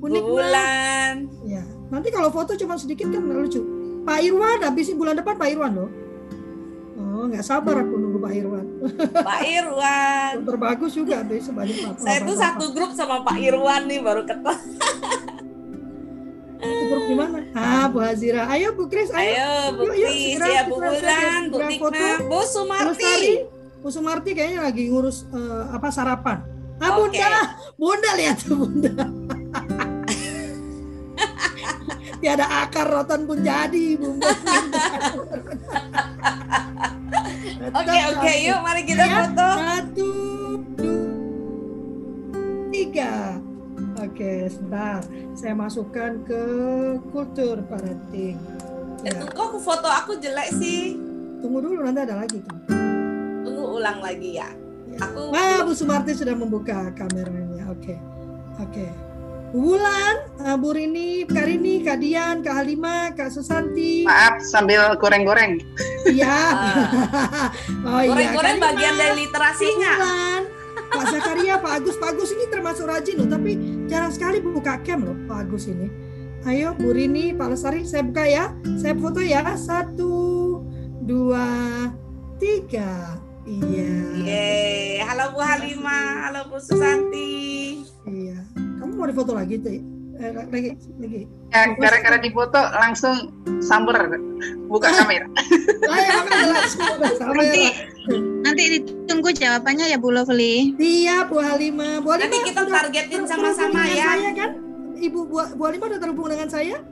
Bu 0.00 0.06
Nikmah. 0.08 0.32
Bulan. 0.32 1.14
Ya, 1.44 1.60
nanti 1.92 2.08
kalau 2.08 2.32
foto 2.32 2.56
cuma 2.56 2.80
sedikit 2.80 3.12
kan 3.12 3.20
lucu. 3.20 3.60
Pak 4.00 4.24
Irwan, 4.24 4.64
habis 4.64 4.88
bulan 4.96 5.12
depan 5.12 5.36
Pak 5.36 5.52
Irwan 5.52 5.76
loh. 5.76 5.90
Oh, 7.16 7.24
nggak 7.32 7.48
sabar 7.48 7.80
aku 7.80 7.96
nunggu 7.96 8.20
Pak 8.20 8.32
Irwan. 8.36 8.66
Pak 9.08 9.40
Irwan. 9.48 10.32
Dokter 10.44 10.58
bagus 10.60 10.92
juga 10.92 11.24
besok 11.24 11.56
banyak 11.56 11.76
Pak. 11.80 12.04
Saya 12.04 12.20
tuh 12.28 12.36
satu 12.36 12.76
grup 12.76 12.92
sama 12.92 13.24
Pak 13.24 13.40
Irwan 13.40 13.88
nih 13.88 14.04
baru 14.04 14.28
ketemu. 14.28 14.52
grup 16.60 17.04
di 17.08 17.16
mana? 17.16 17.40
Ah, 17.56 17.88
Bu 17.88 18.04
Hazira. 18.04 18.52
Ayo 18.52 18.76
Bu 18.76 18.84
Kris, 18.92 19.08
ayo. 19.16 19.32
Ayo 19.32 19.80
Bu 19.80 19.88
Kris, 19.96 20.36
ya 20.44 20.68
Bu 20.68 20.76
Bulan, 20.76 21.48
Bu 21.48 21.88
Bu 22.28 22.40
Sumarti. 22.44 23.48
Bu 23.80 23.88
Sumarti 23.88 24.36
kayaknya 24.36 24.68
lagi 24.68 24.92
ngurus 24.92 25.24
eh, 25.32 25.64
apa 25.72 25.88
sarapan. 25.88 26.44
Ah, 26.84 27.00
Oke. 27.00 27.16
Bunda, 27.16 27.40
Bunda 27.80 28.10
lihat 28.20 28.44
tuh 28.44 28.60
Bunda. 28.60 28.92
Tiada 32.20 32.44
akar 32.44 32.92
rotan 32.92 33.24
pun 33.24 33.40
jadi, 33.40 33.96
Bunda. 33.96 34.28
Oke 37.66 37.96
oke 38.08 38.32
yuk 38.40 38.58
mari 38.60 38.82
kita 38.82 39.02
Ya. 39.02 39.16
foto. 39.24 39.48
Satu, 39.52 40.10
dua, 40.76 41.02
tiga. 42.70 43.12
Oke, 43.96 44.46
sebentar. 44.46 45.00
Saya 45.32 45.52
masukkan 45.52 46.20
ke 46.22 46.42
kultur 47.10 47.64
parenting. 47.64 48.36
Eh, 49.02 49.12
Ya, 49.12 49.24
kok 49.24 49.44
aku 49.46 49.58
foto 49.58 49.86
aku 49.86 50.16
jelek 50.16 50.52
sih? 50.52 50.96
tunggu 51.36 51.60
dulu 51.60 51.78
nanti 51.80 52.00
ada 52.00 52.16
lagi 52.16 52.38
tuh. 52.38 52.58
Tunggu 53.42 53.64
ulang 53.76 54.00
lagi 54.00 54.34
ya. 54.34 54.48
Ya. 54.86 54.98
Aku 55.02 55.30
Wah, 55.30 55.62
Bu 55.62 55.72
Sumarti 55.72 56.12
sudah 56.12 56.32
membuka 56.32 56.90
kameranya. 56.92 57.68
Oke, 57.68 57.94
oke. 58.58 58.86
Bu 58.88 59.05
Wulan, 59.56 60.16
eh, 60.36 60.56
Bu 60.60 60.76
Rini, 60.76 61.24
Kak 61.24 61.48
Rini, 61.48 61.80
Kak 61.80 61.96
Dian, 61.96 62.44
Kak 62.44 62.60
Halimah, 62.60 63.16
Kak 63.16 63.32
Susanti. 63.32 64.04
Maaf 64.04 64.44
sambil 64.44 64.92
goreng-goreng. 65.00 65.64
Iya. 66.04 66.36
oh 67.88 68.04
iya. 68.04 68.12
goreng-goreng 68.12 68.56
Kak 68.60 68.64
bagian 68.68 68.94
dari 69.00 69.12
Bu 69.16 69.20
literasinya. 69.24 69.92
Wulan, 69.96 70.42
Pak 70.92 71.04
Zakaria, 71.08 71.54
Pak 71.56 71.72
Agus, 71.72 71.96
Pak 71.96 72.08
Agus 72.12 72.30
ini 72.36 72.44
termasuk 72.52 72.84
rajin 72.84 73.16
loh, 73.16 73.28
tapi 73.32 73.56
jarang 73.88 74.12
sekali 74.12 74.44
buka 74.44 74.76
cam 74.84 75.08
loh 75.08 75.16
Pak 75.24 75.48
Agus 75.48 75.72
ini. 75.72 75.88
Ayo 76.44 76.76
Bu 76.76 76.92
Rini, 76.92 77.32
Pak 77.32 77.56
Lestari, 77.56 77.88
saya 77.88 78.04
buka 78.04 78.28
ya. 78.28 78.52
Saya 78.76 78.92
foto 78.92 79.24
ya. 79.24 79.40
Satu, 79.56 80.60
dua, 81.00 81.48
tiga. 82.36 83.24
Iya. 83.48 83.94
Yeay. 84.20 85.00
Halo 85.00 85.32
Bu 85.32 85.40
Halimah, 85.40 86.28
halo 86.28 86.44
Bu 86.52 86.60
Susanti. 86.60 87.85
Mau 88.96 89.04
difoto 89.04 89.36
lagi 89.36 89.60
tuh? 89.60 89.76
Eh, 90.16 90.32
lagi, 90.32 90.72
lagi. 90.96 91.20
Ya, 91.52 91.76
gara-gara 91.76 92.16
difoto 92.16 92.56
langsung 92.80 93.36
samber 93.60 94.08
buka 94.72 94.88
kamera. 94.92 95.28
Ah, 95.86 96.02
ya, 96.02 96.18
makanya 96.18 96.66
Nanti 97.38 97.62
nanti 98.42 98.62
ditunggu 98.74 99.30
jawabannya 99.30 99.86
ya 99.86 99.98
Bu 100.02 100.10
Lovely. 100.10 100.74
Iya, 100.82 101.30
Bu 101.30 101.38
Halimah. 101.38 102.02
Bu 102.02 102.10
Halimah 102.10 102.26
Nanti 102.26 102.38
kita 102.42 102.66
targetin 102.66 103.22
sama-sama 103.22 103.86
ya. 103.86 104.18
Saya 104.18 104.30
kan? 104.34 104.50
Ibu 104.98 105.20
Bu, 105.30 105.36
Bu 105.54 105.62
Halimah 105.68 105.86
udah 105.94 106.00
terhubung 106.02 106.26
dengan 106.26 106.48
saya? 106.50 106.82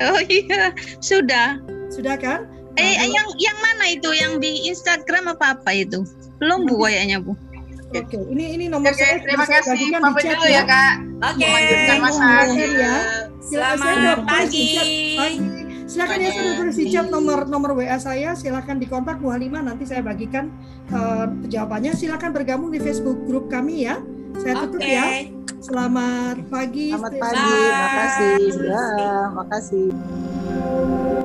Oh 0.00 0.20
iya, 0.24 0.72
sudah. 1.04 1.60
Sudah 1.92 2.16
kan? 2.16 2.48
Eh 2.80 2.96
Nah, 2.96 3.06
yang 3.12 3.28
yang 3.36 3.56
mana 3.60 3.84
itu? 3.92 4.08
Yang 4.14 4.32
di 4.40 4.52
Instagram 4.72 5.36
apa 5.36 5.58
apa 5.58 5.70
itu? 5.76 6.00
Belum 6.40 6.64
Bu 6.64 6.80
kayaknya 6.88 7.20
Bu. 7.20 7.36
Oke, 7.94 8.18
ini 8.26 8.44
ini 8.58 8.64
nomor 8.66 8.90
Oke, 8.90 8.98
saya 8.98 9.22
terima 9.22 9.46
sudah 9.46 9.62
saya 9.62 9.78
kasih. 9.78 9.86
Pamit 10.02 10.22
chat 10.26 10.34
dulu 10.34 10.50
ya, 10.50 10.62
Kak. 10.66 10.94
Oke. 11.30 11.46
Melanjutkan 11.46 11.86
Terima 11.86 12.02
masak. 12.02 12.26
kasih 12.26 12.70
ya. 12.74 12.96
Selamat 13.38 14.18
pagi. 14.26 14.68
Pagi. 15.14 15.38
Silakan 15.84 16.18
ya 16.18 16.30
saya 16.32 16.42
udah 16.42 16.56
tulis 16.58 16.76
di 16.80 16.86
chat 16.90 17.06
nomor 17.06 17.38
nomor 17.46 17.70
WA 17.78 17.98
saya. 18.02 18.34
Silakan 18.34 18.82
dikontak 18.82 19.22
Bu 19.22 19.30
Halimah 19.30 19.62
nanti 19.62 19.86
saya 19.86 20.02
bagikan 20.02 20.50
eh, 20.90 21.26
jawabannya. 21.46 21.94
Silakan 21.94 22.34
bergabung 22.34 22.74
di 22.74 22.82
Facebook 22.82 23.22
grup 23.30 23.46
kami 23.46 23.86
ya. 23.86 24.02
Saya 24.42 24.66
tutup 24.66 24.82
Oke. 24.82 24.90
ya. 24.90 25.06
Selamat 25.62 26.36
pagi. 26.50 26.90
Selamat 26.90 27.14
pagi, 27.14 27.38
safe. 27.38 27.78
makasih. 27.78 28.42
Ya, 28.58 29.16
makasih. 29.30 31.23